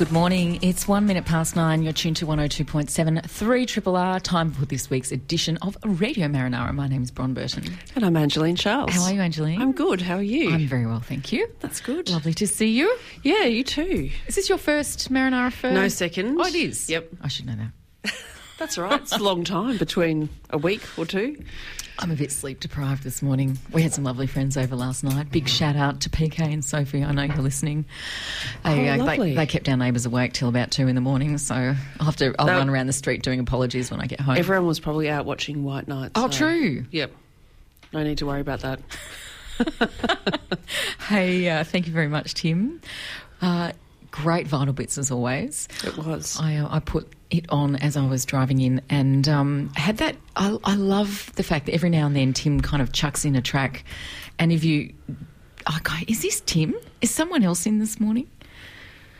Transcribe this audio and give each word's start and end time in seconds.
Good 0.00 0.10
morning. 0.12 0.58
It's 0.62 0.88
one 0.88 1.04
minute 1.04 1.26
past 1.26 1.54
nine. 1.54 1.82
You're 1.82 1.92
tuned 1.92 2.16
to 2.16 2.26
102.7 2.26 3.22
3 3.28 3.66
Triple 3.66 3.96
R. 3.96 4.18
Time 4.18 4.50
for 4.50 4.64
this 4.64 4.88
week's 4.88 5.12
edition 5.12 5.58
of 5.58 5.76
Radio 5.84 6.26
Marinara. 6.26 6.72
My 6.72 6.88
name 6.88 7.02
is 7.02 7.10
Bron 7.10 7.34
Burton. 7.34 7.64
And 7.94 8.06
I'm 8.06 8.16
Angeline 8.16 8.56
Charles. 8.56 8.94
How 8.94 9.02
are 9.02 9.12
you, 9.12 9.20
Angeline? 9.20 9.60
I'm 9.60 9.72
good. 9.72 10.00
How 10.00 10.14
are 10.14 10.22
you? 10.22 10.54
I'm 10.54 10.66
very 10.66 10.86
well, 10.86 11.00
thank 11.00 11.34
you. 11.34 11.46
That's 11.60 11.82
good. 11.82 12.08
Lovely 12.08 12.32
to 12.32 12.46
see 12.46 12.70
you. 12.70 12.96
Yeah, 13.22 13.44
you 13.44 13.62
too. 13.62 14.08
Is 14.26 14.36
this 14.36 14.48
your 14.48 14.56
first 14.56 15.12
Marinara 15.12 15.52
first? 15.52 15.74
No 15.74 15.86
second. 15.88 16.40
Oh, 16.40 16.46
it 16.46 16.54
is? 16.54 16.88
Yep. 16.88 17.10
I 17.20 17.28
should 17.28 17.44
know 17.44 17.56
that. 17.56 18.14
That's 18.58 18.78
right. 18.78 19.02
It's 19.02 19.12
a 19.12 19.18
long 19.18 19.44
time 19.44 19.76
between 19.76 20.30
a 20.48 20.56
week 20.56 20.80
or 20.96 21.04
two. 21.04 21.44
I'm 22.00 22.10
a 22.10 22.14
bit 22.16 22.32
sleep 22.32 22.60
deprived 22.60 23.02
this 23.04 23.20
morning. 23.22 23.58
We 23.72 23.82
had 23.82 23.92
some 23.92 24.04
lovely 24.04 24.26
friends 24.26 24.56
over 24.56 24.74
last 24.74 25.04
night. 25.04 25.30
Big 25.30 25.48
shout 25.48 25.76
out 25.76 26.00
to 26.02 26.10
PK 26.10 26.40
and 26.40 26.64
Sophie. 26.64 27.04
I 27.04 27.12
know 27.12 27.22
you're 27.24 27.36
listening. 27.36 27.84
They, 28.64 28.88
Oh, 28.90 29.02
uh, 29.04 29.16
they, 29.16 29.34
they 29.34 29.46
kept 29.46 29.68
our 29.68 29.76
neighbours 29.76 30.06
awake 30.06 30.32
till 30.32 30.48
about 30.48 30.70
two 30.70 30.88
in 30.88 30.94
the 30.94 31.00
morning. 31.02 31.36
So 31.38 31.54
I'll 31.54 32.04
have 32.06 32.16
to. 32.16 32.34
I'll 32.38 32.46
run 32.46 32.70
around 32.70 32.86
the 32.86 32.92
street 32.94 33.22
doing 33.22 33.38
apologies 33.38 33.90
when 33.90 34.00
I 34.00 34.06
get 34.06 34.20
home. 34.20 34.36
Everyone 34.38 34.66
was 34.66 34.80
probably 34.80 35.10
out 35.10 35.26
watching 35.26 35.62
White 35.62 35.88
Nights. 35.88 36.12
oh, 36.14 36.30
so- 36.30 36.38
true. 36.38 36.84
Yep. 36.90 37.12
No 37.92 38.02
need 38.02 38.18
to 38.18 38.26
worry 38.26 38.40
about 38.40 38.60
that. 38.60 38.80
Hey, 41.08 41.48
uh, 41.50 41.64
thank 41.64 41.86
you 41.86 41.92
very 41.92 42.08
much, 42.08 42.34
Tim. 42.34 42.80
Uh, 43.42 43.72
great 44.10 44.46
vinyl 44.46 44.74
bits 44.74 44.96
as 44.96 45.10
always. 45.10 45.66
It 45.84 45.96
was. 45.98 46.38
I, 46.40 46.56
uh, 46.56 46.68
I 46.70 46.78
put 46.78 47.12
it 47.30 47.46
on 47.50 47.76
as 47.76 47.96
I 47.96 48.06
was 48.06 48.24
driving 48.24 48.60
in 48.60 48.82
and 48.90 49.28
um, 49.28 49.70
had 49.76 49.98
that. 49.98 50.16
I, 50.36 50.56
I 50.64 50.74
love 50.74 51.32
the 51.36 51.42
fact 51.42 51.66
that 51.66 51.74
every 51.74 51.90
now 51.90 52.06
and 52.06 52.16
then 52.16 52.32
Tim 52.32 52.60
kind 52.60 52.82
of 52.82 52.92
chucks 52.92 53.24
in 53.24 53.36
a 53.36 53.42
track, 53.42 53.84
and 54.38 54.52
if 54.52 54.64
you, 54.64 54.92
I 55.66 55.78
go, 55.82 55.92
is 56.08 56.22
this 56.22 56.40
Tim? 56.40 56.74
Is 57.00 57.10
someone 57.10 57.42
else 57.42 57.66
in 57.66 57.78
this 57.78 58.00
morning? 58.00 58.28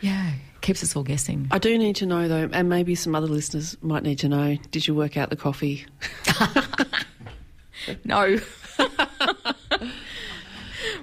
Yeah, 0.01 0.33
keeps 0.61 0.83
us 0.83 0.97
all 0.97 1.03
guessing. 1.03 1.49
I 1.51 1.59
do 1.59 1.77
need 1.77 1.97
to 1.97 2.07
know 2.07 2.29
though, 2.29 2.49
and 2.53 2.69
maybe 2.69 2.95
some 2.95 3.15
other 3.15 3.27
listeners 3.27 3.77
might 3.83 4.03
need 4.03 4.19
to 4.21 4.29
know. 4.29 4.57
Did 4.71 4.87
you 4.87 4.95
work 4.95 5.17
out 5.17 5.31
the 5.31 5.37
coffee? 5.37 5.87
No. 8.05 8.39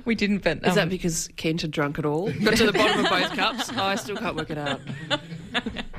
we 0.06 0.16
didn't, 0.16 0.40
but 0.40 0.66
Is 0.66 0.76
that 0.76 0.84
um, 0.84 0.90
because 0.90 1.30
Kent 1.36 1.62
had 1.62 1.72
drunk 1.72 2.00
it 2.00 2.06
all? 2.06 2.32
Got 2.32 2.58
to 2.58 2.68
the 2.68 2.74
bottom 2.74 3.06
of 3.06 3.12
both 3.12 3.32
cups. 3.32 3.72
Oh, 3.76 3.84
I 3.84 3.96
still 3.96 4.18
can't 4.18 4.36
work 4.36 4.50
it 4.50 4.58
out. 4.58 4.82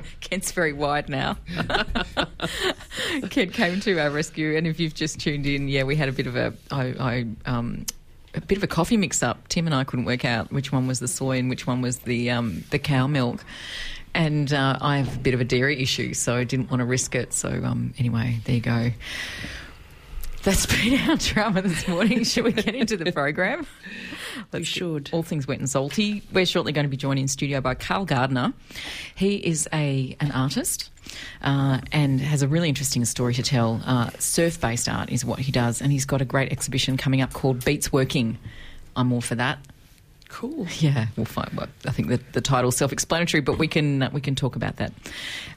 Kent's 0.20 0.52
very 0.52 0.72
wide 0.72 1.08
now. 1.08 1.36
Kent 3.30 3.52
came 3.52 3.80
to 3.80 3.98
our 3.98 4.10
rescue, 4.10 4.56
and 4.56 4.66
if 4.66 4.80
you've 4.80 4.94
just 4.94 5.20
tuned 5.20 5.46
in, 5.46 5.69
yeah, 5.69 5.84
we 5.84 5.96
had 5.96 6.08
a 6.08 6.12
bit 6.12 6.26
of 6.26 6.36
a, 6.36 6.52
I, 6.70 6.84
I, 6.98 7.26
um, 7.46 7.86
a 8.34 8.41
bit 8.41 8.58
of 8.58 8.64
a 8.64 8.66
coffee 8.66 8.96
mix-up. 8.96 9.48
Tim 9.48 9.66
and 9.66 9.74
I 9.74 9.84
couldn't 9.84 10.04
work 10.04 10.24
out 10.24 10.52
which 10.52 10.72
one 10.72 10.86
was 10.86 11.00
the 11.00 11.08
soy 11.08 11.38
and 11.38 11.48
which 11.50 11.66
one 11.66 11.80
was 11.80 11.98
the 12.00 12.30
um, 12.30 12.64
the 12.70 12.78
cow 12.78 13.06
milk. 13.06 13.44
And 14.14 14.52
uh, 14.52 14.78
I 14.80 14.98
have 14.98 15.16
a 15.16 15.19
bit 15.19 15.34
of 15.34 15.41
a 15.41 15.44
dairy 15.44 15.80
issue, 15.80 16.14
so 16.14 16.34
I 16.34 16.44
didn't 16.44 16.70
want 16.70 16.80
to 16.80 16.86
risk 16.86 17.14
it. 17.14 17.32
So 17.32 17.48
um, 17.48 17.94
anyway, 17.98 18.40
there 18.44 18.54
you 18.56 18.60
go. 18.60 18.90
That's 20.42 20.66
been 20.66 20.98
our 21.08 21.16
drama 21.19 21.62
this 21.62 21.86
morning. 21.86 22.25
Should 22.25 22.44
we 22.44 22.52
get 22.52 22.75
into 22.75 22.96
the 22.96 23.12
program? 23.12 23.66
We 24.52 24.64
should. 24.64 25.10
All 25.12 25.22
things 25.22 25.46
wet 25.46 25.58
and 25.58 25.68
salty. 25.68 26.22
We're 26.32 26.46
shortly 26.46 26.72
going 26.72 26.84
to 26.84 26.90
be 26.90 26.96
joined 26.96 27.18
in 27.18 27.28
studio 27.28 27.60
by 27.60 27.74
Carl 27.74 28.04
Gardner. 28.04 28.52
He 29.14 29.36
is 29.36 29.68
a 29.72 30.16
an 30.20 30.30
artist 30.32 30.90
uh, 31.42 31.80
and 31.92 32.20
has 32.20 32.42
a 32.42 32.48
really 32.48 32.68
interesting 32.68 33.04
story 33.04 33.34
to 33.34 33.42
tell. 33.42 33.80
Uh, 33.84 34.10
Surf 34.18 34.60
based 34.60 34.88
art 34.88 35.10
is 35.10 35.24
what 35.24 35.38
he 35.38 35.52
does, 35.52 35.80
and 35.80 35.92
he's 35.92 36.04
got 36.04 36.20
a 36.20 36.24
great 36.24 36.52
exhibition 36.52 36.96
coming 36.96 37.20
up 37.20 37.32
called 37.32 37.64
Beats 37.64 37.92
Working. 37.92 38.38
I'm 38.96 39.12
all 39.12 39.20
for 39.20 39.34
that. 39.36 39.58
Cool. 40.28 40.66
Yeah, 40.78 41.06
we'll 41.16 41.24
find. 41.24 41.50
Well, 41.56 41.68
I 41.86 41.90
think 41.90 42.08
that 42.08 42.34
the 42.34 42.42
title's 42.42 42.76
self-explanatory, 42.76 43.40
but 43.40 43.58
we 43.58 43.66
can 43.66 44.02
uh, 44.02 44.10
we 44.12 44.20
can 44.20 44.34
talk 44.34 44.56
about 44.56 44.76
that. 44.76 44.92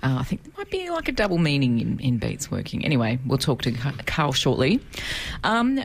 Uh, 0.01 0.17
I 0.19 0.23
think 0.23 0.43
there 0.43 0.53
might 0.57 0.71
be 0.71 0.89
like 0.89 1.09
a 1.09 1.11
double 1.11 1.37
meaning 1.37 1.79
in, 1.79 1.99
in 1.99 2.17
beats 2.17 2.49
working. 2.49 2.85
Anyway, 2.85 3.19
we'll 3.25 3.37
talk 3.37 3.61
to 3.63 3.71
Carl 3.73 4.31
shortly. 4.31 4.79
Um, 5.43 5.83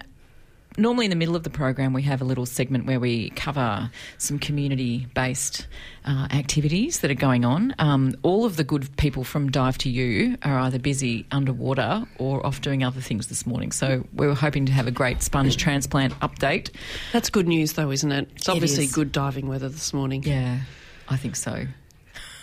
normally, 0.76 1.06
in 1.06 1.10
the 1.10 1.16
middle 1.16 1.36
of 1.36 1.42
the 1.42 1.50
program, 1.50 1.92
we 1.92 2.02
have 2.02 2.20
a 2.20 2.24
little 2.24 2.46
segment 2.46 2.86
where 2.86 3.00
we 3.00 3.30
cover 3.30 3.90
some 4.18 4.38
community-based 4.38 5.66
uh, 6.04 6.28
activities 6.30 7.00
that 7.00 7.10
are 7.10 7.14
going 7.14 7.44
on. 7.44 7.74
Um, 7.78 8.14
all 8.22 8.44
of 8.44 8.56
the 8.56 8.64
good 8.64 8.96
people 8.96 9.24
from 9.24 9.50
Dive 9.50 9.78
to 9.78 9.90
You 9.90 10.36
are 10.42 10.58
either 10.60 10.78
busy 10.78 11.26
underwater 11.30 12.06
or 12.18 12.44
off 12.46 12.60
doing 12.60 12.84
other 12.84 13.00
things 13.00 13.26
this 13.26 13.46
morning. 13.46 13.72
So 13.72 14.04
we 14.14 14.26
were 14.26 14.34
hoping 14.34 14.66
to 14.66 14.72
have 14.72 14.86
a 14.86 14.92
great 14.92 15.22
sponge 15.22 15.56
transplant 15.58 16.12
update. 16.20 16.70
That's 17.12 17.30
good 17.30 17.48
news 17.48 17.74
though, 17.74 17.90
isn't 17.90 18.12
it? 18.12 18.30
It's 18.36 18.48
obviously 18.48 18.86
good 18.86 19.12
diving 19.12 19.48
weather 19.48 19.68
this 19.68 19.92
morning. 19.92 20.22
Yeah, 20.22 20.60
I 21.08 21.16
think 21.16 21.36
so. 21.36 21.66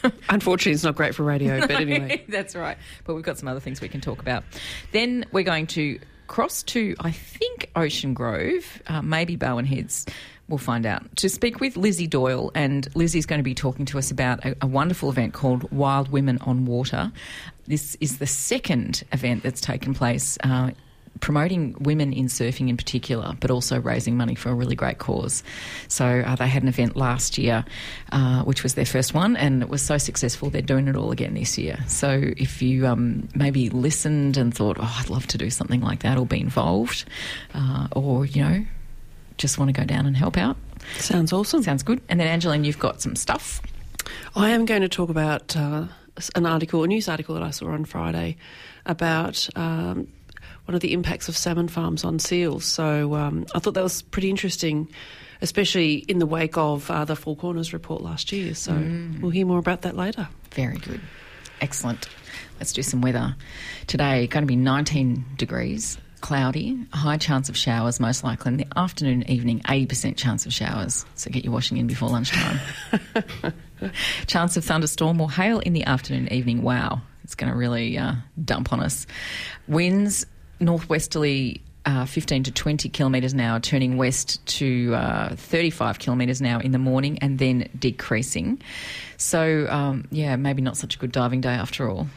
Unfortunately, 0.30 0.74
it's 0.74 0.84
not 0.84 0.96
great 0.96 1.16
for 1.16 1.24
radio, 1.24 1.62
but 1.62 1.72
anyway. 1.80 2.26
That's 2.28 2.56
right. 2.56 2.78
But 3.06 3.16
we've 3.16 3.24
got 3.24 3.38
some 3.38 3.48
other 3.48 3.60
things 3.60 3.82
we 3.82 3.90
can 3.90 4.02
talk 4.02 4.20
about. 4.20 4.44
Then 4.92 5.26
we're 5.32 5.44
going 5.44 5.68
to 5.68 6.00
cross 6.34 6.64
to, 6.64 6.96
I 7.00 7.12
think, 7.12 7.70
Ocean 7.76 8.16
Grove, 8.16 8.82
uh, 8.88 9.04
maybe 9.04 9.36
Barwon 9.36 9.66
Heads. 9.66 10.08
We'll 10.48 10.58
find 10.58 10.84
out. 10.84 11.16
To 11.18 11.30
speak 11.30 11.60
with 11.60 11.78
Lizzie 11.78 12.08
Doyle, 12.08 12.52
and 12.56 12.88
Lizzie's 12.96 13.28
going 13.28 13.38
to 13.38 13.44
be 13.44 13.54
talking 13.54 13.86
to 13.86 14.00
us 14.00 14.10
about 14.10 14.44
a, 14.44 14.56
a 14.60 14.66
wonderful 14.66 15.12
event 15.12 15.36
called 15.36 15.72
Wild 15.72 16.10
Women 16.12 16.40
on 16.40 16.66
Water. 16.66 17.12
This 17.68 17.96
is 18.02 18.18
the 18.18 18.26
second 18.26 19.04
event 19.12 19.44
that's 19.44 19.62
taken 19.62 19.94
place. 19.94 20.40
Uh, 20.44 20.72
Promoting 21.20 21.76
women 21.80 22.12
in 22.12 22.26
surfing 22.26 22.68
in 22.70 22.76
particular, 22.76 23.34
but 23.40 23.50
also 23.50 23.80
raising 23.80 24.18
money 24.18 24.36
for 24.36 24.50
a 24.50 24.54
really 24.54 24.76
great 24.76 24.98
cause. 24.98 25.44
So, 25.88 26.06
uh, 26.06 26.36
they 26.36 26.48
had 26.48 26.64
an 26.64 26.68
event 26.70 26.98
last 26.98 27.38
year, 27.38 27.64
uh, 28.12 28.44
which 28.44 28.62
was 28.64 28.74
their 28.74 28.86
first 28.86 29.14
one, 29.14 29.38
and 29.38 29.62
it 29.62 29.70
was 29.70 29.82
so 29.82 29.98
successful 29.98 30.50
they're 30.50 30.62
doing 30.62 30.88
it 30.88 30.96
all 30.98 31.12
again 31.12 31.34
this 31.36 31.58
year. 31.58 31.78
So, 31.88 32.20
if 32.38 32.62
you 32.62 32.88
um, 32.88 33.30
maybe 33.36 33.70
listened 33.70 34.36
and 34.36 34.54
thought, 34.54 34.78
oh, 34.80 34.98
I'd 35.00 35.10
love 35.10 35.28
to 35.28 35.38
do 35.38 35.50
something 35.50 35.82
like 35.82 36.02
that 36.02 36.18
or 36.18 36.26
be 36.26 36.42
involved, 36.42 37.06
uh, 37.54 37.88
or, 37.96 38.26
you 38.26 38.44
know, 38.44 38.66
just 39.38 39.58
want 39.58 39.74
to 39.74 39.80
go 39.80 39.86
down 39.86 40.06
and 40.06 40.18
help 40.18 40.38
out, 40.38 40.58
Sounds 40.98 41.32
awesome. 41.32 41.64
sounds 41.64 41.84
good. 41.84 42.02
And 42.10 42.20
then, 42.20 42.28
Angeline, 42.28 42.66
you've 42.66 42.80
got 42.80 43.02
some 43.02 43.16
stuff. 43.16 43.62
I 44.36 44.50
am 44.50 44.66
going 44.66 44.82
to 44.82 44.90
talk 44.90 45.10
about 45.10 45.56
uh, 45.56 45.86
an 46.36 46.46
article, 46.46 46.84
a 46.84 46.88
news 46.88 47.08
article 47.08 47.36
that 47.36 47.44
I 47.44 47.52
saw 47.52 47.68
on 47.68 47.86
Friday 47.86 48.36
about 48.86 49.48
um, 49.56 50.08
one 50.66 50.76
of 50.76 50.82
the 50.82 50.94
impacts 50.94 51.28
of 51.30 51.36
salmon 51.38 51.68
farms 51.68 52.04
on 52.04 52.20
seals. 52.20 52.66
So 52.66 53.16
um, 53.16 53.46
I 53.54 53.60
thought 53.60 53.74
that 53.74 53.84
was 53.84 54.02
pretty 54.02 54.30
interesting. 54.30 54.88
especially 55.42 55.96
in 55.96 56.20
the 56.20 56.26
wake 56.26 56.58
of 56.58 56.90
uh, 56.90 57.04
the 57.04 57.18
Four 57.18 57.36
Corners 57.36 57.74
report 57.74 58.02
last 58.02 58.32
year. 58.32 58.56
So 58.56 58.72
we'll 59.22 59.32
hear 59.32 59.46
more 59.46 59.60
about 59.60 59.82
that 59.82 59.96
later. 59.96 60.30
Very 60.52 60.78
good. 60.78 61.02
Excellent. 61.60 62.08
Let's 62.60 62.72
do 62.72 62.82
some 62.82 63.02
weather. 63.02 63.36
Today, 63.88 64.28
going 64.28 64.44
to 64.44 64.48
be 64.48 64.56
19 64.56 65.26
degrees, 65.36 65.98
cloudy, 66.22 66.80
high 66.94 67.18
chance 67.18 67.50
of 67.50 67.58
showers, 67.58 68.00
most 68.00 68.24
likely 68.24 68.54
in 68.54 68.58
the 68.58 68.68
afternoon, 68.78 69.30
evening, 69.30 69.60
80% 69.62 70.16
chance 70.16 70.46
of 70.46 70.54
showers. 70.54 71.06
So 71.16 71.30
get 71.30 71.44
your 71.44 71.52
washing 71.52 71.78
in 71.78 71.88
before 71.88 72.08
lunchtime. 72.10 72.60
chance 74.28 74.56
of 74.56 74.64
thunderstorm 74.64 75.20
or 75.20 75.30
hail 75.30 75.60
in 75.60 75.74
the 75.74 75.84
afternoon, 75.84 76.32
evening. 76.32 76.62
Wow, 76.62 77.02
it's 77.26 77.36
going 77.36 77.52
to 77.52 77.58
really 77.58 77.98
uh, 77.98 78.14
dump 78.46 78.72
on 78.72 78.80
us. 78.80 79.06
Winds 79.68 80.26
northwesterly 80.66 81.62
uh, 81.86 82.06
15 82.06 82.44
to 82.44 82.52
20 82.52 82.90
kilometres 82.90 83.34
an 83.34 83.40
hour, 83.42 83.60
turning 83.60 83.98
west 83.98 84.46
to 84.46 84.94
uh, 84.96 85.36
35 85.36 86.00
kilometres 86.00 86.40
an 86.40 86.48
hour 86.48 86.62
in 86.62 86.72
the 86.72 86.80
morning 86.80 87.20
and 87.20 87.40
then 87.40 87.70
decreasing. 87.78 88.62
So, 89.18 89.68
um, 89.70 90.08
yeah, 90.12 90.36
maybe 90.36 90.62
not 90.62 90.78
such 90.78 90.96
a 90.96 91.00
good 91.00 91.12
diving 91.12 91.42
day 91.42 91.54
after 91.54 91.90
all. 91.90 92.08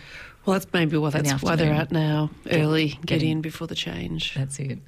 Well, 0.44 0.54
that's 0.54 0.72
maybe 0.72 0.96
why 0.96 1.08
In 1.08 1.24
the 1.24 1.30
that's 1.30 1.42
why 1.42 1.56
they're 1.56 1.74
out 1.74 1.90
now 1.90 2.30
early. 2.52 2.90
Get, 2.90 3.06
getting- 3.06 3.30
in 3.30 3.40
before 3.40 3.66
the 3.66 3.74
change. 3.74 4.32
That's 4.34 4.60
it. 4.60 4.78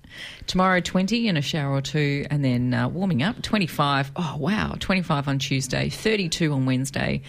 Tomorrow, 0.47 0.79
20 0.79 1.27
and 1.27 1.37
a 1.37 1.43
shower 1.43 1.73
or 1.73 1.81
two, 1.81 2.27
and 2.31 2.45
then 2.45 2.73
uh, 2.73 2.89
warming 2.89 3.25
up, 3.25 3.43
25. 3.43 4.13
Oh, 4.15 4.37
wow. 4.39 4.77
25 4.79 5.27
on 5.27 5.41
Tuesday, 5.41 5.89
32 5.89 6.53
on 6.53 6.65
Wednesday, 6.65 7.23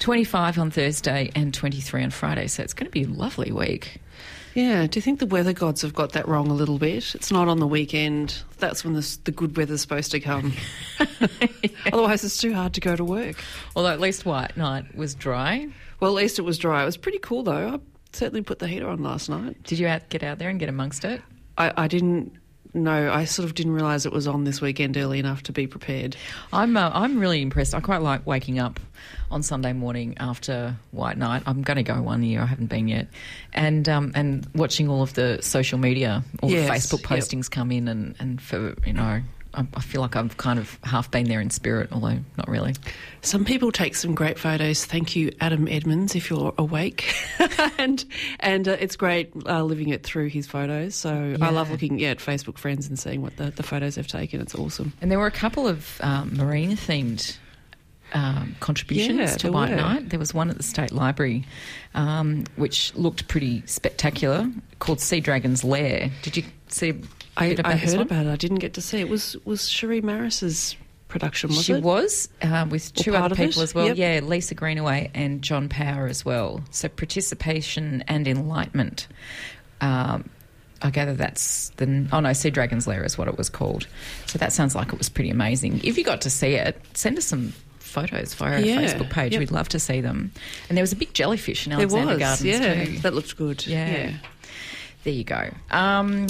25 0.00 0.58
on 0.58 0.72
Thursday, 0.72 1.30
and 1.36 1.54
23 1.54 2.02
on 2.02 2.10
Friday. 2.10 2.48
So 2.48 2.64
it's 2.64 2.74
going 2.74 2.86
to 2.86 2.90
be 2.90 3.04
a 3.04 3.08
lovely 3.08 3.52
week. 3.52 4.00
Yeah. 4.58 4.88
Do 4.88 4.98
you 4.98 5.02
think 5.02 5.20
the 5.20 5.26
weather 5.26 5.52
gods 5.52 5.82
have 5.82 5.94
got 5.94 6.14
that 6.14 6.26
wrong 6.26 6.48
a 6.48 6.52
little 6.52 6.78
bit? 6.78 7.14
It's 7.14 7.30
not 7.30 7.46
on 7.46 7.60
the 7.60 7.66
weekend. 7.66 8.42
That's 8.58 8.84
when 8.84 8.94
the, 8.94 9.18
the 9.22 9.30
good 9.30 9.56
weather's 9.56 9.80
supposed 9.82 10.10
to 10.10 10.18
come. 10.18 10.52
Otherwise, 11.92 12.24
it's 12.24 12.38
too 12.38 12.52
hard 12.52 12.74
to 12.74 12.80
go 12.80 12.96
to 12.96 13.04
work. 13.04 13.36
Although 13.76 13.90
at 13.90 14.00
least 14.00 14.26
White 14.26 14.56
Night 14.56 14.96
was 14.96 15.14
dry. 15.14 15.68
Well, 16.00 16.10
at 16.10 16.16
least 16.16 16.40
it 16.40 16.42
was 16.42 16.58
dry. 16.58 16.82
It 16.82 16.86
was 16.86 16.96
pretty 16.96 17.20
cool 17.20 17.44
though. 17.44 17.74
I 17.74 17.78
certainly 18.12 18.42
put 18.42 18.58
the 18.58 18.66
heater 18.66 18.88
on 18.88 19.00
last 19.00 19.28
night. 19.30 19.62
Did 19.62 19.78
you 19.78 19.86
out, 19.86 20.08
get 20.08 20.24
out 20.24 20.40
there 20.40 20.48
and 20.48 20.58
get 20.58 20.68
amongst 20.68 21.04
it? 21.04 21.22
I, 21.56 21.72
I 21.76 21.86
didn't 21.86 22.32
know. 22.74 23.12
I 23.12 23.24
sort 23.24 23.46
of 23.46 23.54
didn't 23.54 23.72
realise 23.72 24.06
it 24.06 24.12
was 24.12 24.26
on 24.26 24.44
this 24.44 24.60
weekend 24.60 24.96
early 24.96 25.18
enough 25.18 25.42
to 25.44 25.52
be 25.52 25.66
prepared. 25.66 26.16
I'm 26.52 26.76
uh, 26.76 26.90
I'm 26.92 27.18
really 27.18 27.42
impressed. 27.42 27.74
I 27.74 27.80
quite 27.80 28.02
like 28.02 28.26
waking 28.26 28.58
up 28.58 28.80
on 29.30 29.42
Sunday 29.42 29.72
morning 29.72 30.16
after 30.18 30.76
White 30.90 31.18
Night. 31.18 31.42
I'm 31.46 31.62
going 31.62 31.76
to 31.76 31.82
go 31.82 32.00
one 32.02 32.22
year. 32.22 32.42
I 32.42 32.46
haven't 32.46 32.66
been 32.66 32.88
yet, 32.88 33.08
and 33.52 33.88
um, 33.88 34.12
and 34.14 34.46
watching 34.54 34.88
all 34.88 35.02
of 35.02 35.14
the 35.14 35.38
social 35.42 35.78
media, 35.78 36.22
all 36.42 36.50
Yes, 36.50 36.66
the 36.66 36.96
Facebook 36.96 37.10
yep. 37.10 37.20
postings 37.20 37.50
come 37.50 37.70
in, 37.72 37.88
and 37.88 38.14
and 38.18 38.40
for 38.40 38.74
you 38.86 38.92
know. 38.92 39.22
I 39.54 39.66
I 39.74 39.80
feel 39.80 40.00
like 40.00 40.16
I've 40.16 40.36
kind 40.36 40.58
of 40.58 40.78
half 40.82 41.10
been 41.10 41.28
there 41.28 41.40
in 41.40 41.50
spirit, 41.50 41.90
although 41.92 42.18
not 42.36 42.48
really. 42.48 42.74
Some 43.22 43.44
people 43.44 43.72
take 43.72 43.94
some 43.94 44.14
great 44.14 44.38
photos. 44.38 44.84
Thank 44.84 45.16
you, 45.16 45.32
Adam 45.40 45.68
Edmonds, 45.68 46.14
if 46.14 46.30
you're 46.30 46.54
awake. 46.58 47.14
and 47.78 48.04
and 48.40 48.68
uh, 48.68 48.76
it's 48.80 48.96
great 48.96 49.32
uh, 49.46 49.62
living 49.62 49.88
it 49.88 50.02
through 50.02 50.28
his 50.28 50.46
photos. 50.46 50.94
So 50.94 51.36
I 51.40 51.50
love 51.50 51.70
looking 51.70 51.98
yeah, 51.98 52.10
at 52.10 52.18
Facebook 52.18 52.58
friends 52.58 52.88
and 52.88 52.98
seeing 52.98 53.22
what 53.22 53.36
the, 53.36 53.50
the 53.50 53.62
photos 53.62 53.96
they've 53.96 54.06
taken. 54.06 54.40
It's 54.40 54.54
awesome. 54.54 54.92
And 55.00 55.10
there 55.10 55.18
were 55.18 55.26
a 55.26 55.32
couple 55.32 55.66
of 55.66 56.00
um, 56.02 56.36
marine 56.36 56.72
themed 56.72 57.36
um, 58.12 58.56
contributions 58.60 59.18
Yeah, 59.18 59.36
to 59.36 59.52
White 59.52 59.70
were. 59.70 59.76
Night. 59.76 60.08
There 60.10 60.18
was 60.18 60.32
one 60.32 60.50
at 60.50 60.56
the 60.56 60.62
State 60.62 60.92
Library, 60.92 61.44
um, 61.94 62.44
which 62.56 62.94
looked 62.94 63.28
pretty 63.28 63.62
spectacular, 63.66 64.50
called 64.78 65.00
Sea 65.00 65.20
Dragon's 65.20 65.64
Lair. 65.64 66.10
Did 66.22 66.36
you 66.36 66.44
see? 66.68 66.90
a 66.90 66.94
I, 67.36 67.48
bit 67.50 67.58
about 67.60 67.72
I 67.72 67.76
heard 67.76 68.00
about 68.00 68.26
it. 68.26 68.30
I 68.30 68.36
didn't 68.36 68.58
get 68.58 68.74
to 68.74 68.82
see 68.82 69.00
it. 69.00 69.08
Was 69.08 69.36
was 69.44 69.68
Cherie 69.68 70.00
Maris's 70.00 70.76
production? 71.08 71.50
Was 71.50 71.62
she 71.64 71.74
it? 71.74 71.82
was 71.82 72.28
uh, 72.42 72.66
with 72.68 72.92
two 72.94 73.14
other 73.14 73.34
people 73.34 73.62
as 73.62 73.74
well. 73.74 73.86
Yep. 73.86 73.96
Yeah, 73.96 74.20
Lisa 74.26 74.54
Greenaway 74.54 75.10
and 75.14 75.42
John 75.42 75.68
Power 75.68 76.06
as 76.06 76.24
well. 76.24 76.62
So 76.70 76.88
participation 76.88 78.04
and 78.08 78.26
enlightenment. 78.26 79.06
Um, 79.80 80.28
I 80.80 80.90
gather 80.90 81.14
that's 81.14 81.70
the 81.76 82.06
oh 82.12 82.20
no, 82.20 82.32
Sea 82.32 82.50
Dragon's 82.50 82.86
Lair 82.86 83.04
is 83.04 83.18
what 83.18 83.28
it 83.28 83.36
was 83.36 83.48
called. 83.48 83.86
So 84.26 84.38
that 84.38 84.52
sounds 84.52 84.74
like 84.74 84.92
it 84.92 84.98
was 84.98 85.08
pretty 85.08 85.30
amazing. 85.30 85.80
If 85.82 85.98
you 85.98 86.04
got 86.04 86.20
to 86.22 86.30
see 86.30 86.54
it, 86.54 86.80
send 86.94 87.18
us 87.18 87.26
some 87.26 87.52
photos 87.88 88.34
via 88.34 88.54
our 88.54 88.60
Yeah, 88.60 88.82
Facebook 88.82 89.10
page. 89.10 89.32
yep. 89.32 89.40
We'd 89.40 89.50
love 89.50 89.68
to 89.70 89.78
see 89.78 90.00
them. 90.00 90.30
And 90.68 90.76
there 90.76 90.82
was 90.82 90.92
a 90.92 90.96
big 90.96 91.12
jellyfish 91.14 91.66
in 91.66 91.70
There 91.70 91.80
Alexander 91.80 92.12
was. 92.14 92.18
Gardens 92.18 92.44
yeah, 92.44 92.84
too. 92.84 92.98
that 93.00 93.14
looked 93.14 93.36
good. 93.36 93.66
Yeah. 93.66 93.90
yeah. 93.90 94.12
There 95.04 95.12
you 95.12 95.24
go. 95.24 95.50
Um, 95.70 96.26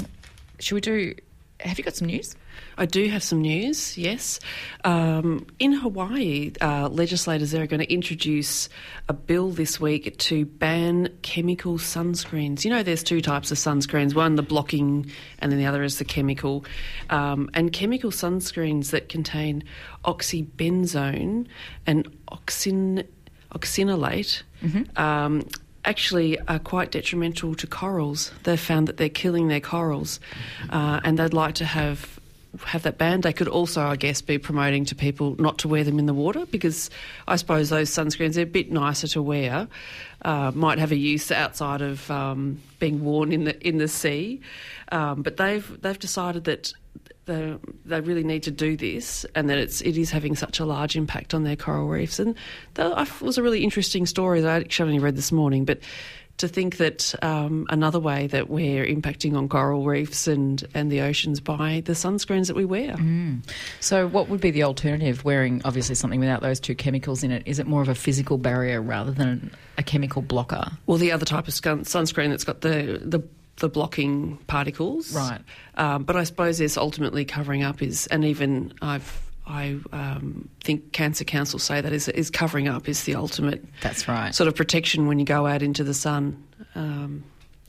should 0.60 0.74
we 0.76 0.80
do? 0.80 1.14
Have 1.60 1.78
you 1.78 1.84
got 1.84 1.94
some 1.96 2.06
news? 2.06 2.36
I 2.78 2.86
do 2.86 3.08
have 3.08 3.24
some 3.24 3.42
news, 3.42 3.98
yes. 3.98 4.38
Um, 4.84 5.46
in 5.58 5.72
Hawaii, 5.72 6.52
uh, 6.60 6.88
legislators 6.88 7.50
there 7.50 7.62
are 7.62 7.66
going 7.66 7.80
to 7.80 7.92
introduce 7.92 8.68
a 9.08 9.12
bill 9.12 9.50
this 9.50 9.80
week 9.80 10.16
to 10.18 10.44
ban 10.44 11.08
chemical 11.22 11.78
sunscreens. 11.78 12.64
You 12.64 12.70
know, 12.70 12.84
there's 12.84 13.02
two 13.02 13.20
types 13.20 13.50
of 13.50 13.58
sunscreens 13.58 14.14
one, 14.14 14.36
the 14.36 14.42
blocking, 14.42 15.10
and 15.40 15.50
then 15.50 15.58
the 15.58 15.66
other 15.66 15.82
is 15.82 15.98
the 15.98 16.04
chemical. 16.04 16.64
Um, 17.10 17.50
and 17.52 17.72
chemical 17.72 18.12
sunscreens 18.12 18.90
that 18.92 19.08
contain 19.08 19.64
oxybenzone 20.04 21.48
and 21.84 22.16
oxin, 22.30 23.04
oxinolate. 23.52 24.42
Um, 24.96 25.42
actually 25.84 26.38
are 26.40 26.58
quite 26.58 26.92
detrimental 26.92 27.54
to 27.56 27.66
corals. 27.66 28.30
They've 28.44 28.60
found 28.60 28.86
that 28.88 28.98
they're 28.98 29.08
killing 29.08 29.48
their 29.48 29.60
corals, 29.60 30.20
uh, 30.70 31.00
and 31.02 31.18
they'd 31.18 31.32
like 31.32 31.54
to 31.56 31.64
have 31.64 32.17
have 32.64 32.82
that 32.82 32.98
banned. 32.98 33.22
They 33.22 33.32
could 33.32 33.48
also, 33.48 33.82
I 33.82 33.96
guess, 33.96 34.22
be 34.22 34.38
promoting 34.38 34.84
to 34.86 34.94
people 34.94 35.36
not 35.38 35.58
to 35.58 35.68
wear 35.68 35.84
them 35.84 35.98
in 35.98 36.06
the 36.06 36.14
water 36.14 36.46
because 36.46 36.90
I 37.26 37.36
suppose 37.36 37.68
those 37.68 37.90
sunscreens 37.90 38.36
are 38.36 38.42
a 38.42 38.46
bit 38.46 38.72
nicer 38.72 39.06
to 39.08 39.22
wear. 39.22 39.68
Uh, 40.22 40.50
might 40.54 40.78
have 40.78 40.90
a 40.90 40.96
use 40.96 41.30
outside 41.30 41.80
of 41.80 42.10
um, 42.10 42.60
being 42.80 43.04
worn 43.04 43.32
in 43.32 43.44
the 43.44 43.66
in 43.66 43.78
the 43.78 43.86
sea, 43.86 44.40
um, 44.90 45.22
but 45.22 45.36
they've 45.36 45.80
they've 45.80 45.98
decided 45.98 46.44
that 46.44 46.72
they, 47.26 47.56
they 47.84 48.00
really 48.00 48.24
need 48.24 48.42
to 48.42 48.50
do 48.50 48.76
this 48.76 49.24
and 49.34 49.48
that 49.48 49.58
it's 49.58 49.80
it 49.82 49.96
is 49.96 50.10
having 50.10 50.34
such 50.34 50.58
a 50.58 50.64
large 50.64 50.96
impact 50.96 51.34
on 51.34 51.44
their 51.44 51.54
coral 51.54 51.86
reefs. 51.86 52.18
And 52.18 52.34
that 52.74 53.20
was 53.20 53.38
a 53.38 53.42
really 53.42 53.62
interesting 53.62 54.06
story 54.06 54.40
that 54.40 54.50
I 54.50 54.56
actually 54.56 54.88
only 54.88 54.98
read 54.98 55.14
this 55.14 55.30
morning, 55.30 55.64
but 55.64 55.78
to 56.38 56.48
think 56.48 56.78
that 56.78 57.14
um, 57.22 57.66
another 57.68 58.00
way 58.00 58.26
that 58.28 58.48
we're 58.48 58.86
impacting 58.86 59.36
on 59.36 59.48
coral 59.48 59.84
reefs 59.84 60.26
and, 60.26 60.66
and 60.74 60.90
the 60.90 61.00
oceans 61.02 61.40
by 61.40 61.82
the 61.84 61.92
sunscreens 61.92 62.46
that 62.46 62.56
we 62.56 62.64
wear. 62.64 62.96
So, 63.80 64.06
what 64.06 64.28
would 64.28 64.40
be 64.40 64.50
the 64.50 64.62
alternative? 64.62 65.24
Wearing 65.24 65.60
obviously 65.64 65.94
something 65.94 66.20
without 66.20 66.40
those 66.40 66.60
two 66.60 66.74
chemicals 66.74 67.22
in 67.22 67.30
it. 67.30 67.42
Is 67.46 67.58
it 67.58 67.66
more 67.66 67.82
of 67.82 67.88
a 67.88 67.94
physical 67.94 68.38
barrier 68.38 68.80
rather 68.80 69.10
than 69.10 69.50
a 69.76 69.82
chemical 69.82 70.22
blocker? 70.22 70.70
Well, 70.86 70.98
the 70.98 71.12
other 71.12 71.24
type 71.26 71.48
of 71.48 71.54
sun- 71.54 71.84
sunscreen 71.84 72.30
that's 72.30 72.44
got 72.44 72.62
the, 72.62 73.00
the 73.04 73.22
the 73.56 73.68
blocking 73.68 74.36
particles, 74.46 75.12
Right. 75.12 75.40
Um, 75.76 76.04
but 76.04 76.14
I 76.14 76.22
suppose 76.24 76.58
this 76.58 76.76
ultimately 76.76 77.24
covering 77.24 77.62
up 77.64 77.82
is, 77.82 78.06
and 78.06 78.24
even 78.24 78.72
I've. 78.80 79.20
I 79.48 79.78
um, 79.92 80.48
think 80.62 80.92
Cancer 80.92 81.24
Council 81.24 81.58
say 81.58 81.80
that 81.80 81.92
is, 81.92 82.08
is 82.08 82.30
covering 82.30 82.68
up 82.68 82.88
is 82.88 83.04
the 83.04 83.14
ultimate 83.14 83.64
That's 83.80 84.06
right. 84.06 84.34
sort 84.34 84.46
of 84.46 84.54
protection 84.54 85.06
when 85.06 85.18
you 85.18 85.24
go 85.24 85.46
out 85.46 85.62
into 85.62 85.82
the 85.82 85.94
sun. 85.94 86.44
Um, 86.74 87.24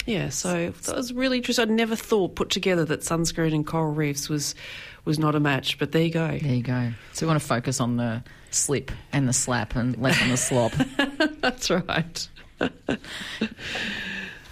yeah, 0.06 0.30
so 0.30 0.72
that 0.72 0.96
was 0.96 1.14
really 1.14 1.38
interesting. 1.38 1.64
I'd 1.64 1.72
never 1.72 1.96
thought 1.96 2.36
put 2.36 2.50
together 2.50 2.84
that 2.86 3.02
sunscreen 3.02 3.54
and 3.54 3.66
coral 3.66 3.94
reefs 3.94 4.28
was 4.28 4.56
was 5.06 5.18
not 5.18 5.36
a 5.36 5.40
match, 5.40 5.80
but 5.80 5.92
there 5.92 6.04
you 6.04 6.12
go. 6.12 6.28
There 6.28 6.54
you 6.54 6.64
go. 6.64 6.92
So, 7.14 7.26
we 7.26 7.28
want 7.30 7.42
to 7.42 7.48
focus 7.48 7.80
on 7.80 7.98
the 7.98 8.24
slip 8.52 8.92
and 9.14 9.28
the 9.28 9.34
slap 9.34 9.76
and 9.76 9.98
less 9.98 10.22
on 10.22 10.30
the 10.30 10.38
slop. 10.38 10.74
That's 11.42 11.70
right. 11.70 12.28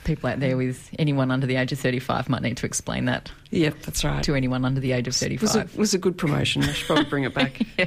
People 0.08 0.30
out 0.30 0.40
there 0.40 0.56
with 0.56 0.90
anyone 0.98 1.32
under 1.32 1.46
the 1.46 1.58
age 1.58 1.72
of 1.74 1.80
35 1.80 2.30
might 2.30 2.42
need 2.42 2.56
to 2.58 2.66
explain 2.66 3.06
that 3.06 3.30
Yep, 3.52 3.82
that's 3.82 4.04
right. 4.06 4.24
to 4.24 4.36
anyone 4.36 4.64
under 4.66 4.80
the 4.80 4.94
age 4.94 5.08
of 5.08 5.22
It 5.22 5.42
was 5.42 5.56
a, 5.56 5.60
35. 5.60 5.78
was 5.78 5.94
a 5.94 5.98
good 5.98 6.18
promotion. 6.18 6.64
I 6.64 6.72
should 6.72 6.88
probably 6.88 7.06
bring 7.06 7.24
it 7.26 7.34
back. 7.34 7.60
yeah. 7.78 7.86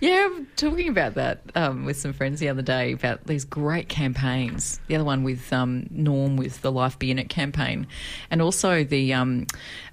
yeah, 0.00 0.28
I'm 0.30 0.46
talking 0.56 0.88
about 0.88 1.14
that 1.14 1.42
um, 1.54 1.84
with 1.84 1.98
some 1.98 2.12
friends 2.14 2.40
the 2.40 2.48
other 2.48 2.62
day 2.62 2.92
about 2.92 3.26
these 3.26 3.44
great 3.44 3.88
campaigns. 3.88 4.80
The 4.88 4.94
other 4.96 5.04
one 5.04 5.24
with 5.24 5.52
um, 5.52 5.86
Norm 5.90 6.36
with 6.36 6.60
the 6.62 6.72
Life 6.72 6.98
Be 6.98 7.10
In 7.10 7.18
It 7.18 7.28
campaign, 7.28 7.86
and 8.30 8.40
also 8.42 8.82
the 8.82 9.12
um, 9.12 9.46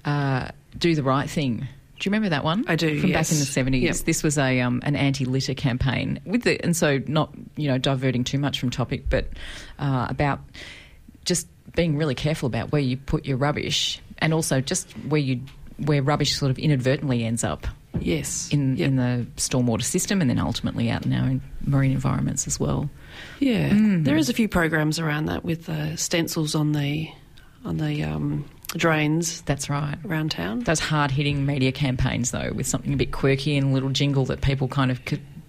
uh, 0.06 0.50
Do 0.78 0.96
the 0.96 1.04
Right 1.04 1.30
Thing. 1.30 1.58
Do 1.58 2.08
you 2.08 2.12
remember 2.12 2.30
that 2.30 2.46
one? 2.46 2.64
I 2.70 2.78
do, 2.78 3.02
From 3.02 3.10
yes. 3.10 3.28
back 3.30 3.34
in 3.36 3.40
the 3.40 3.46
seventies. 3.46 3.84
Yep. 3.84 3.96
This 4.06 4.24
was 4.24 4.38
a 4.38 4.62
um, 4.62 4.82
an 4.86 4.96
anti 4.96 5.26
litter 5.26 5.54
campaign 5.54 6.22
with 6.26 6.44
the 6.44 6.62
and 6.64 6.74
so 6.76 7.02
not 7.08 7.34
you 7.58 7.68
know 7.68 7.78
diverting 7.78 8.24
too 8.24 8.38
much 8.40 8.60
from 8.62 8.70
topic, 8.70 9.10
but 9.10 9.28
uh, 9.80 10.08
about 10.10 10.40
just 11.30 11.48
being 11.76 11.96
really 11.96 12.16
careful 12.16 12.48
about 12.48 12.74
where 12.74 12.82
you 12.82 12.98
put 12.98 13.26
your 13.26 13.38
rubbish, 13.38 14.02
and 14.18 14.34
also 14.34 14.60
just 14.60 14.92
where 15.08 15.22
you 15.22 15.40
where 15.78 16.02
rubbish 16.04 16.36
sort 16.36 16.52
of 16.52 16.60
inadvertently 16.60 17.24
ends 17.24 17.46
up 17.46 17.66
Yes. 18.02 18.50
in 18.52 18.76
Yep. 18.76 18.88
in 18.88 18.96
the 18.98 19.26
stormwater 19.38 19.84
system, 19.84 20.20
and 20.20 20.30
then 20.30 20.38
ultimately 20.40 20.90
out 20.90 21.06
in 21.06 21.14
our 21.14 21.40
marine 21.66 21.92
environments 21.94 22.48
as 22.48 22.60
well. 22.60 22.90
Yeah, 23.40 23.70
Mm. 23.70 24.04
there 24.04 24.18
is 24.18 24.28
a 24.30 24.34
few 24.34 24.50
programs 24.50 25.00
around 25.00 25.26
that 25.28 25.46
with 25.46 25.70
uh, 25.70 25.96
stencils 25.96 26.54
on 26.56 26.74
the 26.74 27.08
on 27.64 27.78
the 27.78 28.04
um, 28.04 28.46
drains 28.76 29.42
That's 29.42 29.70
right. 29.70 29.98
around 30.06 30.32
town. 30.32 30.62
Those 30.62 30.80
hard 30.80 31.12
hitting 31.12 31.46
media 31.46 31.72
campaigns, 31.72 32.32
though, 32.32 32.52
with 32.56 32.68
something 32.68 32.94
a 32.94 32.98
bit 32.98 33.12
quirky 33.12 33.58
and 33.58 33.72
a 33.72 33.74
little 33.74 33.90
jingle 33.90 34.26
that 34.26 34.42
people 34.42 34.68
kind 34.68 34.92
of 34.92 35.02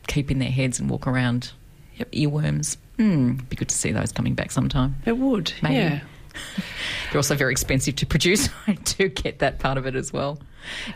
keep 0.08 0.30
in 0.30 0.38
their 0.40 0.50
heads 0.50 0.80
and 0.80 0.88
walk 0.90 1.06
around. 1.06 1.52
Yep, 2.00 2.12
earworms. 2.12 2.78
Hmm, 2.96 3.32
be 3.50 3.56
good 3.56 3.68
to 3.68 3.74
see 3.74 3.92
those 3.92 4.10
coming 4.10 4.34
back 4.34 4.50
sometime. 4.50 4.96
It 5.04 5.18
would, 5.18 5.52
Maybe. 5.62 5.74
yeah. 5.74 6.00
They're 7.10 7.18
also 7.18 7.34
very 7.34 7.52
expensive 7.52 7.96
to 7.96 8.06
produce. 8.06 8.48
I 8.66 8.72
do 8.72 9.08
get 9.08 9.40
that 9.40 9.58
part 9.58 9.76
of 9.76 9.86
it 9.86 9.94
as 9.94 10.10
well. 10.10 10.38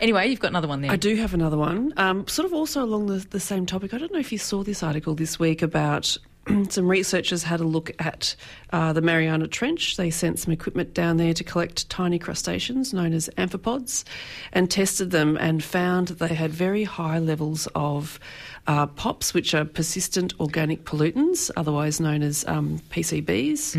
Anyway, 0.01 0.27
you've 0.27 0.39
got 0.39 0.47
another 0.47 0.67
one 0.67 0.81
there. 0.81 0.91
I 0.91 0.95
do 0.95 1.15
have 1.15 1.35
another 1.35 1.57
one, 1.57 1.93
um, 1.97 2.27
sort 2.27 2.47
of 2.47 2.53
also 2.53 2.83
along 2.83 3.05
the, 3.05 3.17
the 3.29 3.39
same 3.39 3.67
topic. 3.67 3.93
I 3.93 3.99
don't 3.99 4.11
know 4.11 4.19
if 4.19 4.31
you 4.31 4.39
saw 4.39 4.63
this 4.63 4.81
article 4.81 5.13
this 5.13 5.37
week 5.37 5.61
about 5.61 6.17
some 6.69 6.87
researchers 6.87 7.43
had 7.43 7.59
a 7.59 7.63
look 7.63 7.91
at 7.99 8.35
uh, 8.71 8.93
the 8.93 9.01
Mariana 9.01 9.47
Trench. 9.47 9.97
They 9.97 10.09
sent 10.09 10.39
some 10.39 10.53
equipment 10.53 10.93
down 10.93 11.17
there 11.17 11.33
to 11.33 11.43
collect 11.43 11.89
tiny 11.89 12.19
crustaceans 12.19 12.93
known 12.93 13.13
as 13.13 13.29
amphipods 13.37 14.03
and 14.53 14.69
tested 14.69 15.11
them 15.11 15.37
and 15.37 15.63
found 15.63 16.07
that 16.09 16.19
they 16.19 16.33
had 16.33 16.51
very 16.51 16.83
high 16.83 17.19
levels 17.19 17.67
of 17.75 18.19
uh, 18.67 18.87
POPs, 18.87 19.33
which 19.33 19.53
are 19.53 19.65
persistent 19.65 20.33
organic 20.39 20.85
pollutants, 20.85 21.51
otherwise 21.55 21.99
known 21.99 22.23
as 22.23 22.43
um, 22.47 22.79
PCBs. 22.89 23.75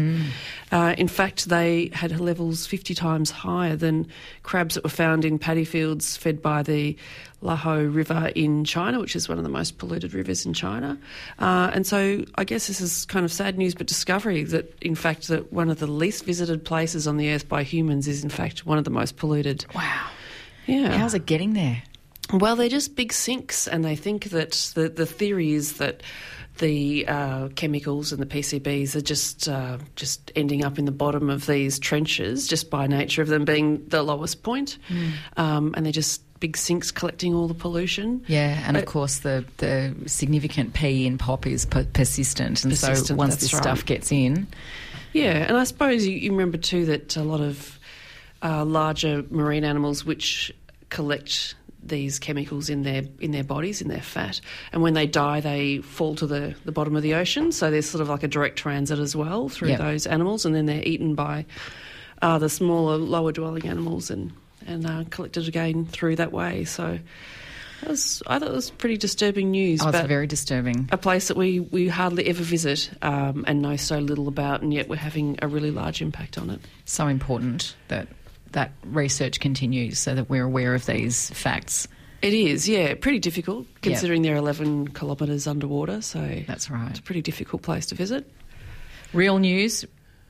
Uh, 0.71 0.95
in 0.97 1.09
fact, 1.09 1.49
they 1.49 1.91
had 1.93 2.19
levels 2.21 2.67
50 2.67 2.95
times 2.95 3.31
higher 3.31 3.77
than 3.77 4.07
crabs 4.43 4.77
that 4.77 4.85
were 4.85 4.91
found 4.91 5.25
in 5.25 5.39
paddy 5.39 5.65
fields 5.65 6.17
fed 6.17 6.41
by 6.41 6.63
the 6.63 6.97
Laho 7.43 7.93
River 7.93 8.31
in 8.35 8.65
China, 8.65 8.99
which 9.01 9.15
is 9.15 9.29
one 9.29 9.39
of 9.39 9.45
the 9.45 9.51
most 9.51 9.79
polluted 9.79 10.15
rivers 10.15 10.47
in 10.47 10.55
China. 10.55 10.99
Uh, 11.39 11.71
and 11.75 11.87
so 11.87 12.25
I 12.37 12.45
guess 12.45 12.67
this 12.67 12.81
is 12.81 13.05
kind 13.07 13.25
of 13.25 13.33
sad 13.33 13.59
news, 13.59 13.75
but 13.75 13.87
discovery 13.87 14.45
that, 14.45 14.73
in 14.81 14.95
fact, 14.95 15.29
that 15.29 15.53
one 15.53 15.69
of 15.69 15.79
the 15.79 15.87
least 15.87 16.25
visited 16.25 16.65
places 16.65 17.07
on 17.07 17.17
the 17.17 17.31
earth 17.31 17.49
by 17.49 17.63
humans 17.63 18.09
is, 18.09 18.25
in 18.25 18.31
fact, 18.31 18.67
one 18.67 18.79
of 18.79 18.85
the 18.85 18.91
most 18.91 19.17
polluted. 19.17 19.67
Wow. 19.75 20.09
Yeah. 20.67 20.97
How's 20.97 21.15
it 21.15 21.27
getting 21.27 21.53
there? 21.53 21.83
Well, 22.33 22.57
they're 22.57 22.69
just 22.69 22.97
big 22.97 23.13
sinks, 23.13 23.69
and 23.69 23.85
they 23.85 23.97
think 23.97 24.25
that 24.31 24.73
the, 24.75 24.89
the 24.89 25.07
theory 25.07 25.53
is 25.53 25.75
that 25.75 26.03
the 26.59 27.07
uh, 27.07 27.49
chemicals 27.49 28.13
and 28.13 28.21
the 28.21 28.27
PCBs 28.27 28.97
are 28.97 29.01
just 29.01 29.49
uh, 29.49 29.79
just 29.95 30.33
ending 30.35 30.65
up 30.65 30.79
in 30.79 30.87
the 30.87 30.93
bottom 30.93 31.29
of 31.31 31.47
these 31.47 31.79
trenches 31.79 32.49
just 32.49 32.71
by 32.71 32.87
nature 32.87 33.23
of 33.23 33.29
them 33.29 33.45
being 33.45 33.87
the 33.89 34.03
lowest 34.03 34.43
point, 34.43 34.79
um, 35.37 35.75
and 35.77 35.85
they're 35.85 35.93
just 35.93 36.23
big 36.41 36.57
sinks 36.57 36.91
collecting 36.91 37.35
all 37.35 37.49
the 37.49 37.55
pollution. 37.55 38.25
Yeah, 38.27 38.63
and 38.67 38.77
of 38.77 38.87
course 38.87 39.19
the 39.19 39.45
the 39.59 39.95
significant 40.07 40.75
P 40.75 41.07
in 41.07 41.19
pop 41.19 41.47
is 41.47 41.67
per- 41.67 41.85
persistent, 41.85 42.65
and 42.65 42.77
so 42.77 43.15
once 43.15 43.37
this 43.37 43.53
right. 43.53 43.63
stuff 43.63 43.85
gets 43.85 44.11
in, 44.11 44.47
Yeah, 45.13 45.47
and 45.47 45.57
I 45.57 45.65
suppose 45.65 46.07
you, 46.07 46.17
you 46.17 46.33
remember 46.33 46.59
too 46.59 46.87
that 46.87 47.17
a 47.17 47.23
lot 47.23 47.41
of 47.41 47.79
uh, 48.43 48.65
larger 48.65 49.25
marine 49.31 49.65
animals 49.65 50.05
which 50.05 50.53
collect 50.89 51.55
these 51.83 52.19
chemicals 52.19 52.69
in 52.69 52.83
their 52.83 53.03
in 53.21 53.31
their 53.31 53.45
bodies, 53.45 53.81
in 53.81 53.89
their 53.89 54.01
fat, 54.03 54.41
and 54.73 54.83
when 54.83 54.95
they 54.95 55.07
die, 55.07 55.41
they 55.41 55.79
fall 55.79 56.15
to 56.17 56.27
the, 56.27 56.55
the 56.65 56.73
bottom 56.73 56.97
of 56.97 57.03
the 57.03 57.15
ocean. 57.15 57.53
So 57.53 57.71
there's 57.71 57.89
sort 57.89 58.03
of 58.03 58.09
like 58.09 58.23
a 58.23 58.29
direct 58.29 58.57
transit 58.59 58.99
as 58.99 59.15
well 59.15 59.49
through 59.49 59.69
Yep. 59.71 59.79
those 59.79 60.07
animals, 60.07 60.45
and 60.45 60.55
then 60.55 60.67
they're 60.67 60.83
eaten 60.83 61.15
by 61.15 61.47
uh, 62.23 62.39
the 62.39 62.49
smaller, 62.49 62.97
lower 62.97 63.33
dwelling 63.33 63.67
animals 63.69 64.11
and 64.11 64.33
and 64.67 64.85
uh, 64.87 65.05
collected 65.11 65.47
again 65.47 65.87
through 65.87 66.17
that 66.17 66.33
way. 66.33 66.65
So 66.65 66.99
that 67.83 67.91
was, 67.91 68.23
I 68.27 68.39
thought 68.39 68.49
it 68.49 68.55
was 68.55 68.71
pretty 68.71 68.97
disturbing 68.97 69.51
news. 69.53 69.81
oh, 69.83 69.89
it's 69.91 69.99
but 69.99 70.09
very 70.09 70.27
disturbing. 70.27 70.89
a 70.91 70.97
place 70.97 71.29
that 71.29 71.37
we, 71.37 71.61
we 71.61 71.87
hardly 71.89 72.27
ever 72.27 72.43
visit 72.43 72.91
um, 73.03 73.45
and 73.47 73.61
know 73.63 73.77
so 73.77 73.99
little 73.99 74.27
about, 74.29 74.63
and 74.63 74.73
yet 74.75 74.89
we're 74.89 74.97
having 74.97 75.39
a 75.43 75.47
really 75.47 75.71
large 75.71 76.01
impact 76.03 76.39
on 76.39 76.51
it. 76.51 76.61
So 76.87 77.07
important 77.07 77.77
that 77.89 78.09
that 78.53 78.73
research 78.85 79.41
continues, 79.41 79.99
so 79.99 80.15
that 80.15 80.29
we're 80.31 80.45
aware 80.45 80.75
of 80.75 80.87
these 80.87 81.31
facts. 81.31 81.89
It 82.23 82.33
is, 82.33 82.69
yeah, 82.69 82.95
pretty 82.95 83.19
difficult 83.19 83.67
considering 83.83 84.23
they're 84.23 84.37
11 84.37 84.89
kilometres 84.89 85.47
underwater, 85.47 86.01
so 86.01 86.43
That's 86.47 86.71
right. 86.71 86.91
it's 86.91 86.99
a 86.99 87.03
pretty 87.03 87.23
difficult 87.23 87.63
place 87.63 87.87
to 87.87 87.95
visit. 87.95 88.31
Real 89.13 89.39
news, 89.39 89.85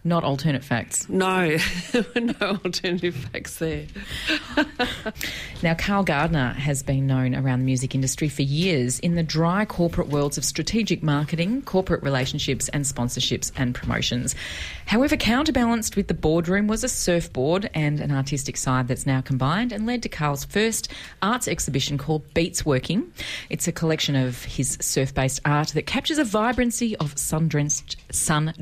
not 0.06 0.24
alternate 0.24 0.64
facts. 0.64 1.08
No, 1.08 1.56
no 2.16 2.34
alternative 2.40 3.14
facts 3.14 3.58
there. 3.58 3.86
Now, 5.62 5.74
Carl 5.74 6.04
Gardner 6.04 6.52
has 6.52 6.82
been 6.82 7.06
known 7.06 7.34
around 7.34 7.60
the 7.60 7.64
music 7.64 7.94
industry 7.94 8.28
for 8.28 8.42
years 8.42 8.98
in 8.98 9.14
the 9.14 9.22
dry 9.22 9.64
corporate 9.64 10.08
worlds 10.08 10.36
of 10.36 10.44
strategic 10.44 11.02
marketing, 11.02 11.62
corporate 11.62 12.02
relationships, 12.02 12.68
and 12.68 12.84
sponsorships 12.84 13.50
and 13.56 13.74
promotions. 13.74 14.34
However, 14.84 15.16
counterbalanced 15.16 15.96
with 15.96 16.08
the 16.08 16.14
boardroom 16.14 16.68
was 16.68 16.84
a 16.84 16.88
surfboard 16.88 17.70
and 17.72 18.00
an 18.00 18.12
artistic 18.12 18.58
side 18.58 18.86
that's 18.86 19.06
now 19.06 19.22
combined 19.22 19.72
and 19.72 19.86
led 19.86 20.02
to 20.02 20.10
Carl's 20.10 20.44
first 20.44 20.92
arts 21.22 21.48
exhibition 21.48 21.96
called 21.96 22.22
Beats 22.34 22.66
Working. 22.66 23.10
It's 23.48 23.66
a 23.66 23.72
collection 23.72 24.14
of 24.14 24.44
his 24.44 24.76
surf 24.80 25.14
based 25.14 25.40
art 25.46 25.68
that 25.68 25.86
captures 25.86 26.18
a 26.18 26.24
vibrancy 26.24 26.96
of 26.98 27.18
sun 27.18 27.48
drenched 27.48 27.96
sun 28.10 28.52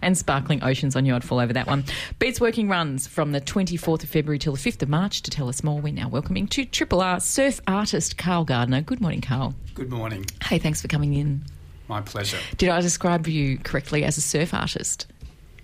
and 0.00 0.16
sparkling 0.16 0.62
oceans. 0.62 0.96
on 0.96 1.06
you. 1.06 1.14
I'd 1.14 1.24
fall 1.24 1.40
over 1.40 1.52
that 1.52 1.66
one. 1.66 1.84
Beats 2.18 2.40
Working 2.40 2.68
runs 2.68 3.06
from 3.06 3.32
the 3.32 3.40
24th 3.40 4.02
of 4.02 4.08
February 4.08 4.38
till 4.38 4.54
the 4.54 4.58
5th 4.58 4.82
of 4.82 4.88
March. 4.88 5.22
To 5.22 5.30
tell 5.30 5.48
us 5.48 5.62
more, 5.62 5.80
we're 5.80 5.92
now 5.92 6.08
welcoming 6.08 6.46
to 6.48 6.64
Triple 6.64 7.00
R 7.00 7.20
surf 7.20 7.60
artist 7.66 8.18
Carl 8.18 8.44
Gardner. 8.44 8.80
Good 8.80 9.00
morning, 9.00 9.20
Carl. 9.20 9.54
Good 9.74 9.90
morning. 9.90 10.26
Hey, 10.44 10.58
thanks 10.58 10.82
for 10.82 10.88
coming 10.88 11.14
in. 11.14 11.42
My 11.88 12.00
pleasure. 12.00 12.38
Did 12.56 12.68
I 12.68 12.80
describe 12.80 13.26
you 13.26 13.58
correctly 13.58 14.04
as 14.04 14.16
a 14.16 14.20
surf 14.20 14.54
artist? 14.54 15.06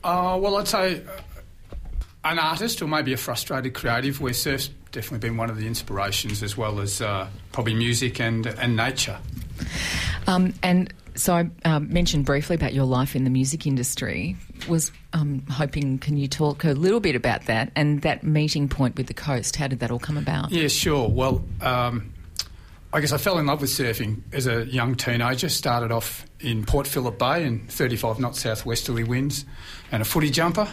Uh, 0.05 0.39
well, 0.41 0.57
I'd 0.57 0.69
say 0.69 1.03
uh, 1.03 1.11
an 2.25 2.39
artist 2.39 2.83
or 2.83 2.87
maybe 2.87 3.13
a 3.13 3.17
frustrated 3.17 3.75
creative, 3.75 4.21
where 4.21 4.33
surf's 4.33 4.71
definitely 4.93 5.27
been 5.29 5.37
one 5.37 5.51
of 5.51 5.57
the 5.57 5.67
inspirations, 5.67 6.43
as 6.43 6.57
well 6.57 6.81
as 6.81 7.01
uh, 7.01 7.29
probably 7.53 7.75
music 7.75 8.21
and, 8.21 8.47
and 8.47 8.77
nature. 8.77 9.19
Um, 10.27 10.55
and 10.63 10.93
so 11.19 11.35
I 11.35 11.51
um, 11.65 11.93
mentioned 11.93 12.25
briefly 12.25 12.55
about 12.55 12.73
your 12.73 12.85
life 12.85 13.17
in 13.17 13.25
the 13.25 13.31
music 13.31 13.67
industry. 13.67 14.37
Was 14.69 14.93
um, 15.13 15.45
hoping, 15.51 15.99
can 15.99 16.17
you 16.17 16.29
talk 16.29 16.65
a 16.65 16.73
little 16.73 17.01
bit 17.01 17.17
about 17.17 17.47
that 17.47 17.73
and 17.75 18.03
that 18.03 18.23
meeting 18.23 18.69
point 18.69 18.97
with 18.97 19.09
the 19.09 19.15
coast? 19.15 19.57
How 19.57 19.67
did 19.67 19.81
that 19.81 19.91
all 19.91 19.99
come 19.99 20.17
about? 20.17 20.53
Yeah, 20.53 20.69
sure. 20.69 21.09
Well, 21.09 21.45
um, 21.61 22.13
I 22.93 23.01
guess 23.01 23.13
I 23.13 23.19
fell 23.19 23.39
in 23.39 23.47
love 23.47 23.61
with 23.61 23.71
surfing 23.71 24.23
as 24.33 24.47
a 24.47 24.65
young 24.65 24.95
teenager. 24.95 25.49
Started 25.49 25.91
off 25.91 26.25
in 26.41 26.65
Port 26.65 26.87
Phillip 26.87 27.19
Bay 27.19 27.45
in 27.45 27.67
35 27.67 28.21
knot 28.21 28.37
southwesterly 28.37 29.05
winds 29.05 29.45
and 29.91 30.01
a 30.03 30.05
footy 30.05 30.31
jumper, 30.31 30.69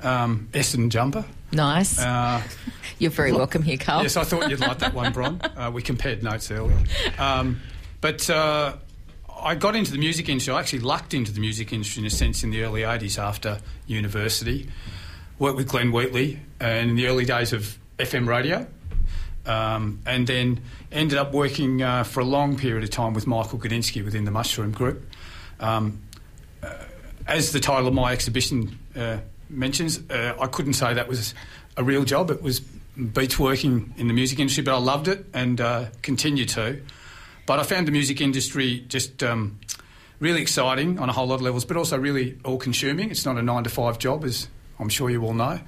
um, 0.00 0.48
Essendon 0.52 0.88
jumper. 0.88 1.24
Nice. 1.52 2.00
Uh, 2.00 2.42
You're 2.98 3.10
very 3.10 3.32
welcome 3.32 3.62
here, 3.62 3.76
Carl. 3.76 4.02
Yes, 4.02 4.16
I 4.16 4.24
thought 4.24 4.48
you'd 4.48 4.60
like 4.60 4.78
that 4.78 4.94
one, 4.94 5.12
Bron. 5.12 5.40
Uh, 5.56 5.70
we 5.70 5.82
compared 5.82 6.22
notes 6.22 6.50
earlier. 6.50 6.78
Um, 7.18 7.60
but 8.00 8.28
uh, 8.30 8.74
I 9.42 9.56
got 9.56 9.74
into 9.74 9.90
the 9.90 9.98
music 9.98 10.28
industry. 10.28 10.54
I 10.54 10.60
actually 10.60 10.80
lucked 10.80 11.14
into 11.14 11.32
the 11.32 11.40
music 11.40 11.72
industry 11.72 12.00
in 12.02 12.06
a 12.06 12.10
sense 12.10 12.44
in 12.44 12.50
the 12.50 12.62
early 12.62 12.82
80s 12.82 13.18
after 13.18 13.58
university. 13.86 14.68
Worked 15.38 15.56
with 15.56 15.68
Glenn 15.68 15.90
Wheatley 15.90 16.38
and 16.60 16.90
in 16.90 16.96
the 16.96 17.08
early 17.08 17.24
days 17.24 17.52
of 17.52 17.76
FM 17.98 18.28
radio. 18.28 18.66
Um, 19.44 20.00
and 20.06 20.28
then 20.28 20.60
ended 20.92 21.18
up 21.18 21.32
working 21.32 21.82
uh, 21.82 22.04
for 22.04 22.20
a 22.20 22.24
long 22.24 22.56
period 22.56 22.84
of 22.84 22.90
time 22.90 23.14
with 23.14 23.26
Michael 23.26 23.58
Gudinski 23.58 24.04
within 24.04 24.24
the 24.24 24.30
Mushroom 24.30 24.70
Group. 24.70 25.02
Um, 25.58 26.00
uh, 26.62 26.74
as 27.26 27.50
the 27.50 27.58
title 27.58 27.88
of 27.88 27.94
my 27.94 28.12
exhibition 28.12 28.78
uh, 28.94 29.18
mentions, 29.48 29.98
uh, 30.08 30.36
I 30.40 30.46
couldn't 30.46 30.74
say 30.74 30.94
that 30.94 31.08
was 31.08 31.34
a 31.76 31.82
real 31.82 32.04
job. 32.04 32.30
It 32.30 32.42
was 32.42 32.60
beats 32.60 33.38
working 33.38 33.92
in 33.96 34.06
the 34.06 34.14
music 34.14 34.38
industry, 34.38 34.62
but 34.62 34.76
I 34.76 34.78
loved 34.78 35.08
it 35.08 35.26
and 35.34 35.60
uh, 35.60 35.86
continue 36.02 36.44
to. 36.46 36.80
But 37.46 37.58
I 37.58 37.62
found 37.64 37.88
the 37.88 37.92
music 37.92 38.20
industry 38.20 38.84
just 38.88 39.22
um, 39.22 39.58
really 40.20 40.40
exciting 40.40 40.98
on 40.98 41.08
a 41.08 41.12
whole 41.12 41.26
lot 41.26 41.36
of 41.36 41.42
levels, 41.42 41.64
but 41.64 41.76
also 41.76 41.98
really 41.98 42.38
all 42.44 42.58
consuming. 42.58 43.10
It's 43.10 43.26
not 43.26 43.36
a 43.36 43.42
nine 43.42 43.64
to 43.64 43.70
five 43.70 43.98
job, 43.98 44.24
as 44.24 44.48
I'm 44.78 44.88
sure 44.88 45.10
you 45.10 45.24
all 45.24 45.34
know. 45.34 45.60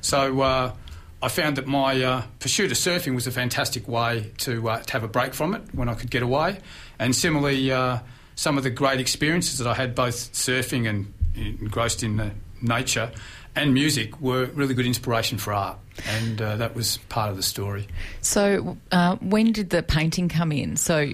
So 0.00 0.40
uh, 0.40 0.74
I 1.22 1.28
found 1.28 1.56
that 1.56 1.66
my 1.66 2.02
uh, 2.02 2.22
pursuit 2.38 2.70
of 2.72 2.76
surfing 2.76 3.14
was 3.14 3.26
a 3.26 3.30
fantastic 3.30 3.88
way 3.88 4.32
to, 4.38 4.68
uh, 4.68 4.82
to 4.82 4.92
have 4.92 5.04
a 5.04 5.08
break 5.08 5.34
from 5.34 5.54
it 5.54 5.62
when 5.72 5.88
I 5.88 5.94
could 5.94 6.10
get 6.10 6.22
away. 6.22 6.58
And 6.98 7.14
similarly, 7.16 7.72
uh, 7.72 8.00
some 8.34 8.58
of 8.58 8.64
the 8.64 8.70
great 8.70 9.00
experiences 9.00 9.58
that 9.58 9.66
I 9.66 9.74
had 9.74 9.94
both 9.94 10.32
surfing 10.32 10.88
and 10.88 11.12
engrossed 11.34 12.02
in 12.02 12.16
the 12.16 12.32
nature 12.60 13.10
and 13.54 13.74
music 13.74 14.20
were 14.20 14.46
really 14.46 14.74
good 14.74 14.86
inspiration 14.86 15.38
for 15.38 15.52
art. 15.52 15.78
And 16.08 16.40
uh, 16.40 16.56
that 16.56 16.74
was 16.74 16.98
part 17.08 17.30
of 17.30 17.36
the 17.36 17.42
story. 17.42 17.86
So, 18.20 18.76
uh, 18.90 19.16
when 19.16 19.52
did 19.52 19.70
the 19.70 19.82
painting 19.82 20.28
come 20.28 20.52
in? 20.52 20.76
So, 20.76 21.12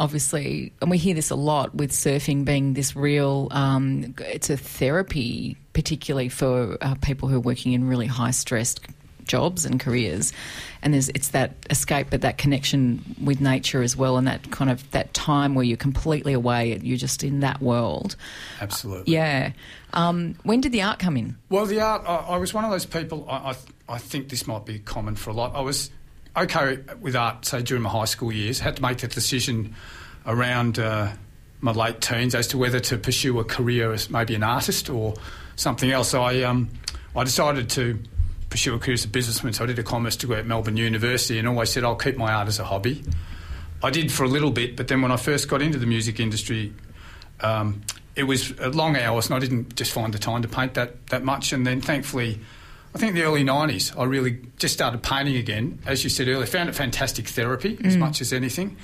obviously, 0.00 0.72
and 0.80 0.90
we 0.90 0.98
hear 0.98 1.14
this 1.14 1.30
a 1.30 1.34
lot 1.34 1.74
with 1.74 1.90
surfing 1.92 2.44
being 2.44 2.74
this 2.74 2.94
real, 2.94 3.48
um, 3.50 4.14
it's 4.20 4.50
a 4.50 4.56
therapy, 4.56 5.56
particularly 5.72 6.28
for 6.28 6.78
uh, 6.80 6.94
people 6.96 7.28
who 7.28 7.36
are 7.36 7.40
working 7.40 7.72
in 7.72 7.86
really 7.86 8.06
high 8.06 8.30
stressed 8.30 8.80
jobs 9.24 9.64
and 9.64 9.78
careers, 9.78 10.32
and 10.82 10.94
there's 10.94 11.08
it's 11.10 11.28
that 11.28 11.54
escape, 11.70 12.08
but 12.10 12.22
that 12.22 12.38
connection 12.38 13.04
with 13.22 13.40
nature 13.40 13.82
as 13.82 13.96
well, 13.96 14.16
and 14.16 14.26
that 14.26 14.50
kind 14.50 14.70
of 14.70 14.90
that 14.92 15.12
time 15.14 15.54
where 15.54 15.64
you're 15.64 15.76
completely 15.76 16.32
away, 16.32 16.78
you're 16.82 16.96
just 16.96 17.22
in 17.22 17.40
that 17.40 17.60
world. 17.60 18.16
Absolutely. 18.60 19.12
Yeah. 19.12 19.52
Um, 19.92 20.36
when 20.42 20.60
did 20.60 20.72
the 20.72 20.82
art 20.82 20.98
come 20.98 21.16
in? 21.16 21.36
Well, 21.48 21.66
the 21.66 21.80
art. 21.80 22.02
I, 22.06 22.16
I 22.16 22.36
was 22.36 22.52
one 22.52 22.64
of 22.64 22.70
those 22.70 22.86
people. 22.86 23.26
I, 23.28 23.50
I, 23.50 23.56
I 23.88 23.98
think 23.98 24.28
this 24.28 24.46
might 24.46 24.66
be 24.66 24.78
common 24.78 25.16
for 25.16 25.30
a 25.30 25.32
lot. 25.32 25.54
I 25.54 25.60
was 25.60 25.90
okay 26.36 26.78
with 27.00 27.16
art, 27.16 27.44
say 27.44 27.62
during 27.62 27.82
my 27.82 27.90
high 27.90 28.04
school 28.04 28.32
years. 28.32 28.60
Had 28.60 28.76
to 28.76 28.82
make 28.82 28.98
that 28.98 29.12
decision 29.12 29.74
around 30.26 30.78
uh, 30.78 31.12
my 31.60 31.72
late 31.72 32.00
teens 32.00 32.34
as 32.34 32.48
to 32.48 32.58
whether 32.58 32.80
to 32.80 32.98
pursue 32.98 33.38
a 33.38 33.44
career 33.44 33.92
as 33.92 34.10
maybe 34.10 34.34
an 34.34 34.42
artist 34.42 34.90
or 34.90 35.14
something 35.56 35.90
else. 35.90 36.12
I 36.14 36.42
um, 36.42 36.68
I 37.16 37.24
decided 37.24 37.70
to 37.70 37.98
pursue 38.50 38.74
a 38.74 38.78
career 38.78 38.94
as 38.94 39.04
a 39.04 39.08
businessman. 39.08 39.52
So 39.54 39.64
I 39.64 39.66
did 39.66 39.78
a 39.78 39.82
commerce 39.82 40.16
degree 40.16 40.36
at 40.36 40.46
Melbourne 40.46 40.76
University, 40.76 41.38
and 41.38 41.48
always 41.48 41.70
said 41.70 41.84
I'll 41.84 41.96
keep 41.96 42.16
my 42.16 42.32
art 42.32 42.48
as 42.48 42.58
a 42.58 42.64
hobby. 42.64 43.04
I 43.82 43.90
did 43.90 44.12
for 44.12 44.24
a 44.24 44.28
little 44.28 44.50
bit, 44.50 44.76
but 44.76 44.88
then 44.88 45.02
when 45.02 45.12
I 45.12 45.16
first 45.16 45.48
got 45.48 45.62
into 45.62 45.78
the 45.78 45.86
music 45.86 46.20
industry. 46.20 46.74
Um, 47.40 47.82
it 48.18 48.24
was 48.24 48.58
long 48.58 48.96
hours, 48.96 49.26
and 49.26 49.36
I 49.36 49.38
didn't 49.38 49.76
just 49.76 49.92
find 49.92 50.12
the 50.12 50.18
time 50.18 50.42
to 50.42 50.48
paint 50.48 50.74
that, 50.74 51.06
that 51.06 51.22
much. 51.22 51.52
And 51.52 51.64
then, 51.64 51.80
thankfully, 51.80 52.40
I 52.92 52.98
think 52.98 53.10
in 53.10 53.14
the 53.14 53.22
early 53.22 53.44
90s, 53.44 53.96
I 53.96 54.04
really 54.04 54.40
just 54.56 54.74
started 54.74 55.04
painting 55.04 55.36
again. 55.36 55.78
As 55.86 56.02
you 56.02 56.10
said 56.10 56.26
earlier, 56.26 56.44
found 56.44 56.68
it 56.68 56.74
fantastic 56.74 57.28
therapy 57.28 57.76
mm. 57.76 57.86
as 57.86 57.96
much 57.96 58.20
as 58.20 58.32
anything. 58.32 58.76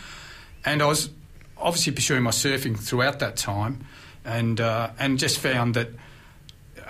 And 0.65 0.81
I 0.81 0.87
was 0.87 1.11
obviously 1.59 1.93
pursuing 1.93 2.23
my 2.23 2.31
surfing 2.31 2.79
throughout 2.79 3.19
that 3.19 3.37
time 3.37 3.85
and, 4.25 4.61
uh, 4.61 4.91
and 5.01 5.19
just 5.19 5.41
found 5.41 5.75
that 5.75 5.89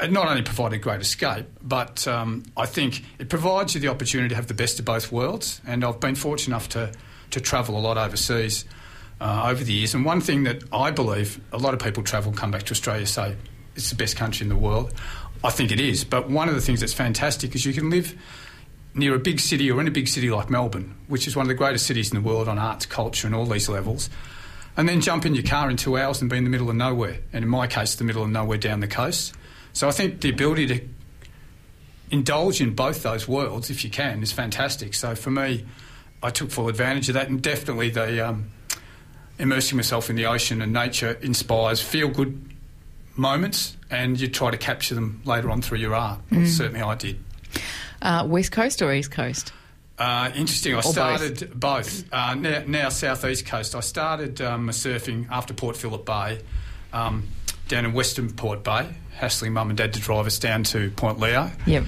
it 0.02 0.12
not 0.12 0.28
only 0.28 0.42
provided 0.42 0.82
great 0.82 1.00
escape, 1.00 1.46
but 1.62 2.06
um, 2.06 2.42
I 2.58 2.66
think 2.66 3.04
it 3.18 3.30
provides 3.30 3.74
you 3.74 3.80
the 3.80 3.88
opportunity 3.88 4.28
to 4.28 4.34
have 4.34 4.48
the 4.48 4.54
best 4.54 4.78
of 4.78 4.84
both 4.84 5.10
worlds. 5.10 5.62
And 5.66 5.82
I've 5.82 5.98
been 5.98 6.14
fortunate 6.14 6.54
enough 6.54 6.68
to, 6.70 6.92
to 7.30 7.40
travel 7.40 7.78
a 7.78 7.80
lot 7.80 7.96
overseas 7.96 8.66
uh, 9.20 9.48
over 9.50 9.64
the 9.64 9.72
years. 9.72 9.94
And 9.94 10.04
one 10.04 10.20
thing 10.20 10.44
that 10.44 10.62
I 10.72 10.90
believe 10.90 11.40
a 11.52 11.58
lot 11.58 11.74
of 11.74 11.80
people 11.80 12.02
travel, 12.02 12.32
come 12.32 12.50
back 12.50 12.64
to 12.64 12.72
Australia, 12.72 13.06
say 13.06 13.36
it's 13.76 13.90
the 13.90 13.96
best 13.96 14.16
country 14.16 14.44
in 14.44 14.48
the 14.48 14.56
world. 14.56 14.92
I 15.42 15.50
think 15.50 15.70
it 15.70 15.80
is. 15.80 16.04
But 16.04 16.30
one 16.30 16.48
of 16.48 16.54
the 16.54 16.60
things 16.60 16.80
that's 16.80 16.94
fantastic 16.94 17.54
is 17.54 17.64
you 17.66 17.72
can 17.72 17.90
live 17.90 18.16
near 18.94 19.14
a 19.14 19.18
big 19.18 19.40
city 19.40 19.70
or 19.70 19.80
in 19.80 19.88
a 19.88 19.90
big 19.90 20.08
city 20.08 20.30
like 20.30 20.48
Melbourne, 20.48 20.96
which 21.08 21.26
is 21.26 21.36
one 21.36 21.44
of 21.44 21.48
the 21.48 21.54
greatest 21.54 21.86
cities 21.86 22.12
in 22.12 22.22
the 22.22 22.26
world 22.26 22.48
on 22.48 22.58
arts, 22.58 22.86
culture, 22.86 23.26
and 23.26 23.34
all 23.34 23.44
these 23.44 23.68
levels, 23.68 24.08
and 24.76 24.88
then 24.88 25.00
jump 25.00 25.26
in 25.26 25.34
your 25.34 25.44
car 25.44 25.68
in 25.68 25.76
two 25.76 25.98
hours 25.98 26.20
and 26.20 26.30
be 26.30 26.36
in 26.36 26.44
the 26.44 26.50
middle 26.50 26.70
of 26.70 26.76
nowhere. 26.76 27.18
And 27.32 27.44
in 27.44 27.50
my 27.50 27.66
case, 27.66 27.96
the 27.96 28.04
middle 28.04 28.22
of 28.22 28.30
nowhere 28.30 28.58
down 28.58 28.80
the 28.80 28.88
coast. 28.88 29.34
So 29.72 29.88
I 29.88 29.90
think 29.90 30.20
the 30.20 30.30
ability 30.30 30.66
to 30.68 30.80
indulge 32.10 32.60
in 32.60 32.74
both 32.74 33.02
those 33.02 33.26
worlds, 33.26 33.70
if 33.70 33.84
you 33.84 33.90
can, 33.90 34.22
is 34.22 34.32
fantastic. 34.32 34.94
So 34.94 35.14
for 35.14 35.30
me, 35.30 35.64
I 36.22 36.30
took 36.30 36.50
full 36.50 36.68
advantage 36.68 37.08
of 37.08 37.14
that, 37.14 37.28
and 37.28 37.42
definitely 37.42 37.90
the 37.90 38.28
um, 38.28 38.50
immersing 39.38 39.76
myself 39.76 40.10
in 40.10 40.16
the 40.16 40.26
ocean 40.26 40.62
and 40.62 40.72
nature 40.72 41.18
inspires 41.22 41.80
feel 41.80 42.08
good 42.08 42.54
moments, 43.16 43.76
and 43.90 44.18
you 44.20 44.28
try 44.28 44.50
to 44.50 44.56
capture 44.58 44.94
them 44.94 45.22
later 45.24 45.50
on 45.50 45.62
through 45.62 45.78
your 45.78 45.94
art. 45.94 46.20
Mm. 46.30 46.46
Certainly, 46.46 46.82
I 46.82 46.94
did. 46.94 47.18
Uh, 48.02 48.26
West 48.28 48.52
Coast 48.52 48.82
or 48.82 48.92
East 48.92 49.10
Coast? 49.10 49.52
Uh, 49.98 50.30
interesting. 50.34 50.74
I 50.74 50.78
or 50.78 50.82
started 50.82 51.40
both. 51.58 52.10
both. 52.10 52.12
Uh, 52.12 52.34
now, 52.34 52.64
now, 52.66 52.88
South 52.88 53.24
East 53.24 53.46
Coast. 53.46 53.74
I 53.74 53.80
started 53.80 54.40
um, 54.40 54.68
surfing 54.70 55.28
after 55.30 55.54
Port 55.54 55.76
Phillip 55.76 56.04
Bay, 56.04 56.40
um, 56.92 57.28
down 57.68 57.84
in 57.84 57.92
Western 57.92 58.32
Port 58.32 58.64
Bay, 58.64 58.88
hassling 59.12 59.52
mum 59.52 59.70
and 59.70 59.78
dad 59.78 59.92
to 59.94 60.00
drive 60.00 60.26
us 60.26 60.38
down 60.38 60.64
to 60.64 60.90
Point 60.90 61.20
Leo. 61.20 61.50
Yep. 61.66 61.84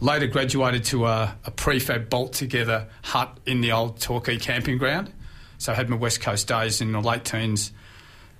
Later 0.00 0.26
graduated 0.26 0.84
to 0.86 1.06
a, 1.06 1.36
a 1.44 1.50
prefab 1.52 2.10
bolt 2.10 2.32
together 2.32 2.88
hut 3.02 3.38
in 3.46 3.60
the 3.60 3.70
old 3.72 4.00
Torquay 4.00 4.36
camping 4.38 4.76
ground. 4.76 5.12
So 5.64 5.72
I 5.72 5.76
had 5.76 5.88
my 5.88 5.96
West 5.96 6.20
Coast 6.20 6.46
days 6.46 6.82
in 6.82 6.92
the 6.92 7.00
late 7.00 7.24
teens. 7.24 7.72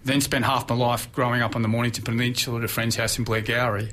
Then 0.05 0.21
spent 0.21 0.45
half 0.45 0.69
my 0.69 0.75
life 0.75 1.11
growing 1.11 1.41
up 1.41 1.57
on 1.57 1.63
the 1.63 1.69
Mornington 1.69 2.05
Peninsula 2.05 2.59
at 2.59 2.65
a 2.65 2.69
friend's 2.69 2.97
house 2.97 3.19
in 3.19 3.25
Blairgowrie. 3.25 3.91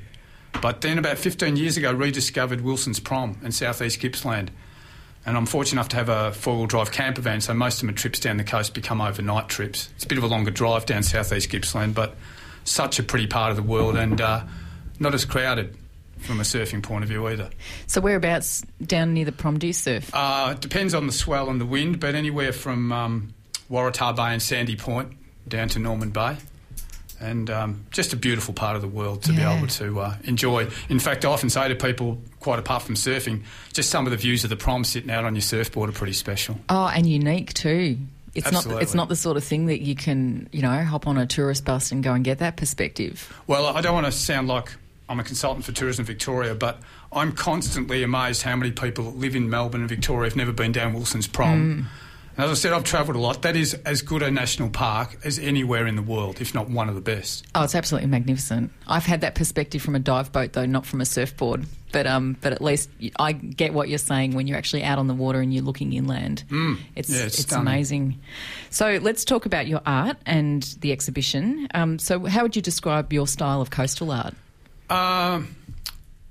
But 0.61 0.81
then 0.81 0.97
about 0.97 1.17
15 1.17 1.55
years 1.55 1.77
ago, 1.77 1.93
rediscovered 1.93 2.59
Wilson's 2.59 3.00
Prom 3.00 3.38
in 3.41 3.53
southeast 3.53 4.01
Gippsland. 4.01 4.51
And 5.25 5.38
I'm 5.38 5.45
fortunate 5.45 5.79
enough 5.79 5.88
to 5.89 5.95
have 5.95 6.09
a 6.09 6.33
four-wheel 6.33 6.67
drive 6.67 6.91
camper 6.91 7.21
van, 7.21 7.39
so 7.39 7.53
most 7.53 7.81
of 7.81 7.88
my 7.88 7.93
trips 7.93 8.19
down 8.19 8.35
the 8.35 8.43
coast 8.43 8.73
become 8.73 9.00
overnight 9.00 9.47
trips. 9.47 9.88
It's 9.95 10.03
a 10.03 10.07
bit 10.07 10.17
of 10.17 10.25
a 10.25 10.27
longer 10.27 10.51
drive 10.51 10.85
down 10.85 11.01
southeast 11.01 11.50
Gippsland, 11.50 11.95
but 11.95 12.17
such 12.65 12.99
a 12.99 13.03
pretty 13.03 13.27
part 13.27 13.51
of 13.51 13.56
the 13.56 13.63
world 13.63 13.95
and 13.95 14.19
uh, 14.19 14.43
not 14.99 15.13
as 15.13 15.23
crowded 15.23 15.77
from 16.21 16.39
a 16.39 16.43
surfing 16.43 16.84
point 16.84 17.03
of 17.03 17.10
view 17.10 17.27
either. 17.27 17.49
So 17.88 18.01
whereabouts 18.01 18.62
down 18.86 19.13
near 19.13 19.25
the 19.25 19.31
prom 19.31 19.60
do 19.60 19.67
you 19.67 19.73
surf? 19.73 20.10
Uh, 20.13 20.53
it 20.55 20.62
depends 20.62 20.93
on 20.93 21.07
the 21.07 21.13
swell 21.13 21.49
and 21.49 21.60
the 21.60 21.65
wind, 21.65 21.99
but 21.99 22.15
anywhere 22.15 22.53
from 22.53 22.91
um, 22.91 23.34
Waratah 23.69 24.15
Bay 24.15 24.34
and 24.34 24.41
Sandy 24.41 24.75
Point 24.75 25.13
down 25.47 25.67
to 25.69 25.79
Norman 25.79 26.12
Bay. 26.12 26.38
And 27.19 27.51
um, 27.51 27.86
just 27.91 28.13
a 28.13 28.15
beautiful 28.15 28.53
part 28.53 28.75
of 28.75 28.81
the 28.81 28.88
world 28.88 29.21
to 29.23 29.34
yeah. 29.34 29.51
be 29.53 29.57
able 29.57 29.67
to 29.67 29.99
uh, 29.99 30.15
enjoy. 30.23 30.67
In 30.89 30.97
fact, 30.97 31.23
I 31.23 31.29
often 31.29 31.51
say 31.51 31.67
to 31.67 31.75
people, 31.75 32.19
quite 32.39 32.57
apart 32.57 32.81
from 32.81 32.95
surfing, 32.95 33.43
just 33.73 33.91
some 33.91 34.07
of 34.07 34.12
the 34.12 34.17
views 34.17 34.43
of 34.43 34.49
the 34.49 34.55
prom 34.55 34.84
sitting 34.84 35.12
out 35.12 35.23
on 35.23 35.36
your 35.36 35.43
surfboard 35.43 35.89
are 35.89 35.93
pretty 35.93 36.13
special. 36.13 36.57
Oh, 36.67 36.88
and 36.88 37.07
unique 37.07 37.53
too. 37.53 37.99
It's 38.34 38.47
Absolutely. 38.47 38.73
not. 38.73 38.81
It's 38.81 38.93
not 38.95 39.10
the 39.10 39.15
sort 39.15 39.38
of 39.38 39.43
thing 39.43 39.67
that 39.67 39.81
you 39.81 39.93
can, 39.93 40.49
you 40.51 40.62
know, 40.62 40.84
hop 40.84 41.05
on 41.05 41.17
a 41.17 41.27
tourist 41.27 41.65
bus 41.65 41.91
and 41.91 42.03
go 42.03 42.13
and 42.13 42.23
get 42.23 42.39
that 42.39 42.57
perspective. 42.57 43.31
Well, 43.45 43.67
I 43.67 43.81
don't 43.81 43.93
want 43.93 44.05
to 44.07 44.12
sound 44.12 44.47
like 44.47 44.73
I'm 45.12 45.19
a 45.19 45.24
consultant 45.26 45.65
for 45.65 45.74
Tourism 45.74 46.06
Victoria, 46.06 46.56
but 46.56 46.80
I'm 47.12 47.34
constantly 47.34 48.02
amazed 48.02 48.43
how 48.43 48.56
many 48.56 48.71
people 48.71 49.04
that 49.12 49.17
live 49.17 49.36
in 49.36 49.50
Melbourne 49.50 49.82
and 49.82 49.89
Victoria 49.89 50.30
have 50.30 50.38
never 50.38 50.54
been 50.54 50.71
down 50.71 50.93
Wilson's 50.93 51.28
Prom. 51.28 51.60
Mm. 51.60 51.86
And 52.38 52.45
as 52.45 52.52
I 52.52 52.54
said, 52.54 52.71
I've 52.71 52.86
travelled 52.86 53.17
a 53.17 53.19
lot. 53.19 53.41
That 53.41 53.58
is 53.58 53.74
as 53.86 54.02
good 54.02 54.24
a 54.24 54.32
national 54.32 54.69
park 54.69 55.17
as 55.26 55.38
anywhere 55.38 55.86
in 55.86 55.97
the 55.97 56.02
world, 56.02 56.39
if 56.39 56.56
not 56.56 56.69
one 56.69 56.88
of 56.88 56.95
the 56.95 57.02
best. 57.02 57.45
Oh, 57.54 57.63
it's 57.63 57.76
absolutely 57.76 58.10
magnificent. 58.10 58.71
I've 58.88 59.06
had 59.06 59.19
that 59.19 59.36
perspective 59.36 59.82
from 59.82 59.95
a 59.95 60.00
dive 60.00 60.32
boat, 60.32 60.54
though, 60.54 60.65
not 60.65 60.86
from 60.86 61.02
a 61.02 61.06
surfboard. 61.06 61.65
But 61.91 62.08
um, 62.08 62.38
but 62.39 62.54
at 62.54 62.62
least 62.62 62.89
I 63.19 63.34
get 63.34 63.74
what 63.74 63.89
you're 63.89 63.97
saying 63.97 64.34
when 64.34 64.47
you're 64.47 64.58
actually 64.58 64.86
out 64.86 64.97
on 64.97 65.08
the 65.08 65.13
water 65.13 65.41
and 65.41 65.54
you're 65.54 65.62
looking 65.62 65.91
inland. 65.91 66.45
Mm. 66.50 66.78
It's 66.95 67.10
yeah, 67.10 67.26
it's, 67.26 67.38
it's 67.38 67.52
amazing. 67.52 68.17
So 68.69 68.97
let's 69.02 69.26
talk 69.26 69.45
about 69.45 69.67
your 69.67 69.82
art 69.86 70.15
and 70.26 70.63
the 70.80 70.93
exhibition. 70.93 71.67
Um, 71.74 72.00
so 72.00 72.26
how 72.28 72.43
would 72.43 72.56
you 72.56 72.62
describe 72.62 73.12
your 73.12 73.28
style 73.28 73.60
of 73.60 73.71
coastal 73.71 74.10
art? 74.10 74.36
Um, 74.91 75.56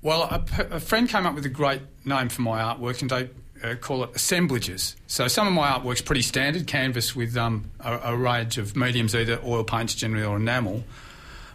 well, 0.03 0.21
a, 0.21 0.45
a, 0.75 0.79
friend 0.79 1.09
came 1.09 1.25
up 1.25 1.33
with 1.33 1.47
a 1.47 1.49
great 1.49 1.81
name 2.05 2.29
for 2.29 2.43
my 2.43 2.59
artwork, 2.59 3.01
and 3.01 3.09
they 3.09 3.29
uh, 3.63 3.73
call 3.73 4.03
it 4.03 4.15
assemblages. 4.15 4.95
So 5.07 5.27
some 5.27 5.47
of 5.47 5.53
my 5.53 5.71
artwork's 5.71 6.01
pretty 6.01 6.21
standard, 6.21 6.67
canvas 6.67 7.15
with 7.15 7.35
um, 7.35 7.71
a, 7.79 8.13
a, 8.13 8.15
range 8.15 8.59
of 8.59 8.75
mediums, 8.75 9.15
either 9.15 9.39
oil 9.43 9.63
paints 9.63 9.95
generally 9.95 10.23
or 10.23 10.37
enamel. 10.37 10.83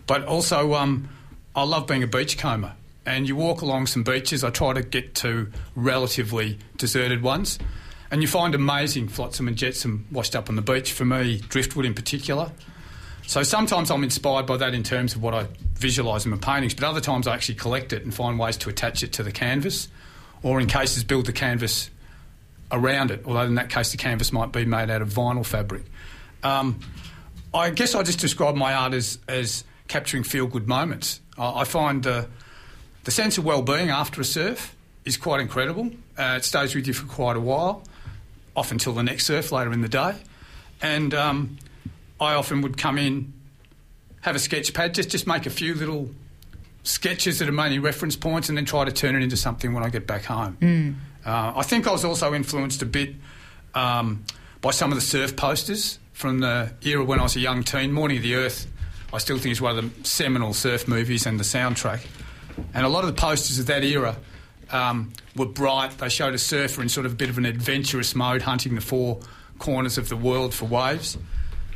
But 0.08 0.24
also, 0.24 0.74
um, 0.74 1.08
I 1.54 1.62
love 1.62 1.86
being 1.86 2.02
a 2.02 2.08
beachcomber. 2.08 2.72
And 3.04 3.28
you 3.28 3.36
walk 3.36 3.62
along 3.62 3.86
some 3.86 4.02
beaches. 4.02 4.42
I 4.42 4.50
try 4.50 4.72
to 4.72 4.82
get 4.82 5.14
to 5.16 5.52
relatively 5.76 6.58
deserted 6.76 7.22
ones, 7.22 7.56
and 8.10 8.20
you 8.20 8.26
find 8.26 8.52
amazing 8.52 9.06
flotsam 9.06 9.46
and 9.46 9.56
jetsam 9.56 10.06
washed 10.10 10.34
up 10.34 10.48
on 10.48 10.56
the 10.56 10.62
beach. 10.62 10.92
For 10.92 11.04
me, 11.04 11.38
driftwood 11.38 11.86
in 11.86 11.94
particular. 11.94 12.50
So 13.26 13.42
sometimes 13.42 13.90
I'm 13.90 14.04
inspired 14.04 14.46
by 14.46 14.56
that 14.58 14.72
in 14.72 14.84
terms 14.84 15.14
of 15.14 15.22
what 15.22 15.34
I 15.34 15.48
visualise 15.74 16.24
in 16.24 16.30
my 16.30 16.36
paintings, 16.36 16.74
but 16.74 16.84
other 16.84 17.00
times 17.00 17.26
I 17.26 17.34
actually 17.34 17.56
collect 17.56 17.92
it 17.92 18.04
and 18.04 18.14
find 18.14 18.38
ways 18.38 18.56
to 18.58 18.70
attach 18.70 19.02
it 19.02 19.12
to 19.14 19.22
the 19.22 19.32
canvas, 19.32 19.88
or 20.42 20.60
in 20.60 20.68
cases 20.68 21.02
build 21.02 21.26
the 21.26 21.32
canvas 21.32 21.90
around 22.70 23.10
it. 23.10 23.22
Although 23.26 23.42
in 23.42 23.56
that 23.56 23.68
case 23.68 23.90
the 23.90 23.96
canvas 23.96 24.32
might 24.32 24.52
be 24.52 24.64
made 24.64 24.90
out 24.90 25.02
of 25.02 25.08
vinyl 25.08 25.44
fabric. 25.44 25.82
Um, 26.44 26.80
I 27.52 27.70
guess 27.70 27.94
I 27.94 28.02
just 28.04 28.20
describe 28.20 28.54
my 28.54 28.74
art 28.74 28.94
as, 28.94 29.18
as 29.26 29.64
capturing 29.88 30.22
feel 30.22 30.46
good 30.46 30.68
moments. 30.68 31.20
I, 31.36 31.60
I 31.60 31.64
find 31.64 32.06
uh, 32.06 32.26
the 33.04 33.10
sense 33.10 33.38
of 33.38 33.44
well 33.44 33.62
being 33.62 33.90
after 33.90 34.20
a 34.20 34.24
surf 34.24 34.76
is 35.04 35.16
quite 35.16 35.40
incredible. 35.40 35.90
Uh, 36.16 36.34
it 36.36 36.44
stays 36.44 36.74
with 36.74 36.86
you 36.86 36.92
for 36.92 37.06
quite 37.06 37.36
a 37.36 37.40
while, 37.40 37.82
often 38.54 38.76
until 38.76 38.92
the 38.92 39.02
next 39.02 39.26
surf 39.26 39.50
later 39.50 39.72
in 39.72 39.80
the 39.80 39.88
day, 39.88 40.14
and 40.80 41.12
um, 41.12 41.58
I 42.20 42.34
often 42.34 42.62
would 42.62 42.78
come 42.78 42.98
in, 42.98 43.32
have 44.22 44.36
a 44.36 44.38
sketch 44.38 44.72
pad, 44.74 44.94
just 44.94 45.10
just 45.10 45.26
make 45.26 45.46
a 45.46 45.50
few 45.50 45.74
little 45.74 46.10
sketches 46.82 47.38
that 47.40 47.48
are 47.48 47.52
mainly 47.52 47.78
reference 47.78 48.16
points, 48.16 48.48
and 48.48 48.56
then 48.56 48.64
try 48.64 48.84
to 48.84 48.92
turn 48.92 49.16
it 49.16 49.22
into 49.22 49.36
something 49.36 49.72
when 49.72 49.82
I 49.82 49.88
get 49.88 50.06
back 50.06 50.24
home. 50.24 50.56
Mm. 50.60 50.94
Uh, 51.24 51.52
I 51.56 51.62
think 51.62 51.86
I 51.86 51.92
was 51.92 52.04
also 52.04 52.34
influenced 52.34 52.82
a 52.82 52.86
bit 52.86 53.14
um, 53.74 54.24
by 54.60 54.70
some 54.70 54.92
of 54.92 54.96
the 54.96 55.04
surf 55.04 55.36
posters 55.36 55.98
from 56.12 56.40
the 56.40 56.72
era 56.82 57.04
when 57.04 57.18
I 57.18 57.24
was 57.24 57.36
a 57.36 57.40
young 57.40 57.62
teen. 57.62 57.92
Morning 57.92 58.16
of 58.16 58.22
the 58.22 58.36
Earth, 58.36 58.66
I 59.12 59.18
still 59.18 59.38
think 59.38 59.52
is 59.52 59.60
one 59.60 59.76
of 59.76 60.02
the 60.02 60.08
seminal 60.08 60.54
surf 60.54 60.88
movies 60.88 61.26
and 61.26 61.38
the 61.38 61.44
soundtrack. 61.44 62.06
And 62.72 62.86
a 62.86 62.88
lot 62.88 63.04
of 63.04 63.14
the 63.14 63.20
posters 63.20 63.58
of 63.58 63.66
that 63.66 63.84
era 63.84 64.16
um, 64.70 65.12
were 65.34 65.46
bright. 65.46 65.98
They 65.98 66.08
showed 66.08 66.34
a 66.34 66.38
surfer 66.38 66.80
in 66.80 66.88
sort 66.88 67.06
of 67.06 67.12
a 67.12 67.16
bit 67.16 67.28
of 67.28 67.38
an 67.38 67.44
adventurous 67.44 68.14
mode, 68.14 68.42
hunting 68.42 68.74
the 68.74 68.80
four 68.80 69.20
corners 69.58 69.98
of 69.98 70.08
the 70.08 70.16
world 70.16 70.54
for 70.54 70.64
waves. 70.64 71.18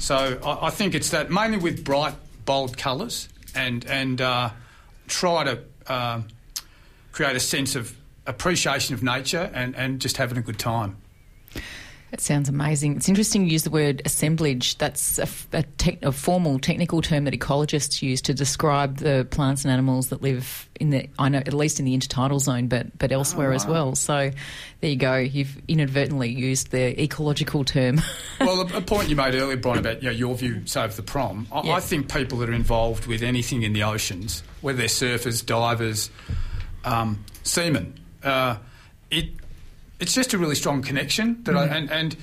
So 0.01 0.41
I, 0.43 0.67
I, 0.67 0.71
think 0.71 0.95
it's 0.95 1.11
that 1.11 1.31
mainly 1.31 1.59
with 1.59 1.85
bright, 1.85 2.15
bold 2.47 2.77
colours 2.77 3.29
and 3.55 3.85
and 3.85 4.21
uh, 4.21 4.51
try 5.07 5.45
to 5.45 5.61
uh, 5.87 6.23
create 7.13 7.37
a 7.37 7.41
sense 7.41 7.77
of 7.77 7.95
appreciation 8.27 8.95
of 8.95 9.03
nature 9.03 9.51
and, 9.53 9.77
and 9.77 10.01
just 10.01 10.17
having 10.17 10.39
a 10.39 10.43
good 10.43 10.59
time. 10.59 10.97
It 12.13 12.21
sounds 12.21 12.49
amazing. 12.49 12.97
It's 12.97 13.09
interesting 13.09 13.45
you 13.45 13.53
use 13.53 13.63
the 13.63 13.71
word 13.71 14.03
assemblage. 14.05 14.79
That's 14.79 15.19
a, 15.19 15.29
a, 15.53 15.63
tech, 15.63 16.03
a, 16.03 16.11
formal 16.11 16.59
technical 16.59 17.03
term 17.03 17.25
that 17.25 17.35
ecologists 17.35 18.03
use 18.03 18.21
to 18.23 18.35
describe 18.35 18.97
the 18.97 19.29
plants 19.31 19.65
and 19.65 19.73
animals 19.73 20.09
that 20.09 20.21
live 20.21 20.69
in 20.81 20.91
the, 20.91 21.09
I 21.21 21.29
know, 21.29 21.39
at 21.39 21.55
least 21.55 21.79
in 21.79 21.85
the 21.85 21.97
intertidal 21.97 22.41
zone, 22.41 22.67
but, 22.67 22.99
but 22.99 23.13
elsewhere 23.13 23.49
oh, 23.49 23.51
wow. 23.51 23.57
as 23.57 23.67
well. 23.67 23.95
So 23.95 24.31
there 24.81 24.91
you 24.91 24.97
go. 24.97 25.17
You've 25.17 25.57
inadvertently 25.69 26.31
used 26.31 26.73
the 26.73 27.01
ecological 27.01 27.65
term. 27.65 28.01
well, 28.41 28.63
a, 28.63 28.79
a, 28.79 28.81
point 28.81 29.09
you 29.09 29.15
made 29.15 29.37
earlier, 29.37 29.57
Brian, 29.57 29.79
about 29.79 30.03
you 30.03 30.09
know, 30.09 30.15
your 30.15 30.35
view, 30.35 30.63
of 30.75 30.97
the 30.97 31.03
prom. 31.03 31.47
I, 31.53 31.63
yeah. 31.63 31.73
I 31.75 31.81
think 31.81 32.13
people 32.13 32.39
that 32.39 32.49
are 32.49 32.55
involved 32.55 33.07
with 33.07 33.23
anything 33.23 33.63
in 33.63 33.73
the 33.73 33.85
oceans, 33.85 34.43
whether 34.63 34.79
they're 34.79 34.89
surfers, 34.89 35.47
divers, 35.47 36.11
um, 36.85 37.25
seamen, 37.45 38.01
uh, 38.25 38.57
it 39.11 39.29
it's 40.01 40.15
just 40.15 40.33
a 40.33 40.39
really 40.39 40.55
strong 40.55 40.83
connection 40.83 41.43
that 41.45 41.55
mm. 41.55 41.59
I, 41.59 41.77
and, 41.77 41.91
and 41.91 42.17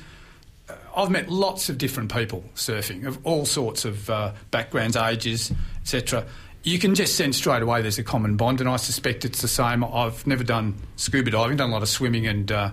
uh, 0.68 0.74
I've 0.96 1.12
met 1.12 1.30
lots 1.30 1.70
of 1.70 1.78
different 1.78 2.14
people 2.14 2.44
surfing 2.56 3.06
of 3.06 3.26
all 3.26 3.46
sorts 3.46 3.86
of 3.86 4.10
uh, 4.10 4.34
backgrounds, 4.52 4.98
ages, 4.98 5.54
etc. 5.82 6.26
You 6.64 6.80
can 6.80 6.96
just 6.96 7.16
sense 7.16 7.38
straight 7.38 7.62
away 7.62 7.82
there's 7.82 8.00
a 8.00 8.04
common 8.04 8.36
bond, 8.36 8.60
and 8.60 8.70
I 8.70 8.76
suspect 8.78 9.24
it's 9.24 9.42
the 9.42 9.48
same. 9.48 9.84
I've 9.84 10.26
never 10.28 10.44
done 10.44 10.76
scuba 10.98 11.32
diving, 11.32 11.58
done 11.58 11.70
a 11.70 11.74
lot 11.74 11.84
of 11.84 11.90
swimming 11.90 12.28
and 12.28 12.52
uh, 12.52 12.72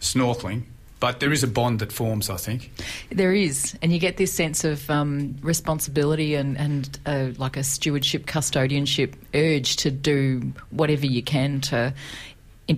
snorkeling, 0.00 0.62
but 1.00 1.20
there 1.20 1.32
is 1.32 1.42
a 1.42 1.48
bond 1.48 1.80
that 1.80 1.92
forms, 1.92 2.30
I 2.30 2.36
think. 2.36 2.70
There 3.10 3.34
is, 3.34 3.76
and 3.82 3.92
you 3.92 3.98
get 3.98 4.16
this 4.16 4.32
sense 4.32 4.64
of 4.64 4.88
um, 4.88 5.36
responsibility 5.42 6.34
and, 6.34 6.56
and 6.56 6.98
uh, 7.04 7.28
like 7.36 7.56
a 7.56 7.64
stewardship, 7.64 8.26
custodianship 8.26 9.12
urge 9.34 9.76
to 9.76 9.90
do 9.90 10.52
whatever 10.70 11.04
you 11.04 11.22
can 11.22 11.60
to 11.62 11.92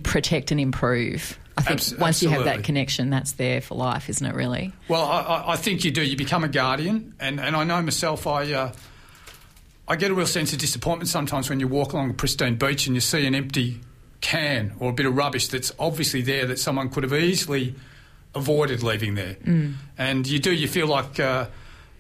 protect 0.03 0.51
and 0.51 0.61
improve. 0.61 1.39
I 1.59 1.61
think 1.61 1.81
Abs- 1.81 1.91
once 1.97 2.03
absolutely. 2.17 2.39
you 2.39 2.45
have 2.45 2.57
that 2.57 2.65
connection, 2.65 3.11
that's 3.11 3.33
there 3.33 3.61
for 3.61 3.75
life, 3.75 4.09
isn't 4.09 4.25
it? 4.25 4.33
Really? 4.33 4.73
Well, 4.87 5.05
I, 5.05 5.45
I 5.49 5.57
think 5.57 5.85
you 5.85 5.91
do. 5.91 6.03
You 6.03 6.17
become 6.17 6.45
a 6.45 6.49
guardian, 6.49 7.15
and, 7.19 7.41
and 7.41 7.57
I 7.57 7.65
know 7.65 7.83
myself. 7.83 8.29
I 8.29 8.53
uh, 8.53 8.73
I 9.89 9.97
get 9.97 10.13
a 10.13 10.15
real 10.15 10.27
sense 10.27 10.53
of 10.53 10.61
disappointment 10.61 11.09
sometimes 11.09 11.51
when 11.51 11.59
you 11.59 11.67
walk 11.67 11.95
along 11.95 12.11
a 12.11 12.15
pristine 12.15 12.55
beach 12.55 12.87
and 12.87 12.95
you 12.95 13.01
see 13.01 13.27
an 13.27 13.35
empty 13.35 13.81
can 14.21 14.73
or 14.79 14.91
a 14.91 14.93
bit 14.93 15.07
of 15.07 15.17
rubbish 15.17 15.49
that's 15.49 15.73
obviously 15.79 16.23
there 16.23 16.47
that 16.47 16.59
someone 16.59 16.91
could 16.91 17.03
have 17.03 17.15
easily 17.15 17.75
avoided 18.37 18.85
leaving 18.85 19.15
there. 19.17 19.35
Mm. 19.35 19.75
And 19.97 20.29
you 20.29 20.39
do. 20.39 20.55
You 20.55 20.69
feel 20.69 20.87
like. 20.87 21.19
Uh, 21.19 21.49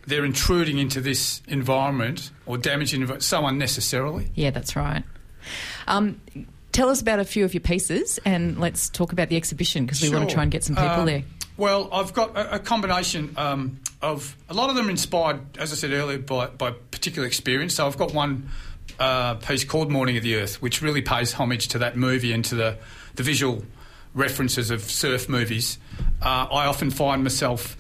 they're 0.06 0.24
intruding 0.24 0.78
into 0.78 1.02
this 1.02 1.42
environment 1.48 2.30
or 2.46 2.56
damaging 2.56 3.20
so 3.20 3.44
unnecessarily. 3.44 4.30
Yeah, 4.34 4.50
that's 4.52 4.74
right. 4.74 5.04
Um, 5.86 6.18
tell 6.78 6.90
us 6.90 7.00
about 7.00 7.18
a 7.18 7.24
few 7.24 7.44
of 7.44 7.52
your 7.54 7.60
pieces 7.60 8.20
and 8.24 8.60
let's 8.60 8.88
talk 8.88 9.10
about 9.10 9.28
the 9.28 9.36
exhibition 9.36 9.84
because 9.84 10.00
we 10.00 10.08
sure. 10.08 10.16
want 10.16 10.30
to 10.30 10.34
try 10.34 10.44
and 10.44 10.52
get 10.52 10.62
some 10.62 10.76
people 10.76 10.88
um, 10.88 11.06
there. 11.06 11.24
Well, 11.56 11.88
I've 11.92 12.14
got 12.14 12.36
a, 12.36 12.54
a 12.54 12.58
combination 12.60 13.34
um, 13.36 13.80
of 14.00 14.36
a 14.48 14.54
lot 14.54 14.70
of 14.70 14.76
them 14.76 14.88
inspired, 14.88 15.40
as 15.58 15.72
I 15.72 15.74
said 15.74 15.90
earlier, 15.90 16.18
by, 16.18 16.46
by 16.46 16.70
particular 16.70 17.26
experience. 17.26 17.74
So 17.74 17.84
I've 17.84 17.98
got 17.98 18.14
one 18.14 18.50
uh, 19.00 19.34
piece 19.34 19.64
called 19.64 19.90
Morning 19.90 20.16
of 20.18 20.22
the 20.22 20.36
Earth, 20.36 20.62
which 20.62 20.80
really 20.80 21.02
pays 21.02 21.32
homage 21.32 21.66
to 21.68 21.78
that 21.80 21.96
movie 21.96 22.32
and 22.32 22.44
to 22.44 22.54
the, 22.54 22.78
the 23.16 23.24
visual 23.24 23.64
references 24.14 24.70
of 24.70 24.82
surf 24.82 25.28
movies. 25.28 25.78
Uh, 26.22 26.46
I 26.48 26.66
often 26.66 26.92
find 26.92 27.24
myself 27.24 27.76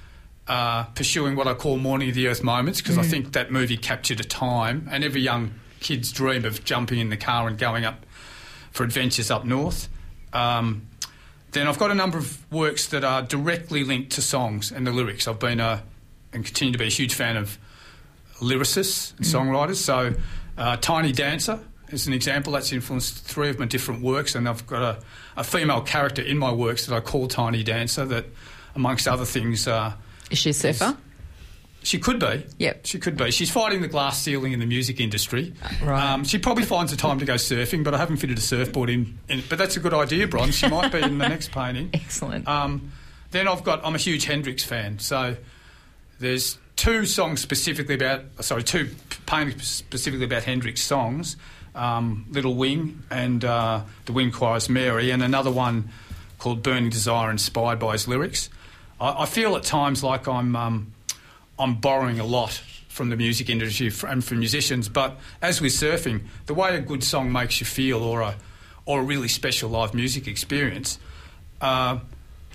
uh, 0.48 0.82
pursuing 0.96 1.36
what 1.36 1.46
I 1.46 1.54
call 1.54 1.76
Morning 1.76 2.08
of 2.08 2.16
the 2.16 2.26
Earth 2.26 2.42
moments 2.42 2.80
because 2.80 2.96
mm. 2.96 3.02
I 3.02 3.04
think 3.04 3.34
that 3.34 3.52
movie 3.52 3.76
captured 3.76 4.18
a 4.18 4.24
time, 4.24 4.88
and 4.90 5.04
every 5.04 5.20
young 5.20 5.54
kid's 5.78 6.10
dream 6.10 6.44
of 6.44 6.64
jumping 6.64 6.98
in 6.98 7.10
the 7.10 7.16
car 7.16 7.46
and 7.46 7.56
going 7.56 7.84
up 7.84 8.04
for 8.70 8.84
adventures 8.84 9.30
up 9.30 9.44
north. 9.44 9.88
Um, 10.32 10.86
then 11.52 11.66
I've 11.66 11.78
got 11.78 11.90
a 11.90 11.94
number 11.94 12.18
of 12.18 12.50
works 12.52 12.88
that 12.88 13.04
are 13.04 13.22
directly 13.22 13.84
linked 13.84 14.12
to 14.12 14.22
songs 14.22 14.70
and 14.70 14.86
the 14.86 14.92
lyrics. 14.92 15.26
I've 15.26 15.38
been 15.38 15.60
a, 15.60 15.82
and 16.32 16.44
continue 16.44 16.72
to 16.72 16.78
be 16.78 16.86
a 16.86 16.90
huge 16.90 17.14
fan 17.14 17.36
of 17.36 17.58
lyricists 18.40 19.16
and 19.16 19.26
mm. 19.26 19.34
songwriters. 19.34 19.76
So, 19.76 20.14
uh, 20.56 20.76
Tiny 20.76 21.12
Dancer 21.12 21.58
is 21.88 22.06
an 22.06 22.12
example 22.12 22.52
that's 22.52 22.72
influenced 22.72 23.24
three 23.24 23.48
of 23.48 23.58
my 23.58 23.64
different 23.64 24.02
works, 24.02 24.34
and 24.34 24.48
I've 24.48 24.66
got 24.66 24.82
a, 24.82 25.02
a 25.38 25.44
female 25.44 25.80
character 25.80 26.20
in 26.20 26.36
my 26.36 26.52
works 26.52 26.86
that 26.86 26.94
I 26.94 27.00
call 27.00 27.28
Tiny 27.28 27.62
Dancer 27.62 28.04
that, 28.06 28.26
amongst 28.74 29.08
other 29.08 29.24
things, 29.24 29.66
uh, 29.66 29.92
is 30.30 30.38
she 30.38 30.50
a 30.50 30.54
surfer? 30.54 30.96
She 31.88 31.98
could 31.98 32.20
be. 32.20 32.44
Yep. 32.58 32.84
She 32.84 32.98
could 32.98 33.16
be. 33.16 33.30
She's 33.30 33.50
fighting 33.50 33.80
the 33.80 33.88
glass 33.88 34.20
ceiling 34.20 34.52
in 34.52 34.60
the 34.60 34.66
music 34.66 35.00
industry. 35.00 35.54
Right. 35.82 36.12
Um, 36.12 36.22
she 36.22 36.36
probably 36.36 36.64
finds 36.64 36.90
the 36.90 36.98
time 36.98 37.18
to 37.20 37.24
go 37.24 37.36
surfing, 37.36 37.82
but 37.82 37.94
I 37.94 37.96
haven't 37.96 38.18
fitted 38.18 38.36
a 38.36 38.42
surfboard 38.42 38.90
in. 38.90 39.18
in 39.30 39.42
but 39.48 39.56
that's 39.56 39.78
a 39.78 39.80
good 39.80 39.94
idea, 39.94 40.28
Bron. 40.28 40.50
She 40.50 40.68
might 40.68 40.92
be 40.92 41.00
in 41.00 41.16
the 41.16 41.26
next 41.26 41.50
painting. 41.50 41.88
Excellent. 41.94 42.46
Um, 42.46 42.92
then 43.30 43.48
I've 43.48 43.64
got. 43.64 43.80
I'm 43.86 43.94
a 43.94 43.98
huge 43.98 44.26
Hendrix 44.26 44.62
fan, 44.62 44.98
so 44.98 45.34
there's 46.18 46.58
two 46.76 47.06
songs 47.06 47.40
specifically 47.40 47.94
about. 47.94 48.20
Sorry, 48.40 48.62
two 48.62 48.90
paintings 49.24 49.66
specifically 49.66 50.26
about 50.26 50.42
Hendrix 50.42 50.82
songs. 50.82 51.38
Um, 51.74 52.26
Little 52.28 52.54
Wing 52.54 53.02
and 53.10 53.42
uh, 53.46 53.80
The 54.04 54.12
Wind 54.12 54.34
Cries 54.34 54.68
Mary, 54.68 55.10
and 55.10 55.22
another 55.22 55.50
one 55.50 55.88
called 56.38 56.62
Burning 56.62 56.90
Desire, 56.90 57.30
inspired 57.30 57.78
by 57.78 57.92
his 57.92 58.06
lyrics. 58.06 58.50
I, 59.00 59.22
I 59.22 59.24
feel 59.24 59.56
at 59.56 59.62
times 59.62 60.04
like 60.04 60.28
I'm 60.28 60.54
um, 60.54 60.92
I'm 61.58 61.76
borrowing 61.76 62.20
a 62.20 62.24
lot 62.24 62.62
from 62.88 63.10
the 63.10 63.16
music 63.16 63.48
industry 63.48 63.92
and 64.08 64.24
from 64.24 64.38
musicians. 64.40 64.88
But 64.88 65.18
as 65.40 65.60
with 65.60 65.72
surfing, 65.72 66.22
the 66.46 66.54
way 66.54 66.76
a 66.76 66.80
good 66.80 67.04
song 67.04 67.32
makes 67.32 67.60
you 67.60 67.66
feel, 67.66 68.02
or 68.02 68.20
a 68.22 68.36
or 68.84 69.00
a 69.00 69.02
really 69.02 69.28
special 69.28 69.68
live 69.68 69.92
music 69.92 70.26
experience, 70.26 70.98
uh, 71.60 71.98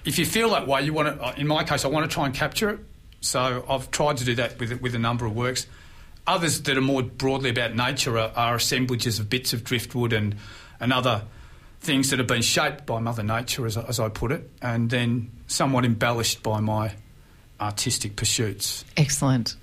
if 0.03 0.17
you 0.17 0.25
feel 0.25 0.49
that 0.49 0.67
way, 0.67 0.81
you 0.81 0.93
want 0.93 1.15
to. 1.15 1.23
Uh, 1.23 1.33
in 1.37 1.47
my 1.47 1.63
case, 1.63 1.85
I 1.85 1.87
want 1.87 2.09
to 2.09 2.13
try 2.13 2.25
and 2.25 2.33
capture 2.33 2.69
it. 2.69 2.79
So 3.21 3.65
I've 3.69 3.89
tried 3.91 4.17
to 4.17 4.25
do 4.25 4.35
that 4.35 4.59
with 4.59 4.81
with 4.81 4.95
a 4.95 4.99
number 4.99 5.25
of 5.25 5.35
works. 5.35 5.67
Others 6.25 6.61
that 6.63 6.77
are 6.77 6.81
more 6.81 7.03
broadly 7.03 7.49
about 7.49 7.75
nature 7.75 8.17
are, 8.17 8.31
are 8.35 8.55
assemblages 8.55 9.19
of 9.19 9.29
bits 9.29 9.53
of 9.53 9.63
driftwood 9.63 10.13
and 10.13 10.35
and 10.79 10.91
other 10.91 11.23
things 11.79 12.09
that 12.09 12.19
have 12.19 12.27
been 12.27 12.41
shaped 12.41 12.85
by 12.85 12.99
Mother 12.99 13.23
Nature, 13.23 13.65
as, 13.65 13.77
as 13.77 13.99
I 13.99 14.07
put 14.07 14.31
it, 14.31 14.49
and 14.61 14.89
then 14.89 15.31
somewhat 15.47 15.83
embellished 15.83 16.41
by 16.41 16.61
my 16.61 16.93
artistic 17.63 18.15
pursuits. 18.15 18.85
Excellent. 18.97 19.55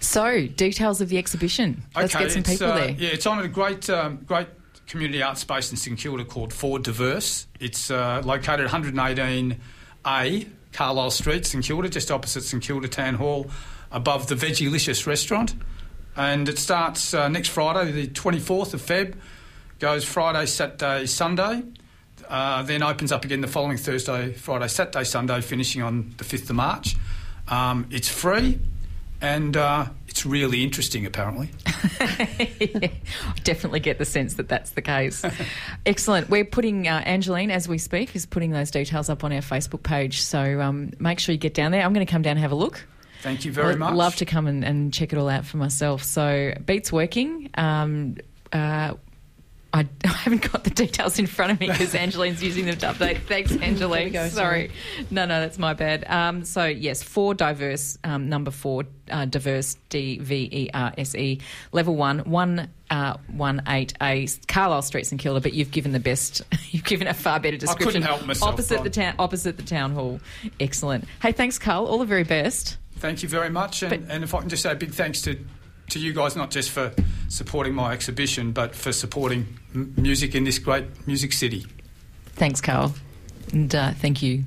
So, 0.00 0.46
details 0.46 1.00
of 1.00 1.08
the 1.08 1.18
exhibition. 1.18 1.82
Let's 1.96 2.14
okay, 2.14 2.24
get 2.24 2.32
some 2.32 2.42
people 2.42 2.66
uh, 2.68 2.76
there. 2.76 2.90
Yeah, 2.90 3.10
it's 3.10 3.26
on 3.26 3.38
a 3.40 3.48
great, 3.48 3.88
um, 3.90 4.18
great 4.26 4.48
community 4.86 5.22
art 5.22 5.38
space 5.38 5.70
in 5.70 5.76
St 5.76 5.98
Kilda 5.98 6.24
called 6.24 6.52
For 6.52 6.78
Diverse. 6.78 7.46
It's 7.60 7.90
uh, 7.90 8.22
located 8.24 8.68
118A 8.68 10.48
Carlisle 10.72 11.10
Street, 11.10 11.46
St 11.46 11.64
Kilda, 11.64 11.88
just 11.88 12.10
opposite 12.10 12.42
St 12.42 12.62
Kilda 12.62 12.88
Town 12.88 13.14
Hall, 13.14 13.50
above 13.90 14.28
the 14.28 14.34
Vegelicious 14.34 15.06
restaurant. 15.06 15.54
And 16.16 16.48
it 16.48 16.58
starts 16.58 17.14
uh, 17.14 17.28
next 17.28 17.48
Friday, 17.48 17.92
the 17.92 18.08
24th 18.08 18.74
of 18.74 18.82
Feb, 18.82 19.14
goes 19.78 20.04
Friday, 20.04 20.46
Saturday, 20.46 21.06
Sunday. 21.06 21.62
Uh, 22.28 22.62
then 22.62 22.82
opens 22.82 23.12
up 23.12 23.24
again 23.24 23.40
the 23.40 23.46
following 23.46 23.76
Thursday, 23.76 24.32
Friday, 24.32 24.68
Saturday, 24.68 25.04
Sunday, 25.04 25.40
finishing 25.40 25.82
on 25.82 26.12
the 26.18 26.24
5th 26.24 26.50
of 26.50 26.56
March. 26.56 26.96
Um, 27.48 27.86
it's 27.90 28.08
free 28.08 28.58
and 29.20 29.56
uh, 29.56 29.86
it's 30.06 30.24
really 30.24 30.62
interesting, 30.62 31.04
apparently. 31.06 31.50
yeah, 32.60 32.88
definitely 33.44 33.80
get 33.80 33.98
the 33.98 34.04
sense 34.04 34.34
that 34.34 34.48
that's 34.48 34.70
the 34.72 34.82
case. 34.82 35.24
Excellent. 35.86 36.30
We're 36.30 36.44
putting, 36.44 36.86
uh, 36.86 37.02
Angeline, 37.04 37.50
as 37.50 37.68
we 37.68 37.78
speak, 37.78 38.14
is 38.14 38.26
putting 38.26 38.52
those 38.52 38.70
details 38.70 39.08
up 39.08 39.24
on 39.24 39.32
our 39.32 39.40
Facebook 39.40 39.82
page. 39.82 40.22
So 40.22 40.60
um, 40.60 40.92
make 40.98 41.18
sure 41.18 41.32
you 41.32 41.38
get 41.38 41.54
down 41.54 41.72
there. 41.72 41.82
I'm 41.82 41.92
going 41.92 42.06
to 42.06 42.10
come 42.10 42.22
down 42.22 42.32
and 42.32 42.40
have 42.40 42.52
a 42.52 42.56
look. 42.56 42.86
Thank 43.22 43.44
you 43.44 43.50
very 43.50 43.74
much. 43.74 43.88
I'd 43.88 43.90
much. 43.90 43.94
Love 43.94 44.16
to 44.16 44.24
come 44.24 44.46
and, 44.46 44.64
and, 44.64 44.92
check 44.92 45.12
it 45.12 45.18
all 45.18 45.28
out 45.28 45.44
for 45.44 45.56
myself. 45.56 46.04
So, 46.04 46.54
Beats 46.64 46.92
working. 46.92 47.50
Um, 47.54 48.16
uh, 48.52 48.94
I, 49.72 49.80
I, 50.04 50.08
haven't 50.08 50.50
got 50.50 50.64
the 50.64 50.70
details 50.70 51.18
in 51.18 51.26
front 51.26 51.52
of 51.52 51.60
me 51.60 51.68
because 51.68 51.94
Angeline's 51.94 52.42
using 52.42 52.66
them 52.66 52.76
to 52.78 52.86
update. 52.86 53.22
Thanks, 53.22 53.54
Angeline. 53.56 54.12
Go, 54.12 54.28
sorry. 54.28 54.70
No, 55.10 55.26
no, 55.26 55.40
that's 55.40 55.58
my 55.58 55.74
bad. 55.74 56.08
Um, 56.08 56.44
so, 56.44 56.64
yes, 56.64 57.02
four 57.02 57.34
diverse, 57.34 57.98
um, 58.04 58.28
number 58.28 58.50
four, 58.50 58.84
uh, 59.10 59.26
diverse, 59.26 59.76
D 59.88 60.18
V 60.18 60.48
E 60.50 60.70
R 60.72 60.92
S 60.96 61.14
E, 61.14 61.40
level 61.72 61.96
one, 61.96 62.20
one. 62.20 62.70
Uh, 62.90 63.18
one 63.26 63.60
eight 63.68 63.92
A 64.00 64.26
Carlisle 64.46 64.80
Street 64.80 65.04
St 65.04 65.20
Kilda, 65.20 65.42
but 65.42 65.52
you've 65.52 65.70
given 65.70 65.92
the 65.92 66.00
best. 66.00 66.40
You've 66.70 66.84
given 66.84 67.06
a 67.06 67.12
far 67.12 67.38
better 67.38 67.58
description. 67.58 67.86
I 67.86 67.92
couldn't 67.92 68.02
help 68.02 68.26
myself. 68.26 68.54
Opposite 68.54 68.82
the 68.82 68.88
town, 68.88 69.14
opposite 69.18 69.58
the 69.58 69.62
town 69.62 69.92
hall. 69.92 70.20
Excellent. 70.58 71.04
Hey, 71.20 71.32
thanks, 71.32 71.58
Carl. 71.58 71.84
All 71.84 71.98
the 71.98 72.06
very 72.06 72.24
best. 72.24 72.78
Thank 72.96 73.22
you 73.22 73.28
very 73.28 73.50
much, 73.50 73.82
and, 73.82 73.90
but, 73.90 74.14
and 74.14 74.24
if 74.24 74.34
I 74.34 74.40
can 74.40 74.48
just 74.48 74.62
say 74.62 74.72
a 74.72 74.74
big 74.74 74.92
thanks 74.92 75.20
to 75.22 75.38
to 75.90 75.98
you 75.98 76.12
guys, 76.12 76.36
not 76.36 76.50
just 76.50 76.70
for 76.70 76.92
supporting 77.28 77.74
my 77.74 77.92
exhibition, 77.92 78.52
but 78.52 78.74
for 78.74 78.92
supporting 78.92 79.46
m- 79.74 79.94
music 79.96 80.34
in 80.34 80.44
this 80.44 80.58
great 80.58 80.84
music 81.06 81.32
city. 81.32 81.66
Thanks, 82.34 82.60
Carl. 82.60 82.94
And 83.52 83.74
uh, 83.74 83.92
thank 83.92 84.22
you. 84.22 84.44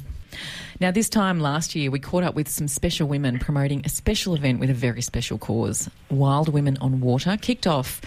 Now, 0.79 0.89
this 0.89 1.09
time 1.09 1.39
last 1.39 1.75
year, 1.75 1.91
we 1.91 1.99
caught 1.99 2.23
up 2.23 2.33
with 2.33 2.49
some 2.49 2.67
special 2.67 3.07
women 3.07 3.37
promoting 3.37 3.83
a 3.85 3.89
special 3.89 4.33
event 4.33 4.59
with 4.59 4.71
a 4.71 4.73
very 4.73 5.01
special 5.01 5.37
cause. 5.37 5.89
Wild 6.09 6.49
Women 6.49 6.77
on 6.81 7.01
Water 7.01 7.37
kicked 7.39 7.67
off, 7.67 8.01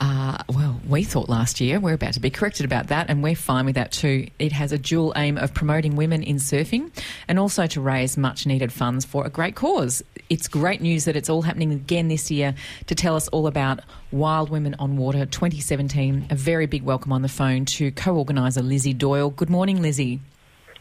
uh, 0.00 0.38
well, 0.48 0.80
we 0.88 1.04
thought 1.04 1.28
last 1.28 1.60
year. 1.60 1.78
We're 1.80 1.94
about 1.94 2.14
to 2.14 2.20
be 2.20 2.30
corrected 2.30 2.66
about 2.66 2.88
that, 2.88 3.08
and 3.08 3.22
we're 3.22 3.36
fine 3.36 3.66
with 3.66 3.76
that 3.76 3.92
too. 3.92 4.28
It 4.38 4.52
has 4.52 4.72
a 4.72 4.78
dual 4.78 5.12
aim 5.16 5.38
of 5.38 5.54
promoting 5.54 5.96
women 5.96 6.22
in 6.22 6.36
surfing 6.36 6.90
and 7.28 7.38
also 7.38 7.66
to 7.68 7.80
raise 7.80 8.16
much 8.16 8.46
needed 8.46 8.72
funds 8.72 9.04
for 9.04 9.24
a 9.24 9.30
great 9.30 9.54
cause. 9.54 10.02
It's 10.28 10.48
great 10.48 10.80
news 10.80 11.04
that 11.04 11.16
it's 11.16 11.30
all 11.30 11.42
happening 11.42 11.72
again 11.72 12.08
this 12.08 12.30
year 12.30 12.54
to 12.86 12.94
tell 12.94 13.14
us 13.16 13.28
all 13.28 13.46
about 13.46 13.80
Wild 14.10 14.50
Women 14.50 14.74
on 14.78 14.96
Water 14.96 15.26
2017. 15.26 16.26
A 16.30 16.34
very 16.34 16.66
big 16.66 16.82
welcome 16.82 17.12
on 17.12 17.22
the 17.22 17.28
phone 17.28 17.64
to 17.66 17.90
co 17.92 18.16
organiser 18.16 18.62
Lizzie 18.62 18.94
Doyle. 18.94 19.30
Good 19.30 19.50
morning, 19.50 19.80
Lizzie. 19.80 20.20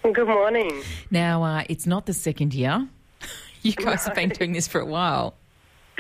Good 0.02 0.28
morning. 0.28 0.82
Now, 1.12 1.44
uh, 1.44 1.64
it's 1.70 1.86
not 1.88 2.06
the 2.06 2.14
second 2.14 2.54
year. 2.54 2.88
You 3.66 3.72
guys 3.78 4.04
have 4.04 4.16
been 4.16 4.28
doing 4.28 4.52
this 4.52 4.68
for 4.68 4.82
a 4.82 4.86
while. 4.86 5.36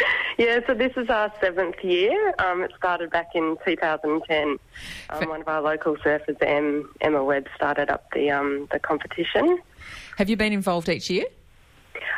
Yeah, 0.39 0.61
so 0.65 0.73
this 0.73 0.91
is 0.97 1.09
our 1.09 1.31
seventh 1.39 1.75
year. 1.83 2.33
Um, 2.39 2.63
it 2.63 2.71
started 2.75 3.11
back 3.11 3.35
in 3.35 3.55
2010. 3.63 4.57
Um, 5.11 5.29
one 5.29 5.41
of 5.41 5.47
our 5.47 5.61
local 5.61 5.95
surfers, 5.97 6.41
em, 6.41 6.89
Emma 7.01 7.23
Webb, 7.23 7.47
started 7.55 7.91
up 7.91 8.11
the 8.13 8.31
um, 8.31 8.67
the 8.71 8.79
competition. 8.79 9.59
Have 10.17 10.31
you 10.31 10.35
been 10.35 10.51
involved 10.51 10.89
each 10.89 11.11
year? 11.11 11.25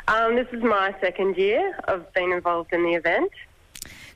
Um, 0.08 0.36
this 0.36 0.48
is 0.54 0.64
my 0.64 0.96
second 1.02 1.36
year 1.36 1.76
of 1.90 2.12
being 2.14 2.32
involved 2.32 2.72
in 2.72 2.84
the 2.84 2.94
event. 2.94 3.32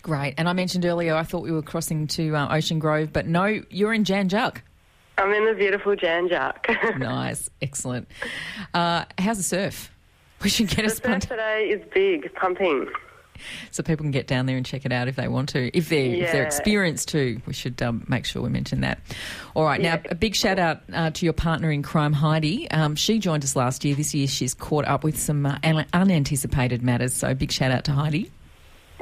Great. 0.01 0.35
And 0.37 0.47
I 0.47 0.53
mentioned 0.53 0.85
earlier 0.85 1.13
I 1.13 1.23
thought 1.23 1.43
we 1.43 1.51
were 1.51 1.61
crossing 1.61 2.07
to 2.07 2.35
uh, 2.35 2.55
Ocean 2.55 2.79
Grove, 2.79 3.11
but 3.11 3.27
no, 3.27 3.61
you're 3.69 3.93
in 3.93 4.05
Jan 4.05 4.29
Juc. 4.29 4.61
I'm 5.17 5.33
in 5.33 5.45
the 5.45 5.53
beautiful 5.53 5.95
Jan 5.95 6.29
Juc. 6.29 6.97
nice, 6.99 7.49
excellent. 7.61 8.07
Uh, 8.73 9.05
how's 9.17 9.37
the 9.37 9.43
surf? 9.43 9.91
We 10.41 10.49
should 10.49 10.69
get 10.69 10.77
the 10.77 10.85
a 10.85 10.89
surf 10.89 10.97
spot 10.97 11.21
today 11.23 11.67
is 11.69 11.83
big, 11.93 12.33
pumping. 12.35 12.87
so 13.71 13.83
people 13.83 14.03
can 14.03 14.11
get 14.11 14.27
down 14.27 14.45
there 14.45 14.57
and 14.57 14.65
check 14.65 14.85
it 14.85 14.91
out 14.91 15.07
if 15.07 15.15
they 15.15 15.27
want 15.27 15.49
to. 15.49 15.75
If 15.75 15.89
they're 15.89 16.13
if 16.13 16.31
they're 16.31 16.45
experienced 16.45 17.09
too, 17.09 17.41
we 17.45 17.53
should 17.53 17.81
um, 17.81 18.05
make 18.07 18.25
sure 18.25 18.41
we 18.41 18.49
mention 18.49 18.81
that. 18.81 18.99
All 19.55 19.63
right, 19.63 19.81
now 19.81 19.99
a 20.09 20.15
big 20.15 20.35
shout 20.35 20.59
out 20.59 20.81
uh, 20.93 21.11
to 21.11 21.25
your 21.25 21.33
partner 21.33 21.71
in 21.71 21.83
crime, 21.83 22.13
Heidi. 22.13 22.69
Um, 22.71 22.95
she 22.95 23.19
joined 23.19 23.43
us 23.43 23.55
last 23.55 23.83
year. 23.85 23.95
This 23.95 24.13
year 24.13 24.27
she's 24.27 24.53
caught 24.53 24.85
up 24.85 25.03
with 25.03 25.19
some 25.19 25.45
uh, 25.45 25.57
unanticipated 25.93 26.81
matters. 26.81 27.13
So 27.13 27.33
big 27.33 27.51
shout 27.51 27.71
out 27.71 27.83
to 27.85 27.91
Heidi. 27.91 28.31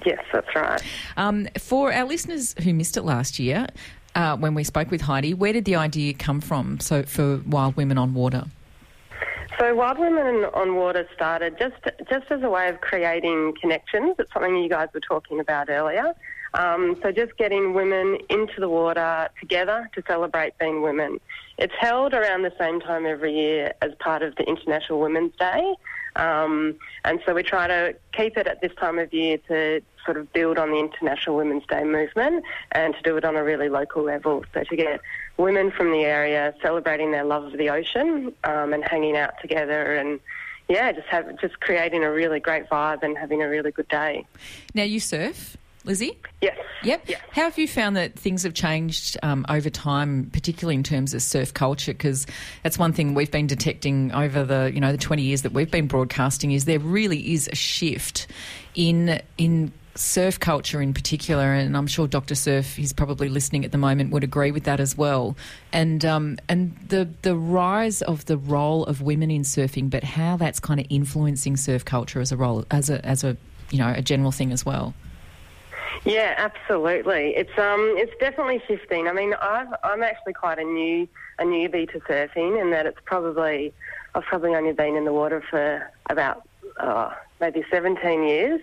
Yes, 0.05 0.23
that's 0.31 0.55
right. 0.55 0.81
Um, 1.15 1.47
for 1.59 1.91
our 1.91 2.05
listeners 2.05 2.53
who 2.63 2.73
missed 2.73 2.97
it 2.97 3.01
last 3.01 3.39
year, 3.39 3.67
uh, 4.15 4.35
when 4.37 4.53
we 4.53 4.63
spoke 4.63 4.91
with 4.91 5.01
Heidi, 5.01 5.33
where 5.33 5.53
did 5.53 5.65
the 5.65 5.75
idea 5.75 6.13
come 6.13 6.41
from? 6.41 6.79
So 6.79 7.03
for 7.03 7.41
Wild 7.45 7.75
Women 7.75 7.97
on 7.97 8.13
Water. 8.13 8.45
So 9.59 9.73
Wild 9.73 9.97
Women 9.97 10.45
on 10.53 10.75
Water 10.75 11.07
started 11.15 11.57
just 11.57 11.75
just 12.11 12.29
as 12.29 12.43
a 12.43 12.49
way 12.49 12.69
of 12.69 12.79
creating 12.81 13.55
connections. 13.59 14.15
It's 14.19 14.31
something 14.31 14.55
you 14.55 14.69
guys 14.69 14.89
were 14.93 14.99
talking 14.99 15.39
about 15.39 15.67
earlier. 15.67 16.13
Um, 16.53 16.95
so 17.01 17.11
just 17.11 17.35
getting 17.37 17.73
women 17.73 18.19
into 18.29 18.59
the 18.59 18.69
water 18.69 19.29
together 19.39 19.89
to 19.95 20.03
celebrate 20.07 20.55
being 20.59 20.83
women. 20.83 21.19
It's 21.57 21.73
held 21.79 22.13
around 22.13 22.43
the 22.43 22.53
same 22.59 22.79
time 22.79 23.07
every 23.07 23.33
year 23.33 23.73
as 23.81 23.91
part 23.99 24.21
of 24.21 24.35
the 24.35 24.43
International 24.43 24.99
Women's 24.99 25.35
Day. 25.37 25.75
Um, 26.17 26.75
and 27.05 27.21
so 27.25 27.33
we 27.33 27.43
try 27.43 27.67
to 27.67 27.95
keep 28.11 28.37
it 28.37 28.47
at 28.47 28.61
this 28.61 28.73
time 28.75 28.99
of 28.99 29.13
year 29.13 29.37
to 29.47 29.81
sort 30.03 30.17
of 30.17 30.31
build 30.33 30.57
on 30.57 30.71
the 30.71 30.79
International 30.79 31.35
Women's 31.35 31.65
Day 31.67 31.83
movement 31.83 32.43
and 32.71 32.95
to 32.95 33.01
do 33.01 33.17
it 33.17 33.25
on 33.25 33.35
a 33.35 33.43
really 33.43 33.69
local 33.69 34.03
level. 34.03 34.43
So 34.53 34.63
to 34.63 34.75
get 34.75 35.01
women 35.37 35.71
from 35.71 35.91
the 35.91 36.03
area 36.03 36.53
celebrating 36.61 37.11
their 37.11 37.23
love 37.23 37.43
of 37.45 37.57
the 37.57 37.69
ocean 37.69 38.33
um, 38.43 38.73
and 38.73 38.83
hanging 38.83 39.15
out 39.15 39.33
together 39.41 39.95
and 39.95 40.19
yeah, 40.69 40.91
just 40.91 41.07
have 41.07 41.39
just 41.39 41.59
creating 41.61 42.03
a 42.03 42.11
really 42.11 42.39
great 42.39 42.67
vibe 42.69 43.01
and 43.03 43.17
having 43.17 43.41
a 43.41 43.47
really 43.47 43.71
good 43.71 43.87
day. 43.87 44.25
Now 44.73 44.83
you 44.83 44.99
surf, 44.99 45.55
Lizzie. 45.87 46.17
Yes. 46.41 46.57
Yep. 46.83 47.03
Yes. 47.07 47.21
How 47.31 47.43
have 47.43 47.57
you 47.57 47.67
found 47.67 47.95
that 47.95 48.19
things 48.19 48.43
have 48.43 48.53
changed 48.53 49.17
um, 49.23 49.45
over 49.49 49.69
time, 49.69 50.29
particularly 50.31 50.75
in 50.75 50.83
terms 50.83 51.13
of 51.13 51.21
surf 51.21 51.53
culture? 51.53 51.93
Because 51.93 52.27
that's 52.63 52.77
one 52.77 52.93
thing 52.93 53.13
we've 53.13 53.31
been 53.31 53.47
detecting 53.47 54.11
over 54.11 54.43
the 54.43 54.71
you 54.73 54.79
know 54.79 54.91
the 54.91 54.97
twenty 54.97 55.23
years 55.23 55.41
that 55.41 55.53
we've 55.53 55.71
been 55.71 55.87
broadcasting 55.87 56.51
is 56.51 56.65
there 56.65 56.79
really 56.79 57.33
is 57.33 57.49
a 57.51 57.55
shift 57.55 58.27
in 58.75 59.19
in 59.37 59.71
surf 59.97 60.39
culture 60.39 60.81
in 60.81 60.93
particular, 60.93 61.53
and 61.53 61.75
I'm 61.75 61.87
sure 61.87 62.07
Dr. 62.07 62.35
Surf, 62.35 62.75
he's 62.75 62.93
probably 62.93 63.29
listening 63.29 63.65
at 63.65 63.71
the 63.71 63.77
moment, 63.77 64.11
would 64.11 64.23
agree 64.23 64.51
with 64.51 64.65
that 64.65 64.79
as 64.79 64.97
well. 64.97 65.35
And 65.73 66.05
um, 66.05 66.37
and 66.47 66.77
the 66.87 67.09
the 67.23 67.35
rise 67.35 68.01
of 68.01 68.25
the 68.25 68.37
role 68.37 68.85
of 68.85 69.01
women 69.01 69.31
in 69.31 69.41
surfing, 69.41 69.89
but 69.89 70.03
how 70.03 70.37
that's 70.37 70.59
kind 70.59 70.79
of 70.79 70.85
influencing 70.89 71.57
surf 71.57 71.83
culture 71.83 72.21
as 72.21 72.31
a 72.31 72.37
role 72.37 72.65
as 72.71 72.89
a 72.89 73.03
as 73.05 73.23
a 73.23 73.35
you 73.71 73.79
know 73.79 73.93
a 73.95 74.01
general 74.01 74.31
thing 74.31 74.51
as 74.51 74.65
well. 74.65 74.93
Yeah, 76.05 76.33
absolutely. 76.37 77.33
It's 77.35 77.57
um, 77.57 77.95
it's 77.97 78.13
definitely 78.19 78.61
shifting. 78.67 79.07
I 79.07 79.13
mean, 79.13 79.33
I've, 79.35 79.67
I'm 79.83 80.03
actually 80.03 80.33
quite 80.33 80.59
a 80.59 80.63
new 80.63 81.07
a 81.39 81.43
newbie 81.43 81.91
to 81.91 81.99
surfing, 82.01 82.59
in 82.61 82.71
that 82.71 82.85
it's 82.85 82.99
probably 83.05 83.73
I've 84.15 84.23
probably 84.23 84.55
only 84.55 84.73
been 84.73 84.95
in 84.95 85.05
the 85.05 85.13
water 85.13 85.43
for 85.49 85.89
about 86.09 86.47
uh, 86.79 87.11
maybe 87.39 87.63
17 87.71 88.23
years, 88.23 88.61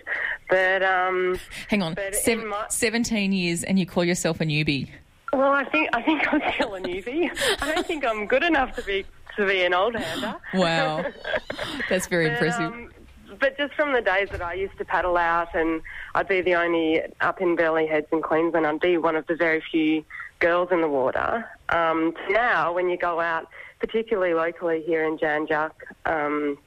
but 0.49 0.83
um, 0.83 1.38
Hang 1.68 1.83
on, 1.83 1.94
But 1.94 2.07
in 2.07 2.14
seven, 2.14 2.49
my- 2.49 2.66
17 2.68 3.33
years 3.33 3.62
and 3.64 3.79
you 3.79 3.87
call 3.87 4.05
yourself 4.05 4.40
a 4.40 4.44
newbie. 4.44 4.88
well, 5.33 5.53
I 5.53 5.64
think 5.64 5.90
I 5.92 6.03
think 6.03 6.33
I'm 6.33 6.40
still 6.55 6.75
a 6.75 6.81
newbie. 6.81 7.31
I 7.62 7.75
don't 7.75 7.87
think 7.87 8.05
I'm 8.05 8.27
good 8.27 8.42
enough 8.42 8.75
to 8.77 8.83
be 8.83 9.05
to 9.37 9.47
be 9.47 9.62
an 9.64 9.75
old 9.75 9.94
hander. 9.97 10.37
Wow. 10.55 11.05
That's 11.88 12.07
very 12.07 12.27
But, 12.29 12.33
impressive. 12.35 12.73
um, 12.73 12.90
but 13.38 13.57
just 13.57 13.75
from 13.75 13.92
the 13.92 14.01
days 14.01 14.29
that 14.31 14.42
I 14.42 14.55
used 14.55 14.77
to 14.79 14.85
paddle 14.85 15.16
out, 15.16 15.55
and 15.55 15.83
I'd 16.14 16.29
be 16.29 16.40
the 16.40 16.55
only 16.55 17.03
up 17.20 17.40
in 17.40 17.57
Burleigh 17.57 17.87
Heads 17.87 18.07
in 18.12 18.23
Queensland, 18.23 18.66
I'd 18.66 18.81
be 18.81 18.97
one 18.97 19.16
of 19.16 19.27
the 19.27 19.37
very 19.37 19.62
few 19.70 20.05
girls 20.38 20.68
in 20.70 20.81
the 20.81 20.88
water. 20.88 21.49
Um, 21.68 22.14
now, 22.31 22.73
when 22.73 22.88
you 22.88 22.97
go 22.97 23.20
out, 23.20 23.49
particularly 23.81 24.35
locally 24.35 24.83
here 24.83 25.05
in 25.05 25.18
Jan 25.18 25.47
Juc, 25.47 25.73
um, 26.07 26.59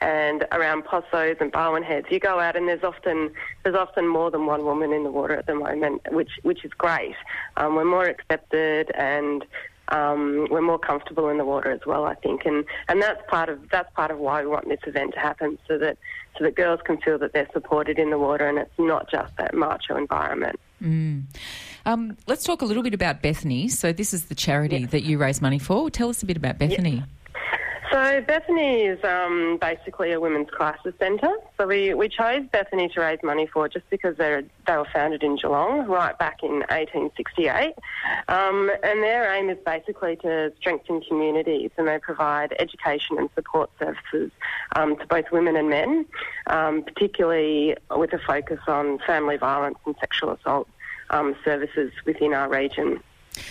and 0.00 0.46
around 0.52 0.84
Possos 0.84 1.40
and 1.40 1.52
Barwon 1.52 1.82
Heads, 1.82 2.06
you 2.10 2.18
go 2.18 2.40
out 2.40 2.56
and 2.56 2.66
there's 2.66 2.82
often 2.82 3.30
there's 3.62 3.76
often 3.76 4.08
more 4.08 4.30
than 4.30 4.46
one 4.46 4.64
woman 4.64 4.92
in 4.92 5.04
the 5.04 5.10
water 5.10 5.34
at 5.34 5.46
the 5.46 5.54
moment, 5.54 6.00
which 6.10 6.30
which 6.42 6.64
is 6.64 6.72
great. 6.72 7.14
Um, 7.56 7.76
we're 7.76 7.84
more 7.84 8.06
accepted 8.06 8.90
and 8.94 9.44
um, 9.92 10.48
we're 10.50 10.62
more 10.62 10.78
comfortable 10.78 11.28
in 11.28 11.38
the 11.38 11.44
water 11.44 11.70
as 11.70 11.80
well, 11.86 12.04
I 12.06 12.14
think, 12.14 12.46
and 12.46 12.64
and 12.88 13.00
that's 13.00 13.20
part 13.28 13.48
of 13.48 13.68
that's 13.70 13.92
part 13.94 14.10
of 14.10 14.18
why 14.18 14.42
we 14.42 14.48
want 14.48 14.68
this 14.68 14.80
event 14.86 15.14
to 15.14 15.20
happen, 15.20 15.58
so 15.68 15.78
that 15.78 15.98
so 16.38 16.44
that 16.44 16.56
girls 16.56 16.80
can 16.84 16.98
feel 16.98 17.18
that 17.18 17.32
they're 17.34 17.48
supported 17.52 17.98
in 17.98 18.10
the 18.10 18.18
water, 18.18 18.48
and 18.48 18.58
it's 18.58 18.72
not 18.78 19.10
just 19.10 19.36
that 19.36 19.54
macho 19.54 19.96
environment. 19.96 20.58
Um, 21.84 22.16
let's 22.26 22.42
talk 22.42 22.62
a 22.62 22.64
little 22.64 22.82
bit 22.82 22.94
about 22.94 23.22
Bethany. 23.22 23.68
So, 23.68 23.92
this 23.92 24.14
is 24.14 24.26
the 24.26 24.34
charity 24.34 24.86
that 24.86 25.02
you 25.02 25.18
raise 25.18 25.42
money 25.42 25.58
for. 25.58 25.90
Tell 25.90 26.08
us 26.08 26.22
a 26.22 26.26
bit 26.26 26.36
about 26.36 26.58
Bethany. 26.58 27.02
So 27.92 28.22
Bethany 28.22 28.84
is 28.84 29.04
um, 29.04 29.58
basically 29.60 30.12
a 30.12 30.20
women's 30.20 30.48
crisis 30.48 30.94
centre. 30.98 31.34
So 31.58 31.66
we, 31.66 31.92
we 31.92 32.08
chose 32.08 32.46
Bethany 32.50 32.88
to 32.88 33.00
raise 33.02 33.18
money 33.22 33.46
for 33.46 33.68
just 33.68 33.84
because 33.90 34.16
they 34.16 34.42
they 34.66 34.76
were 34.78 34.86
founded 34.94 35.22
in 35.22 35.36
Geelong 35.36 35.86
right 35.86 36.18
back 36.18 36.38
in 36.42 36.60
1868. 36.70 37.74
Um, 38.28 38.70
and 38.82 39.02
their 39.02 39.30
aim 39.34 39.50
is 39.50 39.58
basically 39.66 40.16
to 40.22 40.54
strengthen 40.58 41.02
communities 41.02 41.70
and 41.76 41.86
they 41.86 41.98
provide 41.98 42.56
education 42.58 43.18
and 43.18 43.28
support 43.34 43.70
services 43.78 44.30
um, 44.74 44.96
to 44.96 45.06
both 45.06 45.26
women 45.30 45.54
and 45.56 45.68
men, 45.68 46.06
um, 46.46 46.84
particularly 46.84 47.76
with 47.90 48.14
a 48.14 48.18
focus 48.26 48.60
on 48.68 49.00
family 49.06 49.36
violence 49.36 49.76
and 49.84 49.94
sexual 50.00 50.30
assault 50.30 50.66
um, 51.10 51.36
services 51.44 51.92
within 52.06 52.32
our 52.32 52.48
region. 52.48 53.02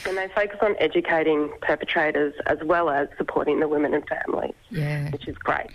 And 0.06 0.18
they 0.18 0.28
focus 0.30 0.60
on 0.62 0.76
educating 0.80 1.50
perpetrators 1.62 2.34
as 2.46 2.60
well 2.64 2.90
as 2.90 3.08
supporting 3.18 3.60
the 3.60 3.68
women 3.68 3.94
and 3.94 4.04
families, 4.08 4.54
Yeah. 4.70 5.10
which 5.12 5.28
is 5.28 5.36
great. 5.38 5.68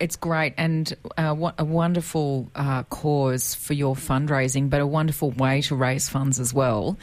It's 0.00 0.16
great 0.16 0.54
and 0.56 0.94
uh, 1.16 1.34
what 1.34 1.54
a 1.58 1.64
wonderful 1.64 2.50
uh, 2.54 2.82
cause 2.84 3.54
for 3.54 3.74
your 3.74 3.94
fundraising, 3.94 4.70
but 4.70 4.80
a 4.80 4.86
wonderful 4.86 5.30
way 5.30 5.62
to 5.62 5.74
raise 5.74 6.08
funds 6.08 6.40
as 6.40 6.52
well. 6.52 6.98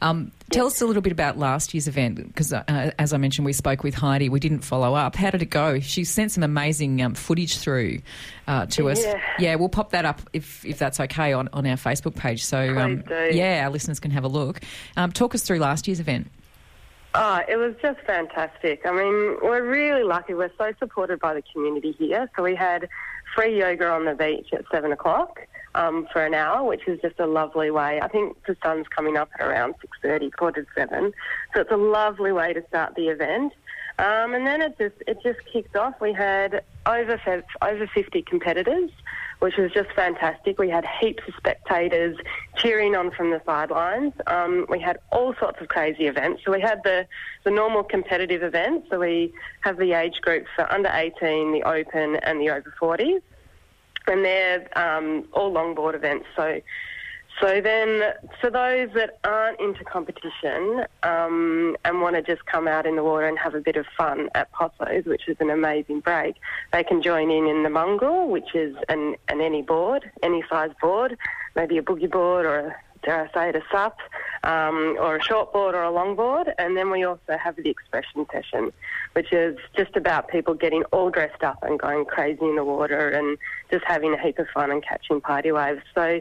Um, 0.00 0.32
tell 0.50 0.66
us 0.66 0.80
a 0.80 0.86
little 0.86 1.02
bit 1.02 1.12
about 1.12 1.38
last 1.38 1.74
year's 1.74 1.88
event 1.88 2.16
because, 2.16 2.52
uh, 2.52 2.90
as 2.98 3.12
I 3.12 3.16
mentioned, 3.16 3.44
we 3.44 3.52
spoke 3.52 3.82
with 3.82 3.94
Heidi. 3.94 4.28
We 4.28 4.40
didn't 4.40 4.60
follow 4.60 4.94
up. 4.94 5.16
How 5.16 5.30
did 5.30 5.42
it 5.42 5.50
go? 5.50 5.80
She 5.80 6.04
sent 6.04 6.32
some 6.32 6.42
amazing 6.42 7.02
um, 7.02 7.14
footage 7.14 7.56
through 7.56 8.00
uh, 8.46 8.66
to 8.66 8.90
us. 8.90 9.04
Yeah. 9.38 9.54
we'll 9.56 9.68
pop 9.68 9.90
that 9.90 10.04
up 10.04 10.20
if, 10.32 10.64
if 10.64 10.78
that's 10.78 11.00
okay 11.00 11.32
on, 11.32 11.48
on 11.52 11.66
our 11.66 11.76
Facebook 11.76 12.14
page. 12.16 12.44
So, 12.44 12.78
um, 12.78 13.04
yeah, 13.08 13.64
our 13.64 13.70
listeners 13.70 14.00
can 14.00 14.10
have 14.10 14.24
a 14.24 14.28
look. 14.28 14.60
Um, 14.96 15.12
talk 15.12 15.34
us 15.34 15.42
through 15.42 15.58
last 15.58 15.88
year's 15.88 16.00
event. 16.00 16.30
Oh, 17.14 17.42
it 17.46 17.56
was 17.56 17.74
just 17.82 18.00
fantastic. 18.06 18.86
I 18.86 18.90
mean, 18.90 19.36
we're 19.42 19.68
really 19.68 20.02
lucky. 20.02 20.32
We're 20.32 20.52
so 20.56 20.72
supported 20.78 21.20
by 21.20 21.34
the 21.34 21.42
community 21.52 21.92
here. 21.92 22.30
So 22.34 22.42
we 22.42 22.54
had 22.54 22.88
free 23.34 23.58
yoga 23.58 23.90
on 23.90 24.06
the 24.06 24.14
beach 24.14 24.48
at 24.52 24.64
seven 24.72 24.92
o'clock 24.92 25.40
um, 25.74 26.06
for 26.12 26.24
an 26.24 26.32
hour, 26.32 26.66
which 26.66 26.86
is 26.86 27.00
just 27.02 27.20
a 27.20 27.26
lovely 27.26 27.70
way. 27.70 28.00
I 28.00 28.08
think 28.08 28.36
the 28.46 28.56
sun's 28.62 28.86
coming 28.88 29.16
up 29.18 29.30
at 29.38 29.46
around 29.46 29.74
six 29.80 29.96
thirty, 30.02 30.30
quarter 30.30 30.62
to 30.62 30.68
seven. 30.74 31.12
So 31.54 31.60
it's 31.60 31.70
a 31.70 31.76
lovely 31.76 32.32
way 32.32 32.54
to 32.54 32.64
start 32.68 32.94
the 32.94 33.08
event. 33.08 33.52
Um, 34.02 34.34
and 34.34 34.44
then 34.44 34.60
it 34.60 34.76
just 34.78 34.96
it 35.06 35.22
just 35.22 35.38
kicked 35.52 35.76
off. 35.76 35.94
We 36.00 36.12
had 36.12 36.64
over 36.86 37.20
over 37.62 37.86
50 37.86 38.22
competitors, 38.22 38.90
which 39.38 39.56
was 39.56 39.70
just 39.70 39.92
fantastic. 39.92 40.58
We 40.58 40.70
had 40.70 40.84
heaps 41.00 41.22
of 41.28 41.34
spectators 41.36 42.16
cheering 42.56 42.96
on 42.96 43.12
from 43.12 43.30
the 43.30 43.40
sidelines. 43.46 44.12
Um, 44.26 44.66
we 44.68 44.80
had 44.80 44.98
all 45.12 45.36
sorts 45.38 45.60
of 45.60 45.68
crazy 45.68 46.08
events. 46.08 46.42
So 46.44 46.50
we 46.50 46.60
had 46.60 46.80
the 46.82 47.06
the 47.44 47.52
normal 47.52 47.84
competitive 47.84 48.42
events. 48.42 48.88
So 48.90 48.98
we 48.98 49.32
have 49.60 49.76
the 49.76 49.92
age 49.92 50.20
groups 50.20 50.48
for 50.56 50.70
under 50.72 50.90
18, 50.92 51.52
the 51.52 51.62
open, 51.62 52.16
and 52.16 52.40
the 52.40 52.50
over 52.50 52.74
40s, 52.82 53.22
and 54.08 54.24
they're 54.24 54.66
um, 54.76 55.28
all 55.32 55.52
longboard 55.52 55.94
events. 55.94 56.26
So 56.34 56.60
so 57.40 57.60
then, 57.60 58.12
for 58.40 58.50
those 58.50 58.90
that 58.94 59.18
aren't 59.24 59.58
into 59.60 59.84
competition 59.84 60.84
um, 61.02 61.76
and 61.84 62.00
want 62.00 62.16
to 62.16 62.22
just 62.22 62.46
come 62.46 62.68
out 62.68 62.86
in 62.86 62.96
the 62.96 63.02
water 63.02 63.26
and 63.26 63.38
have 63.38 63.54
a 63.54 63.60
bit 63.60 63.76
of 63.76 63.86
fun 63.96 64.28
at 64.34 64.52
Posso's, 64.52 65.04
which 65.06 65.28
is 65.28 65.36
an 65.40 65.50
amazing 65.50 66.00
break, 66.00 66.36
they 66.72 66.84
can 66.84 67.02
join 67.02 67.30
in 67.30 67.46
in 67.46 67.62
the 67.62 67.70
mongrel, 67.70 68.28
which 68.28 68.54
is 68.54 68.76
an, 68.88 69.16
an 69.28 69.40
any 69.40 69.62
board, 69.62 70.10
any 70.22 70.44
size 70.48 70.70
board, 70.80 71.16
maybe 71.56 71.78
a 71.78 71.82
boogie 71.82 72.10
board 72.10 72.46
or 72.46 72.58
a, 72.58 72.76
dare 73.02 73.28
I 73.28 73.34
say 73.34 73.48
it, 73.48 73.56
a 73.56 73.62
sup, 73.72 73.98
um, 74.44 74.96
or 75.00 75.16
a 75.16 75.22
short 75.22 75.52
board 75.52 75.74
or 75.74 75.82
a 75.82 75.90
long 75.90 76.14
board. 76.14 76.52
And 76.58 76.76
then 76.76 76.90
we 76.90 77.04
also 77.04 77.36
have 77.42 77.56
the 77.56 77.70
expression 77.70 78.26
session, 78.32 78.72
which 79.14 79.32
is 79.32 79.56
just 79.76 79.96
about 79.96 80.28
people 80.28 80.54
getting 80.54 80.84
all 80.92 81.10
dressed 81.10 81.42
up 81.42 81.58
and 81.62 81.78
going 81.78 82.04
crazy 82.04 82.44
in 82.44 82.56
the 82.56 82.64
water 82.64 83.08
and 83.08 83.38
just 83.70 83.84
having 83.86 84.14
a 84.14 84.20
heap 84.20 84.38
of 84.38 84.46
fun 84.54 84.70
and 84.70 84.84
catching 84.84 85.20
party 85.20 85.50
waves. 85.52 85.82
So 85.94 86.20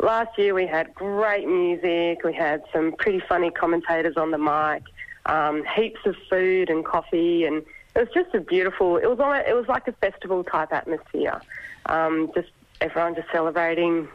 Last 0.00 0.36
year 0.38 0.54
we 0.54 0.66
had 0.66 0.94
great 0.94 1.46
music. 1.46 2.22
We 2.22 2.34
had 2.34 2.62
some 2.72 2.92
pretty 2.92 3.20
funny 3.26 3.50
commentators 3.50 4.16
on 4.16 4.30
the 4.30 4.38
mic, 4.38 4.82
um, 5.26 5.64
heaps 5.74 6.00
of 6.04 6.14
food 6.28 6.68
and 6.68 6.84
coffee, 6.84 7.44
and 7.44 7.64
it 7.94 8.00
was 8.00 8.08
just 8.12 8.34
a 8.34 8.40
beautiful. 8.40 8.98
It 8.98 9.06
was 9.06 9.18
on. 9.20 9.36
It 9.36 9.56
was 9.56 9.66
like 9.68 9.88
a 9.88 9.92
festival 9.92 10.44
type 10.44 10.72
atmosphere. 10.72 11.40
Um, 11.86 12.30
just 12.34 12.50
everyone 12.80 13.14
just 13.14 13.28
celebrating. 13.32 14.08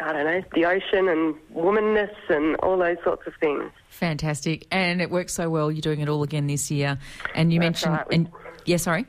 I 0.00 0.12
don't 0.12 0.24
know 0.24 0.42
the 0.54 0.66
ocean 0.66 1.08
and 1.08 1.34
womanness 1.54 2.12
and 2.28 2.56
all 2.56 2.76
those 2.76 2.96
sorts 3.04 3.26
of 3.26 3.34
things. 3.40 3.70
Fantastic, 3.88 4.66
and 4.70 5.00
it 5.00 5.10
works 5.10 5.32
so 5.32 5.48
well. 5.48 5.70
You're 5.70 5.80
doing 5.80 6.00
it 6.00 6.08
all 6.08 6.22
again 6.22 6.46
this 6.46 6.70
year, 6.70 6.98
and 7.34 7.52
you 7.52 7.60
That's 7.60 7.84
mentioned. 7.84 7.94
right. 7.94 8.06
And 8.10 8.30
yeah, 8.66 8.76
sorry. 8.76 9.06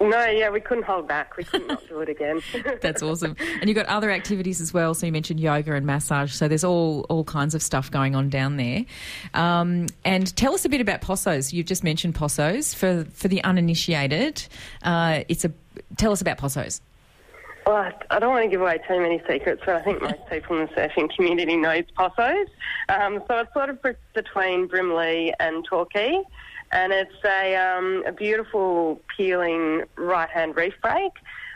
No, 0.00 0.26
yeah, 0.26 0.48
we 0.50 0.60
couldn't 0.60 0.84
hold 0.84 1.08
back. 1.08 1.36
We 1.36 1.42
could 1.44 1.66
not 1.66 1.86
do 1.88 2.00
it 2.00 2.08
again. 2.08 2.40
That's 2.80 3.02
awesome. 3.02 3.36
And 3.60 3.68
you've 3.68 3.74
got 3.76 3.86
other 3.86 4.10
activities 4.10 4.60
as 4.60 4.72
well. 4.72 4.94
So 4.94 5.06
you 5.06 5.12
mentioned 5.12 5.40
yoga 5.40 5.74
and 5.74 5.84
massage. 5.84 6.32
So 6.32 6.46
there's 6.46 6.62
all 6.64 7.04
all 7.08 7.24
kinds 7.24 7.54
of 7.54 7.62
stuff 7.62 7.90
going 7.90 8.14
on 8.14 8.28
down 8.28 8.56
there. 8.58 8.84
Um, 9.34 9.86
and 10.04 10.34
tell 10.36 10.54
us 10.54 10.64
a 10.64 10.68
bit 10.68 10.80
about 10.80 11.00
Possos. 11.00 11.52
You've 11.52 11.66
just 11.66 11.82
mentioned 11.82 12.14
Possos 12.14 12.74
for 12.74 13.06
for 13.12 13.26
the 13.28 13.42
uninitiated. 13.42 14.46
Uh, 14.82 15.24
it's 15.28 15.44
a 15.44 15.52
tell 15.96 16.12
us 16.12 16.20
about 16.20 16.38
Possos. 16.38 16.80
Well, 17.66 17.92
I- 18.10 18.18
don't 18.18 18.30
want 18.30 18.44
to 18.44 18.48
give 18.48 18.62
away 18.62 18.78
too 18.88 18.98
many 18.98 19.20
secrets, 19.28 19.62
but 19.66 19.74
I 19.76 19.82
think 19.82 20.00
most 20.00 20.14
people 20.30 20.58
in 20.58 20.66
the 20.66 20.72
surfing 20.72 21.14
community 21.14 21.54
knows 21.56 21.84
Possos. 21.98 22.46
Um, 22.88 23.22
so 23.28 23.38
it's 23.40 23.52
sort 23.52 23.68
of 23.68 23.82
be- 23.82 23.90
between 24.14 24.68
Breamlea 24.68 25.32
and 25.38 25.64
Torquay, 25.66 26.22
and 26.72 26.92
it's 26.92 27.24
a, 27.24 27.56
um, 27.56 28.04
a 28.06 28.12
beautiful, 28.12 29.00
peeling 29.16 29.84
right-hand 29.96 30.56
reef 30.56 30.74
break. 30.82 31.12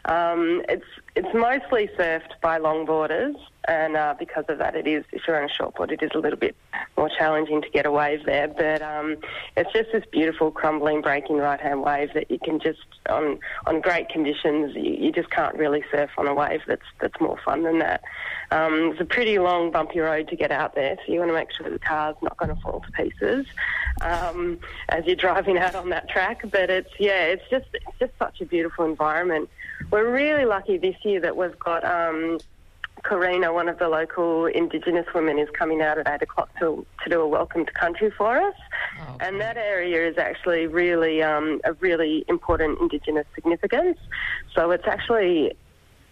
Um, 0.06 0.62
it's 0.68 0.86
it's 1.14 1.32
mostly 1.32 1.88
surfed 1.98 2.40
by 2.40 2.58
longboarders, 2.58 3.36
and 3.68 3.96
uh, 3.96 4.14
because 4.18 4.44
of 4.48 4.58
that, 4.58 4.74
it 4.74 4.86
is 4.86 5.04
if 5.12 5.22
you're 5.26 5.40
on 5.40 5.48
a 5.48 5.52
shortboard, 5.52 5.92
it 5.92 6.02
is 6.02 6.10
a 6.14 6.18
little 6.18 6.38
bit 6.38 6.56
more 6.96 7.08
challenging 7.08 7.62
to 7.62 7.70
get 7.70 7.86
a 7.86 7.90
wave 7.90 8.24
there. 8.24 8.48
But 8.48 8.82
um, 8.82 9.16
it's 9.56 9.72
just 9.72 9.92
this 9.92 10.04
beautiful, 10.10 10.50
crumbling, 10.50 11.00
breaking 11.00 11.36
right-hand 11.36 11.82
wave 11.82 12.12
that 12.14 12.30
you 12.30 12.38
can 12.38 12.58
just 12.58 12.80
on 13.08 13.38
on 13.66 13.80
great 13.80 14.08
conditions, 14.08 14.74
you, 14.74 14.94
you 14.94 15.12
just 15.12 15.30
can't 15.30 15.54
really 15.56 15.84
surf 15.90 16.10
on 16.18 16.26
a 16.26 16.34
wave 16.34 16.62
that's 16.66 16.82
that's 17.00 17.20
more 17.20 17.38
fun 17.44 17.62
than 17.62 17.78
that. 17.78 18.02
Um, 18.50 18.90
it's 18.92 19.00
a 19.00 19.04
pretty 19.04 19.38
long, 19.38 19.70
bumpy 19.70 20.00
road 20.00 20.28
to 20.28 20.36
get 20.36 20.50
out 20.50 20.74
there, 20.74 20.96
so 20.96 21.12
you 21.12 21.18
want 21.18 21.30
to 21.30 21.34
make 21.34 21.52
sure 21.52 21.70
the 21.70 21.78
car's 21.78 22.16
not 22.22 22.36
going 22.36 22.54
to 22.54 22.60
fall 22.62 22.80
to 22.80 22.92
pieces 22.92 23.46
um, 24.02 24.58
as 24.88 25.04
you're 25.06 25.16
driving 25.16 25.58
out 25.58 25.74
on 25.74 25.88
that 25.90 26.08
track. 26.08 26.42
But 26.50 26.70
it's 26.70 26.90
yeah, 26.98 27.24
it's 27.26 27.48
just 27.50 27.66
it's 27.72 27.98
just 27.98 28.12
such 28.18 28.40
a 28.40 28.44
beautiful 28.44 28.84
environment. 28.84 29.48
We're 29.90 30.12
really 30.12 30.44
lucky 30.44 30.78
this 30.78 30.96
year 31.04 31.20
that 31.20 31.36
we've 31.36 31.58
got. 31.58 31.84
Um, 31.84 32.38
Karina, 33.04 33.52
one 33.52 33.68
of 33.68 33.78
the 33.78 33.88
local 33.88 34.46
Indigenous 34.46 35.06
women, 35.14 35.38
is 35.38 35.48
coming 35.50 35.82
out 35.82 35.98
at 35.98 36.08
eight 36.08 36.22
o'clock 36.22 36.50
to, 36.60 36.86
to 37.02 37.10
do 37.10 37.20
a 37.20 37.26
welcome 37.26 37.66
to 37.66 37.72
country 37.72 38.10
for 38.16 38.36
us, 38.40 38.54
and 39.20 39.40
that 39.40 39.56
area 39.56 40.08
is 40.08 40.18
actually 40.18 40.66
really 40.66 41.22
um, 41.22 41.60
a 41.64 41.72
really 41.74 42.24
important 42.28 42.80
Indigenous 42.80 43.26
significance. 43.34 43.98
So 44.54 44.70
it's 44.70 44.86
actually 44.86 45.52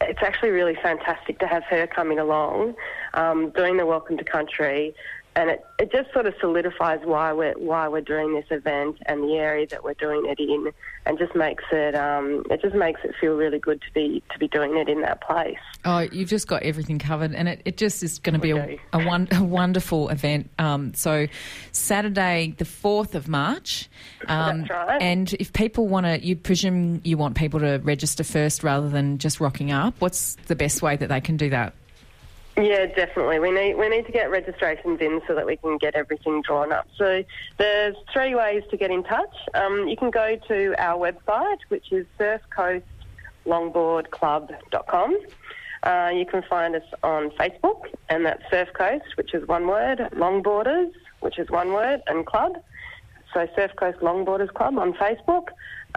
it's 0.02 0.22
actually 0.22 0.50
really 0.50 0.76
fantastic 0.82 1.38
to 1.40 1.46
have 1.46 1.62
her 1.64 1.86
coming 1.86 2.18
along, 2.18 2.74
um, 3.14 3.50
doing 3.50 3.76
the 3.76 3.84
welcome 3.84 4.16
to 4.16 4.24
country, 4.24 4.94
and 5.40 5.48
it, 5.48 5.64
it 5.78 5.90
just 5.90 6.12
sort 6.12 6.26
of 6.26 6.34
solidifies 6.38 7.00
why 7.04 7.32
we're 7.32 7.54
why 7.54 7.88
we're 7.88 8.02
doing 8.02 8.34
this 8.34 8.44
event 8.50 8.98
and 9.06 9.22
the 9.24 9.36
area 9.36 9.66
that 9.68 9.82
we're 9.82 9.94
doing 9.94 10.26
it 10.26 10.38
in, 10.38 10.70
and 11.06 11.18
just 11.18 11.34
makes 11.34 11.64
it 11.72 11.94
um, 11.94 12.44
it 12.50 12.60
just 12.60 12.74
makes 12.74 13.00
it 13.04 13.14
feel 13.18 13.34
really 13.36 13.58
good 13.58 13.80
to 13.80 13.92
be 13.94 14.22
to 14.32 14.38
be 14.38 14.48
doing 14.48 14.76
it 14.76 14.88
in 14.88 15.00
that 15.00 15.22
place. 15.22 15.56
Oh, 15.86 16.00
you've 16.00 16.28
just 16.28 16.46
got 16.46 16.62
everything 16.62 16.98
covered, 16.98 17.34
and 17.34 17.48
it, 17.48 17.62
it 17.64 17.78
just 17.78 18.02
is 18.02 18.18
going 18.18 18.34
to 18.34 18.38
be 18.38 18.50
a, 18.50 18.78
a, 18.92 19.02
one, 19.02 19.28
a 19.32 19.42
wonderful 19.42 20.10
event. 20.10 20.50
Um, 20.58 20.92
so, 20.92 21.26
Saturday, 21.72 22.54
the 22.58 22.66
4th 22.66 23.14
of 23.14 23.26
March. 23.26 23.88
Um, 24.26 24.58
That's 24.58 24.70
right. 24.70 25.00
And 25.00 25.32
if 25.34 25.54
people 25.54 25.88
want 25.88 26.04
to, 26.04 26.22
you 26.22 26.36
presume 26.36 27.00
you 27.02 27.16
want 27.16 27.34
people 27.34 27.60
to 27.60 27.78
register 27.78 28.24
first 28.24 28.62
rather 28.62 28.90
than 28.90 29.16
just 29.16 29.40
rocking 29.40 29.72
up. 29.72 29.94
What's 30.00 30.36
the 30.48 30.56
best 30.56 30.82
way 30.82 30.96
that 30.96 31.08
they 31.08 31.22
can 31.22 31.38
do 31.38 31.48
that? 31.48 31.72
Yeah, 32.60 32.86
definitely. 32.86 33.38
We 33.38 33.52
need 33.52 33.74
we 33.74 33.88
need 33.88 34.06
to 34.06 34.12
get 34.12 34.30
registrations 34.30 35.00
in 35.00 35.20
so 35.26 35.34
that 35.34 35.46
we 35.46 35.56
can 35.56 35.78
get 35.78 35.94
everything 35.94 36.42
drawn 36.42 36.72
up. 36.72 36.86
So 36.98 37.24
there's 37.58 37.96
three 38.12 38.34
ways 38.34 38.62
to 38.70 38.76
get 38.76 38.90
in 38.90 39.02
touch. 39.02 39.34
Um, 39.54 39.88
you 39.88 39.96
can 39.96 40.10
go 40.10 40.36
to 40.48 40.74
our 40.78 40.98
website, 40.98 41.60
which 41.68 41.90
is 41.90 42.06
surfcoastlongboardclub.com. 42.18 45.18
Uh, 45.82 46.10
you 46.12 46.26
can 46.26 46.42
find 46.42 46.76
us 46.76 46.84
on 47.02 47.30
Facebook, 47.30 47.86
and 48.10 48.26
that's 48.26 48.42
Surf 48.50 48.68
Coast, 48.74 49.16
which 49.16 49.32
is 49.32 49.48
one 49.48 49.66
word, 49.66 49.98
Longboarders, 50.12 50.92
which 51.20 51.38
is 51.38 51.48
one 51.48 51.72
word, 51.72 52.02
and 52.06 52.26
Club. 52.26 52.62
So 53.32 53.48
Surf 53.56 53.70
Coast 53.76 54.00
Longboarders 54.00 54.52
Club 54.52 54.78
on 54.78 54.92
Facebook. 54.94 55.48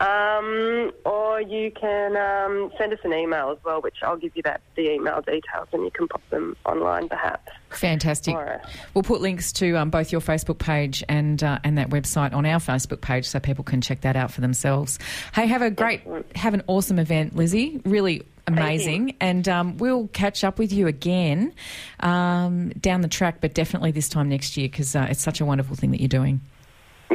Um, 0.04 0.92
or 1.06 1.40
you 1.40 1.72
can 1.72 2.18
um, 2.18 2.74
send 2.78 2.92
us 2.92 3.00
an 3.06 3.14
email 3.14 3.52
as 3.52 3.58
well, 3.64 3.82
which 3.82 3.96
I'll 4.02 4.18
give 4.18 4.36
you 4.36 4.44
that 4.44 4.60
the 4.76 4.92
email 4.92 5.22
details, 5.22 5.70
and 5.72 5.84
you 5.84 5.92
can 5.92 6.10
pop 6.10 6.22
them 6.30 6.58
online 6.66 7.08
perhaps. 7.08 7.50
Fantastic. 7.70 8.36
Right. 8.36 8.60
We'll 8.94 9.04
put 9.04 9.22
links 9.22 9.54
to 9.54 9.76
um, 9.76 9.90
both 9.90 10.12
your 10.12 10.20
Facebook 10.20 10.58
page 10.58 11.06
and 11.08 11.42
uh, 11.42 11.60
and 11.64 11.78
that 11.78 11.90
website 11.90 12.34
on 12.34 12.46
our 12.46 12.60
Facebook 12.60 13.00
page 13.00 13.26
so 13.26 13.40
people 13.40 13.64
can 13.64 13.80
check 13.80 14.02
that 14.02 14.18
out 14.18 14.30
for 14.30 14.42
themselves. 14.42 15.00
Hey, 15.34 15.48
have 15.48 15.62
a 15.62 15.72
great, 15.72 16.02
have 16.36 16.54
an 16.54 16.64
awesome 16.68 17.00
event, 17.00 17.38
Lizzie. 17.38 17.80
Really 17.86 18.24
amazing. 18.46 19.16
And 19.22 19.48
um, 19.48 19.78
we'll 19.78 20.10
catch 20.10 20.44
up 20.44 20.60
with 20.60 20.74
you 20.74 20.88
again 20.88 21.54
um, 22.02 22.70
down 22.72 23.00
the 23.00 23.08
track, 23.08 23.38
but 23.40 23.54
definitely 23.54 23.92
this 23.92 24.10
time 24.10 24.28
next 24.28 24.58
year 24.58 24.68
because 24.68 24.98
uh, 24.98 25.08
it's 25.10 25.22
such 25.22 25.40
a 25.40 25.46
wonderful 25.46 25.78
thing 25.78 25.92
that 25.92 26.02
you're 26.02 26.10
doing. 26.10 26.42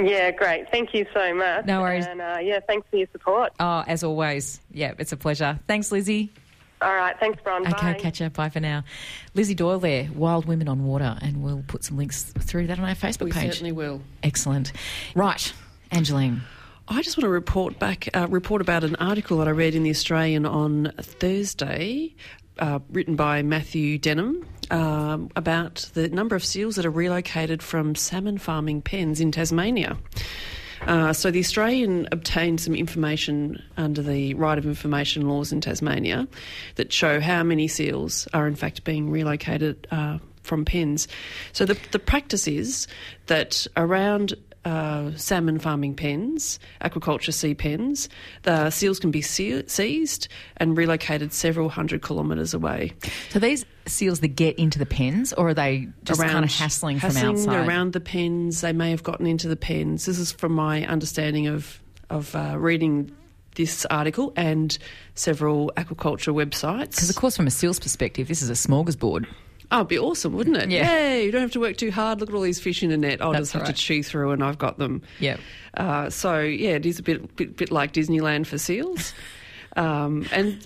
Yeah, 0.02 0.30
great. 0.30 0.70
Thank 0.70 0.94
you 0.94 1.06
so 1.12 1.34
much. 1.34 1.66
No 1.66 1.80
worries. 1.80 2.06
And 2.06 2.20
uh, 2.20 2.38
yeah, 2.40 2.60
thanks 2.66 2.86
for 2.90 2.96
your 2.96 3.08
support. 3.12 3.52
Oh, 3.58 3.82
as 3.86 4.04
always, 4.04 4.60
yeah, 4.70 4.94
it's 4.98 5.12
a 5.12 5.16
pleasure. 5.16 5.58
Thanks, 5.66 5.90
Lizzie. 5.90 6.30
All 6.80 6.94
right, 6.94 7.18
thanks, 7.18 7.42
Bron. 7.42 7.62
Okay, 7.66 7.94
Bye. 7.94 7.98
catch 7.98 8.22
up. 8.22 8.34
Bye 8.34 8.50
for 8.50 8.60
now. 8.60 8.84
Lizzie 9.34 9.56
Doyle 9.56 9.80
there, 9.80 10.08
Wild 10.14 10.46
Women 10.46 10.68
on 10.68 10.84
Water, 10.84 11.18
and 11.20 11.42
we'll 11.42 11.64
put 11.66 11.82
some 11.82 11.96
links 11.96 12.32
through 12.38 12.68
that 12.68 12.78
on 12.78 12.84
our 12.84 12.94
Facebook 12.94 13.24
We 13.24 13.32
page. 13.32 13.50
certainly 13.54 13.72
will. 13.72 14.00
Excellent. 14.22 14.72
Right, 15.16 15.52
Angeline. 15.90 16.42
I 16.86 17.02
just 17.02 17.16
want 17.18 17.24
to 17.24 17.28
report 17.30 17.80
back, 17.80 18.08
uh, 18.14 18.28
report 18.30 18.62
about 18.62 18.84
an 18.84 18.94
article 18.96 19.38
that 19.38 19.48
I 19.48 19.50
read 19.50 19.74
in 19.74 19.82
the 19.82 19.90
Australian 19.90 20.46
on 20.46 20.92
Thursday, 21.00 22.14
uh, 22.60 22.78
written 22.90 23.16
by 23.16 23.42
Matthew 23.42 23.98
Denholm, 23.98 24.44
um, 24.70 25.30
about 25.36 25.90
the 25.94 26.08
number 26.08 26.36
of 26.36 26.44
seals 26.44 26.76
that 26.76 26.86
are 26.86 26.90
relocated 26.90 27.62
from 27.62 27.94
salmon 27.94 28.38
farming 28.38 28.82
pens 28.82 29.20
in 29.20 29.32
Tasmania. 29.32 29.96
Uh, 30.82 31.12
so 31.12 31.30
the 31.30 31.40
Australian 31.40 32.08
obtained 32.12 32.60
some 32.60 32.74
information 32.74 33.62
under 33.76 34.02
the 34.02 34.34
right 34.34 34.58
of 34.58 34.64
information 34.64 35.28
laws 35.28 35.52
in 35.52 35.60
Tasmania 35.60 36.28
that 36.76 36.92
show 36.92 37.20
how 37.20 37.42
many 37.42 37.66
seals 37.66 38.28
are 38.32 38.46
in 38.46 38.54
fact 38.54 38.84
being 38.84 39.10
relocated 39.10 39.86
uh, 39.90 40.18
from 40.42 40.64
pens. 40.64 41.08
So 41.52 41.64
the 41.64 41.78
the 41.90 41.98
practice 41.98 42.46
is 42.46 42.86
that 43.26 43.66
around 43.76 44.34
uh, 44.68 45.16
salmon 45.16 45.58
farming 45.58 45.94
pens, 45.94 46.58
aquaculture 46.82 47.32
sea 47.32 47.54
pens. 47.54 48.08
The 48.42 48.70
seals 48.70 48.98
can 48.98 49.10
be 49.10 49.22
se- 49.22 49.66
seized 49.66 50.28
and 50.58 50.76
relocated 50.76 51.32
several 51.32 51.68
hundred 51.68 52.02
kilometres 52.02 52.52
away. 52.52 52.92
So 53.30 53.38
these 53.38 53.64
seals 53.86 54.20
that 54.20 54.28
get 54.28 54.58
into 54.58 54.78
the 54.78 54.86
pens, 54.86 55.32
or 55.32 55.48
are 55.48 55.54
they 55.54 55.88
just 56.04 56.20
kind 56.20 56.44
of 56.44 56.50
hassling, 56.50 56.98
from 56.98 57.16
outside? 57.16 57.66
around 57.66 57.94
the 57.94 58.00
pens. 58.00 58.60
They 58.60 58.72
may 58.72 58.90
have 58.90 59.02
gotten 59.02 59.26
into 59.26 59.48
the 59.48 59.56
pens. 59.56 60.04
This 60.04 60.18
is 60.18 60.32
from 60.32 60.52
my 60.52 60.86
understanding 60.86 61.46
of 61.46 61.82
of 62.10 62.34
uh, 62.34 62.56
reading 62.58 63.14
this 63.54 63.84
article 63.86 64.32
and 64.36 64.78
several 65.14 65.72
aquaculture 65.76 66.32
websites. 66.32 66.90
Because, 66.90 67.10
of 67.10 67.16
course, 67.16 67.36
from 67.36 67.46
a 67.46 67.50
seal's 67.50 67.80
perspective, 67.80 68.28
this 68.28 68.40
is 68.40 68.50
a 68.50 68.54
smorgasbord. 68.54 69.26
Oh, 69.70 69.78
it'd 69.78 69.88
be 69.88 69.98
awesome, 69.98 70.32
wouldn't 70.32 70.56
it? 70.56 70.70
Yeah. 70.70 70.90
Yay, 70.90 71.24
you 71.26 71.30
don't 71.30 71.42
have 71.42 71.52
to 71.52 71.60
work 71.60 71.76
too 71.76 71.90
hard. 71.90 72.20
Look 72.20 72.30
at 72.30 72.34
all 72.34 72.40
these 72.40 72.58
fish 72.60 72.82
in 72.82 72.90
a 72.90 72.96
net. 72.96 73.20
I'll 73.20 73.32
That's 73.32 73.42
just 73.42 73.52
have 73.52 73.62
right. 73.62 73.74
to 73.76 73.82
chew 73.82 74.02
through 74.02 74.30
and 74.30 74.42
I've 74.42 74.56
got 74.58 74.78
them. 74.78 75.02
Yep. 75.20 75.40
Uh, 75.76 76.08
so, 76.10 76.40
yeah, 76.40 76.70
it 76.70 76.86
is 76.86 76.98
a 76.98 77.02
bit, 77.02 77.36
bit, 77.36 77.56
bit 77.56 77.70
like 77.70 77.92
Disneyland 77.92 78.46
for 78.46 78.58
seals. 78.58 79.12
Um, 79.76 80.26
and, 80.32 80.60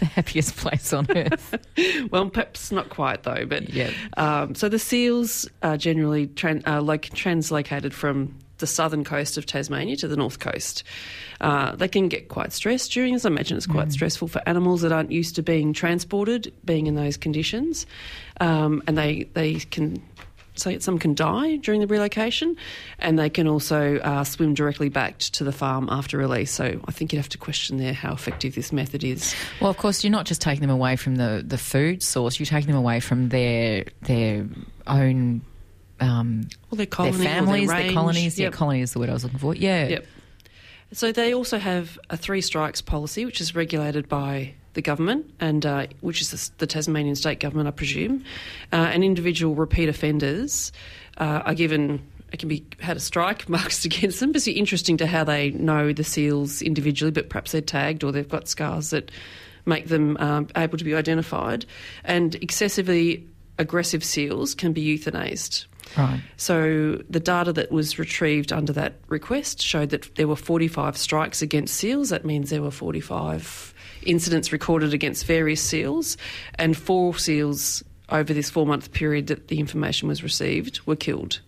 The 0.00 0.06
happiest 0.06 0.56
place 0.56 0.92
on 0.92 1.06
earth. 1.10 1.54
well, 2.10 2.28
perhaps 2.28 2.72
not 2.72 2.88
quite 2.88 3.22
though, 3.22 3.44
but 3.46 3.68
Yep. 3.72 3.92
um, 4.16 4.54
so 4.56 4.68
the 4.68 4.80
seals 4.80 5.48
are 5.62 5.76
generally 5.76 6.26
tran- 6.26 6.66
uh, 6.66 6.82
like 6.82 7.10
translocated 7.10 7.92
from 7.92 8.34
the 8.56 8.66
southern 8.66 9.04
coast 9.04 9.38
of 9.38 9.46
Tasmania 9.46 9.94
to 9.98 10.08
the 10.08 10.16
north 10.16 10.40
coast. 10.40 10.82
Uh, 11.40 11.76
they 11.76 11.86
can 11.86 12.08
get 12.08 12.28
quite 12.28 12.52
stressed 12.52 12.90
during 12.90 13.12
this. 13.12 13.24
I 13.24 13.28
imagine 13.28 13.56
it's 13.56 13.66
quite 13.66 13.92
stressful 13.92 14.26
for 14.26 14.42
animals 14.48 14.80
that 14.80 14.90
aren't 14.90 15.12
used 15.12 15.36
to 15.36 15.42
being 15.44 15.72
transported, 15.72 16.52
being 16.64 16.88
in 16.88 16.96
those 16.96 17.16
conditions, 17.16 17.86
um, 18.40 18.82
and 18.86 18.96
they 18.96 19.24
they 19.34 19.54
can. 19.54 20.02
So 20.54 20.76
some 20.80 20.98
can 20.98 21.14
die 21.14 21.54
during 21.54 21.80
the 21.80 21.86
relocation, 21.86 22.56
and 22.98 23.16
they 23.16 23.30
can 23.30 23.46
also 23.46 23.98
uh, 23.98 24.24
swim 24.24 24.54
directly 24.54 24.88
back 24.88 25.18
to 25.18 25.44
the 25.44 25.52
farm 25.52 25.88
after 25.88 26.18
release. 26.18 26.50
So 26.50 26.80
I 26.84 26.90
think 26.90 27.12
you'd 27.12 27.20
have 27.20 27.28
to 27.28 27.38
question 27.38 27.76
there 27.76 27.92
how 27.92 28.12
effective 28.12 28.56
this 28.56 28.72
method 28.72 29.04
is. 29.04 29.36
Well, 29.60 29.70
of 29.70 29.76
course, 29.76 30.02
you're 30.02 30.10
not 30.10 30.26
just 30.26 30.40
taking 30.40 30.62
them 30.62 30.70
away 30.70 30.96
from 30.96 31.14
the, 31.14 31.44
the 31.46 31.58
food 31.58 32.02
source, 32.02 32.40
you're 32.40 32.46
taking 32.46 32.72
them 32.72 32.76
away 32.76 32.98
from 32.98 33.28
their 33.28 33.84
their 34.02 34.46
own. 34.88 35.42
Um, 36.00 36.48
Well, 36.70 36.76
their 36.76 36.86
colony, 36.86 37.18
their 37.18 37.26
families, 37.26 37.68
their, 37.68 37.82
their, 37.84 37.92
colonies. 37.92 38.38
Yep. 38.38 38.52
Yeah, 38.52 38.56
colony 38.56 38.80
is 38.80 38.92
the 38.92 38.98
word 38.98 39.10
I 39.10 39.12
was 39.12 39.22
looking 39.22 39.38
for. 39.38 39.54
Yeah. 39.54 39.86
Yep. 39.86 40.06
So 40.92 41.12
they 41.12 41.34
also 41.34 41.58
have 41.58 41.98
a 42.08 42.16
three 42.16 42.40
strikes 42.40 42.80
policy, 42.80 43.24
which 43.26 43.40
is 43.40 43.54
regulated 43.54 44.08
by 44.08 44.54
the 44.74 44.82
government, 44.82 45.30
and 45.40 45.66
uh, 45.66 45.86
which 46.00 46.22
is 46.22 46.50
the, 46.58 46.66
Tasmanian 46.66 47.14
state 47.14 47.40
government, 47.40 47.68
I 47.68 47.72
presume. 47.72 48.24
Uh, 48.72 48.76
and 48.76 49.04
individual 49.04 49.54
repeat 49.54 49.88
offenders 49.88 50.72
uh, 51.18 51.42
are 51.44 51.54
given. 51.54 52.00
It 52.32 52.38
can 52.38 52.48
be 52.48 52.64
had 52.78 52.96
a 52.96 53.00
strike 53.00 53.48
marked 53.48 53.84
against 53.84 54.20
them. 54.20 54.32
It's 54.34 54.46
interesting 54.46 54.96
to 54.98 55.06
how 55.06 55.24
they 55.24 55.50
know 55.50 55.92
the 55.92 56.04
seals 56.04 56.62
individually, 56.62 57.10
but 57.10 57.28
perhaps 57.28 57.52
they're 57.52 57.60
tagged 57.60 58.04
or 58.04 58.12
they've 58.12 58.28
got 58.28 58.48
scars 58.48 58.90
that 58.90 59.10
make 59.66 59.88
them 59.88 60.16
um, 60.18 60.48
able 60.56 60.78
to 60.78 60.84
be 60.84 60.94
identified. 60.94 61.66
And 62.04 62.34
excessively 62.36 63.26
aggressive 63.58 64.04
seals 64.04 64.54
can 64.54 64.72
be 64.72 64.98
euthanased. 64.98 65.66
Right. 65.96 66.20
So 66.36 67.02
the 67.08 67.20
data 67.20 67.52
that 67.54 67.70
was 67.70 67.98
retrieved 67.98 68.52
under 68.52 68.72
that 68.74 68.94
request 69.08 69.62
showed 69.62 69.90
that 69.90 70.14
there 70.16 70.28
were 70.28 70.36
45 70.36 70.96
strikes 70.96 71.42
against 71.42 71.74
seals. 71.74 72.10
That 72.10 72.24
means 72.24 72.50
there 72.50 72.62
were 72.62 72.70
45 72.70 73.74
incidents 74.02 74.52
recorded 74.52 74.94
against 74.94 75.24
various 75.24 75.60
seals, 75.60 76.16
and 76.56 76.76
four 76.76 77.16
seals 77.18 77.82
over 78.10 78.32
this 78.32 78.48
four 78.50 78.66
month 78.66 78.92
period 78.92 79.26
that 79.26 79.48
the 79.48 79.58
information 79.58 80.08
was 80.08 80.22
received 80.22 80.80
were 80.86 80.96
killed. 80.96 81.40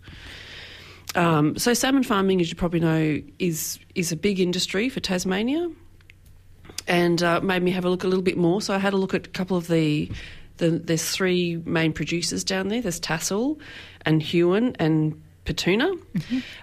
Um, 1.15 1.57
so 1.59 1.75
salmon 1.75 2.03
farming, 2.03 2.41
as 2.41 2.51
you 2.51 2.57
probably 2.57 2.81
know, 2.81 3.21
is 3.39 3.79
is 3.95 4.13
a 4.13 4.17
big 4.17 4.39
industry 4.39 4.89
for 4.89 5.01
Tasmania, 5.01 5.71
and 6.87 7.23
uh, 7.23 7.41
made 7.41 7.63
me 7.63 7.71
have 7.73 7.85
a 7.85 7.91
look 7.91 8.05
a 8.05 8.09
little 8.09 8.23
bit 8.23 8.37
more. 8.37 8.63
So 8.63 8.75
I 8.75 8.79
had 8.79 8.93
a 8.93 8.97
look 8.97 9.15
at 9.15 9.27
a 9.27 9.31
couple 9.31 9.57
of 9.57 9.67
the, 9.67 10.11
the 10.61 10.71
there's 10.79 11.11
three 11.11 11.61
main 11.67 11.93
producers 11.93 12.45
down 12.45 12.69
there. 12.69 12.81
There's 12.81 13.01
Tassal, 13.01 13.59
and 14.07 14.23
Huon 14.23 14.77
and 14.79 15.21
Petuna, 15.47 15.91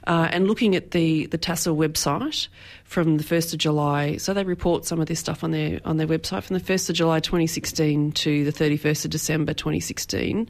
uh, 0.06 0.30
and 0.32 0.48
looking 0.48 0.76
at 0.76 0.92
the 0.92 1.26
the 1.26 1.38
Tassal 1.38 1.76
website 1.76 2.48
from 2.86 3.18
the 3.18 3.24
first 3.24 3.52
of 3.52 3.60
July. 3.60 4.16
So 4.18 4.34
they 4.34 4.44
report 4.46 4.86
some 4.86 5.02
of 5.02 5.08
this 5.08 5.20
stuff 5.20 5.44
on 5.44 5.52
their 5.52 5.82
on 5.84 5.98
their 5.98 6.08
website 6.08 6.44
from 6.44 6.54
the 6.54 6.60
first 6.64 6.90
of 6.90 6.96
July 6.96 7.20
2016 7.20 8.14
to 8.14 8.46
the 8.46 8.52
31st 8.54 9.06
of 9.06 9.12
December 9.12 9.54
2016. 9.54 10.50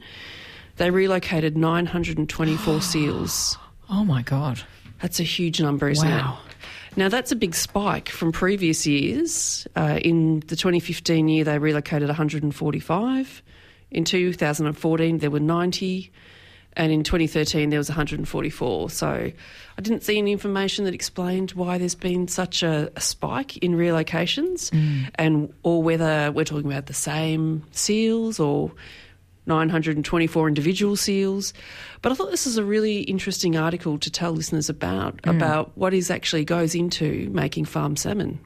They 0.76 0.90
relocated 0.90 1.56
924 1.56 2.80
seals. 2.82 3.58
Oh 3.90 4.04
my 4.04 4.22
god. 4.22 4.60
That's 5.02 5.18
a 5.20 5.24
huge 5.24 5.60
number, 5.60 5.88
isn't 5.88 6.08
Wow. 6.08 6.38
it? 6.46 6.47
Now, 6.98 7.08
that's 7.08 7.30
a 7.30 7.36
big 7.36 7.54
spike 7.54 8.08
from 8.08 8.32
previous 8.32 8.84
years. 8.84 9.68
Uh, 9.76 10.00
in 10.02 10.40
the 10.40 10.56
2015 10.56 11.28
year, 11.28 11.44
they 11.44 11.56
relocated 11.60 12.08
145. 12.08 13.42
In 13.92 14.04
2014, 14.04 15.18
there 15.18 15.30
were 15.30 15.38
90. 15.38 16.10
And 16.72 16.90
in 16.90 17.04
2013, 17.04 17.70
there 17.70 17.78
was 17.78 17.88
144. 17.88 18.90
So 18.90 19.06
I 19.06 19.80
didn't 19.80 20.02
see 20.02 20.18
any 20.18 20.32
information 20.32 20.86
that 20.86 20.94
explained 20.94 21.52
why 21.52 21.78
there's 21.78 21.94
been 21.94 22.26
such 22.26 22.64
a, 22.64 22.90
a 22.96 23.00
spike 23.00 23.58
in 23.58 23.74
relocations 23.74 24.72
and 25.14 25.54
or 25.62 25.80
whether 25.80 26.32
we're 26.32 26.44
talking 26.44 26.66
about 26.66 26.86
the 26.86 26.94
same 26.94 27.62
seals 27.70 28.40
or 28.40 28.72
924 29.48 30.46
individual 30.46 30.94
seals. 30.94 31.52
But 32.02 32.12
I 32.12 32.14
thought 32.14 32.30
this 32.30 32.46
is 32.46 32.58
a 32.58 32.64
really 32.64 33.00
interesting 33.00 33.56
article 33.56 33.98
to 33.98 34.10
tell 34.10 34.32
listeners 34.32 34.68
about 34.68 35.20
mm. 35.22 35.36
about 35.36 35.76
what 35.76 35.92
is 35.92 36.10
actually 36.10 36.44
goes 36.44 36.74
into 36.74 37.28
making 37.32 37.64
farm 37.64 37.96
salmon. 37.96 38.38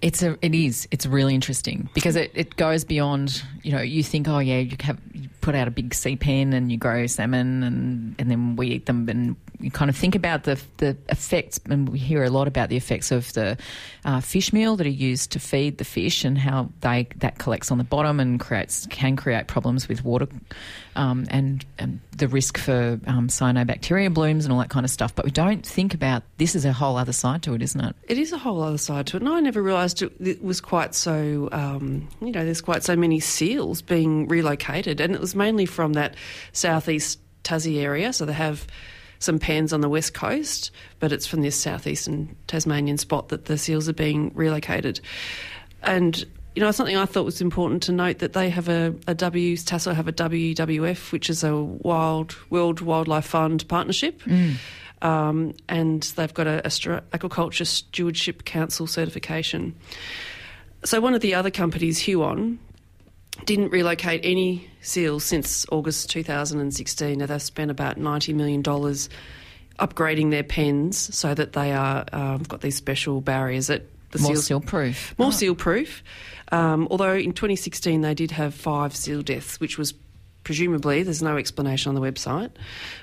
It's 0.00 0.22
a, 0.22 0.38
it 0.42 0.54
is. 0.54 0.86
It's 0.90 1.06
really 1.06 1.34
interesting 1.34 1.88
because 1.94 2.14
it, 2.14 2.30
it 2.34 2.56
goes 2.56 2.84
beyond. 2.84 3.42
You 3.62 3.72
know, 3.72 3.80
you 3.80 4.02
think, 4.02 4.28
oh 4.28 4.38
yeah, 4.38 4.58
you 4.58 4.76
have 4.82 5.00
put 5.48 5.54
out 5.54 5.66
a 5.66 5.70
big 5.70 5.94
sea 5.94 6.14
pen 6.14 6.52
and 6.52 6.70
you 6.70 6.76
grow 6.76 7.06
salmon 7.06 7.62
and 7.62 8.14
and 8.18 8.30
then 8.30 8.54
we 8.56 8.66
eat 8.66 8.84
them, 8.84 9.08
and 9.08 9.34
you 9.60 9.70
kind 9.70 9.88
of 9.88 9.96
think 9.96 10.14
about 10.14 10.44
the 10.44 10.60
the 10.76 10.94
effects, 11.08 11.58
and 11.70 11.88
we 11.88 11.98
hear 11.98 12.22
a 12.22 12.28
lot 12.28 12.46
about 12.46 12.68
the 12.68 12.76
effects 12.76 13.10
of 13.10 13.32
the 13.32 13.56
uh, 14.04 14.20
fish 14.20 14.52
meal 14.52 14.76
that 14.76 14.86
are 14.86 14.90
used 14.90 15.32
to 15.32 15.40
feed 15.40 15.78
the 15.78 15.84
fish 15.84 16.22
and 16.22 16.36
how 16.36 16.68
they 16.82 17.08
that 17.16 17.38
collects 17.38 17.70
on 17.70 17.78
the 17.78 17.84
bottom 17.84 18.20
and 18.20 18.40
creates 18.40 18.86
can 18.90 19.16
create 19.16 19.46
problems 19.46 19.88
with 19.88 20.04
water 20.04 20.28
um, 20.98 21.24
and, 21.30 21.64
and 21.78 22.00
the 22.16 22.26
risk 22.26 22.58
for 22.58 23.00
um, 23.06 23.28
cyanobacteria 23.28 24.12
blooms 24.12 24.44
and 24.44 24.52
all 24.52 24.58
that 24.58 24.68
kind 24.68 24.84
of 24.84 24.90
stuff. 24.90 25.14
But 25.14 25.24
we 25.24 25.30
don't 25.30 25.64
think 25.64 25.94
about 25.94 26.24
this 26.38 26.56
is 26.56 26.64
a 26.64 26.72
whole 26.72 26.96
other 26.96 27.12
side 27.12 27.42
to 27.44 27.54
it, 27.54 27.62
isn't 27.62 27.80
it? 27.80 27.94
It 28.08 28.18
is 28.18 28.32
a 28.32 28.38
whole 28.38 28.60
other 28.60 28.78
side 28.78 29.06
to 29.08 29.16
it, 29.16 29.22
and 29.22 29.28
I 29.28 29.40
never 29.40 29.62
realised 29.62 30.02
it, 30.02 30.12
it 30.20 30.42
was 30.42 30.60
quite 30.60 30.94
so. 30.94 31.48
Um, 31.52 32.08
you 32.20 32.32
know, 32.32 32.44
there's 32.44 32.60
quite 32.60 32.82
so 32.82 32.96
many 32.96 33.20
seals 33.20 33.80
being 33.80 34.26
relocated, 34.26 35.00
and 35.00 35.14
it 35.14 35.20
was 35.20 35.34
mainly 35.38 35.64
from 35.64 35.94
that 35.94 36.14
southeast 36.52 37.18
Tassie 37.44 37.80
area. 37.80 38.12
So 38.12 38.26
they 38.26 38.34
have 38.34 38.66
some 39.18 39.38
pens 39.38 39.72
on 39.72 39.80
the 39.80 39.88
west 39.88 40.14
coast, 40.14 40.70
but 41.00 41.12
it's 41.12 41.26
from 41.26 41.40
this 41.40 41.58
southeastern 41.58 42.36
Tasmanian 42.46 42.98
spot 42.98 43.30
that 43.30 43.46
the 43.46 43.58
seals 43.58 43.88
are 43.88 43.94
being 43.94 44.30
relocated. 44.34 45.00
And 45.82 46.24
you 46.54 46.64
know, 46.64 46.72
something 46.72 46.96
I 46.96 47.04
thought 47.04 47.24
was 47.24 47.40
important 47.40 47.84
to 47.84 47.92
note 47.92 48.18
that 48.18 48.32
they 48.32 48.50
have 48.50 48.68
a, 48.68 48.92
a 49.06 49.14
W 49.14 49.56
Tassal 49.56 49.94
have 49.94 50.08
a 50.08 50.12
WWF, 50.12 51.12
which 51.12 51.30
is 51.30 51.44
a 51.44 51.56
Wild 51.56 52.34
World 52.50 52.80
Wildlife 52.80 53.26
Fund 53.26 53.66
partnership. 53.68 54.22
Um, 55.00 55.54
and 55.68 56.02
they've 56.02 56.34
got 56.34 56.48
a, 56.48 56.58
a 56.66 56.70
aquaculture 56.70 57.66
stewardship 57.66 58.44
council 58.44 58.88
certification. 58.88 59.76
So 60.84 61.00
one 61.00 61.14
of 61.14 61.20
the 61.20 61.34
other 61.34 61.50
companies, 61.50 61.98
Huon, 61.98 62.58
didn't 63.44 63.70
relocate 63.70 64.20
any 64.24 64.68
seals 64.80 65.24
since 65.24 65.64
August 65.70 66.10
2016. 66.10 67.18
Now 67.18 67.26
they've 67.26 67.40
spent 67.42 67.70
about 67.70 67.96
$90 67.98 68.34
million 68.34 68.62
upgrading 68.62 70.30
their 70.30 70.42
pens 70.42 71.14
so 71.14 71.34
that 71.34 71.52
they 71.52 71.72
are 71.72 72.04
um, 72.12 72.42
got 72.42 72.60
these 72.60 72.76
special 72.76 73.20
barriers 73.20 73.68
that 73.68 73.82
the 74.10 74.18
More 74.20 74.32
seals 74.32 74.46
seal 74.46 74.60
proof. 74.60 75.14
more 75.18 75.32
seal 75.32 75.54
proof. 75.54 76.02
Um, 76.50 76.88
although 76.90 77.14
in 77.14 77.32
2016 77.32 78.00
they 78.00 78.14
did 78.14 78.30
have 78.30 78.54
five 78.54 78.96
seal 78.96 79.20
deaths, 79.22 79.60
which 79.60 79.76
was 79.76 79.92
presumably 80.44 81.02
there's 81.02 81.22
no 81.22 81.36
explanation 81.36 81.90
on 81.90 81.94
the 81.94 82.00
website, 82.00 82.50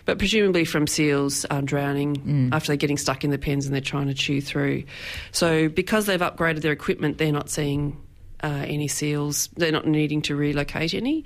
but 0.05 0.17
presumably 0.17 0.65
from 0.65 0.88
seals 0.88 1.45
um, 1.51 1.63
drowning 1.65 2.49
after 2.51 2.69
they're 2.69 2.77
getting 2.77 2.97
stuck 2.97 3.23
in 3.23 3.29
the 3.29 3.38
pens 3.38 3.67
and 3.67 3.73
they're 3.75 3.81
trying 3.81 4.07
to 4.07 4.15
chew 4.15 4.41
through. 4.41 4.83
So 5.31 5.69
because 5.69 6.07
they've 6.07 6.19
upgraded 6.19 6.61
their 6.61 6.71
equipment, 6.71 7.19
they're 7.19 7.31
not 7.31 7.51
seeing 7.51 8.01
uh, 8.43 8.63
any 8.65 8.88
seals. 8.88 9.49
They're 9.55 9.71
not 9.71 9.88
needing 9.88 10.21
to 10.23 10.36
relocate 10.36 10.93
any. 10.93 11.25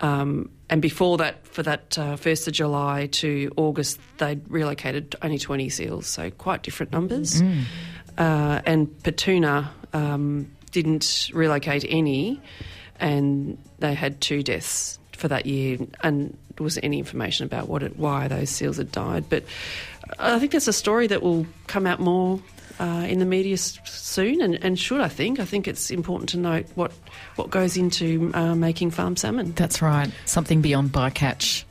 Um, 0.00 0.50
and 0.70 0.80
before 0.80 1.16
that, 1.18 1.46
for 1.46 1.62
that 1.62 1.98
uh, 1.98 2.16
1st 2.16 2.48
of 2.48 2.52
July 2.52 3.06
to 3.12 3.52
August, 3.56 3.98
they'd 4.18 4.40
relocated 4.48 5.16
only 5.22 5.38
20 5.38 5.68
seals, 5.70 6.06
so 6.06 6.30
quite 6.30 6.62
different 6.62 6.92
numbers. 6.92 7.40
Uh, 8.16 8.60
and 8.66 8.88
Petuna 9.02 9.70
um, 9.92 10.50
didn't 10.70 11.30
relocate 11.32 11.84
any, 11.88 12.40
and 13.00 13.58
they 13.78 13.94
had 13.94 14.20
two 14.20 14.42
deaths 14.42 14.98
for 15.12 15.28
that 15.28 15.46
year, 15.46 15.78
and 16.02 16.36
there 16.56 16.64
was 16.64 16.78
any 16.82 16.98
information 16.98 17.46
about 17.46 17.68
what 17.68 17.82
it, 17.82 17.96
why 17.96 18.28
those 18.28 18.50
seals 18.50 18.76
had 18.76 18.92
died. 18.92 19.24
But 19.28 19.44
I 20.18 20.38
think 20.38 20.52
that's 20.52 20.68
a 20.68 20.72
story 20.72 21.06
that 21.08 21.22
will 21.22 21.46
come 21.66 21.86
out 21.86 22.00
more 22.00 22.40
uh, 22.78 23.06
in 23.08 23.18
the 23.18 23.24
media 23.24 23.54
s- 23.54 23.78
soon, 23.84 24.40
and, 24.40 24.54
and 24.64 24.78
should 24.78 25.00
I 25.00 25.08
think. 25.08 25.40
I 25.40 25.44
think 25.44 25.66
it's 25.68 25.90
important 25.90 26.28
to 26.30 26.36
note 26.38 26.66
what 26.74 26.92
what 27.36 27.50
goes 27.50 27.76
into 27.76 28.30
uh, 28.34 28.54
making 28.54 28.90
farm 28.92 29.16
salmon. 29.16 29.52
That's 29.52 29.80
right. 29.82 30.10
Something 30.24 30.60
beyond 30.60 30.90
bycatch. 30.90 31.64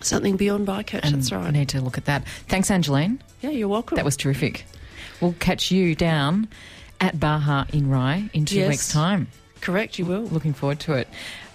Something 0.00 0.36
beyond 0.36 0.66
bycatch. 0.66 1.00
And 1.04 1.14
that's 1.16 1.32
right. 1.32 1.46
I 1.46 1.50
need 1.50 1.68
to 1.70 1.80
look 1.80 1.98
at 1.98 2.04
that. 2.04 2.26
Thanks, 2.48 2.70
Angeline. 2.70 3.22
Yeah, 3.40 3.50
you're 3.50 3.68
welcome. 3.68 3.96
That 3.96 4.04
was 4.04 4.16
terrific. 4.16 4.66
We'll 5.20 5.34
catch 5.40 5.70
you 5.70 5.94
down 5.94 6.48
at 7.00 7.18
Baja 7.18 7.64
in 7.72 7.88
Rye 7.88 8.28
in 8.34 8.44
two 8.44 8.56
Yes. 8.56 8.68
weeks' 8.68 8.92
time. 8.92 9.28
correct. 9.62 9.98
You 9.98 10.04
will. 10.06 10.22
Looking 10.22 10.52
forward 10.52 10.80
to 10.80 10.92
it. 10.94 11.08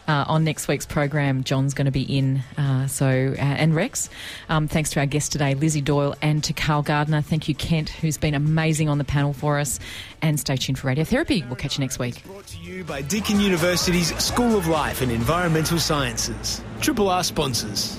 Uh, 0.08 0.26
on 0.28 0.44
next 0.44 0.68
week's 0.68 0.86
program, 0.86 1.44
John's 1.44 1.74
going 1.74 1.86
to 1.86 1.92
be 1.92 2.02
in, 2.02 2.44
uh, 2.58 2.88
so 2.88 3.06
uh, 3.08 3.42
and 3.42 3.76
Rex. 3.76 4.10
Um, 4.50 4.68
thanks 4.68 4.90
to 4.92 5.00
our 5.00 5.06
guest 5.06 5.32
today, 5.32 5.54
Lizzie 5.54 5.82
Doyle, 5.82 6.16
and 6.22 6.44
to 6.44 6.54
Carl 6.54 6.82
Gardner. 6.82 7.22
Thank 7.22 7.48
you, 7.48 7.56
Kent, 7.56 7.90
who's 7.90 8.18
been 8.18 8.34
amazing 8.34 8.90
on 8.90 8.98
the 8.98 9.04
panel 9.04 9.34
for 9.34 9.60
us. 9.60 9.80
And 10.22 10.40
stay 10.40 10.58
tuned 10.58 10.80
for 10.80 10.88
Radiotherapy. 10.88 11.46
We'll 11.48 11.56
catch 11.56 11.78
you 11.78 11.82
next 11.82 12.00
week. 12.00 12.24
Brought 12.26 12.48
to 12.48 12.58
you 12.58 12.84
by 12.84 13.02
Deakin 13.02 13.40
University's 13.40 14.16
School 14.22 14.58
of 14.58 14.68
Life 14.68 15.02
and 15.02 15.12
Environmental 15.12 15.80
Sciences. 15.80 16.62
Triple 16.82 17.10
R 17.10 17.24
sponsors. 17.24 17.98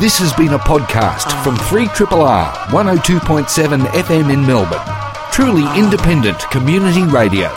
This 0.00 0.16
has 0.18 0.32
been 0.34 0.54
a 0.54 0.58
podcast 0.58 1.42
from 1.42 1.56
3RRR 1.56 2.52
102.7 2.68 3.84
FM 3.86 4.32
in 4.32 4.46
Melbourne. 4.46 4.78
Truly 5.32 5.66
independent 5.76 6.38
community 6.50 7.02
radio. 7.02 7.48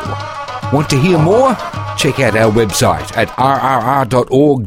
Want 0.72 0.90
to 0.92 0.98
hear 0.98 1.18
more? 1.18 1.54
Check 1.98 2.20
out 2.22 2.38
our 2.38 2.52
website 2.52 3.18
at 3.18 3.28
rrr.org.au. 3.30 4.62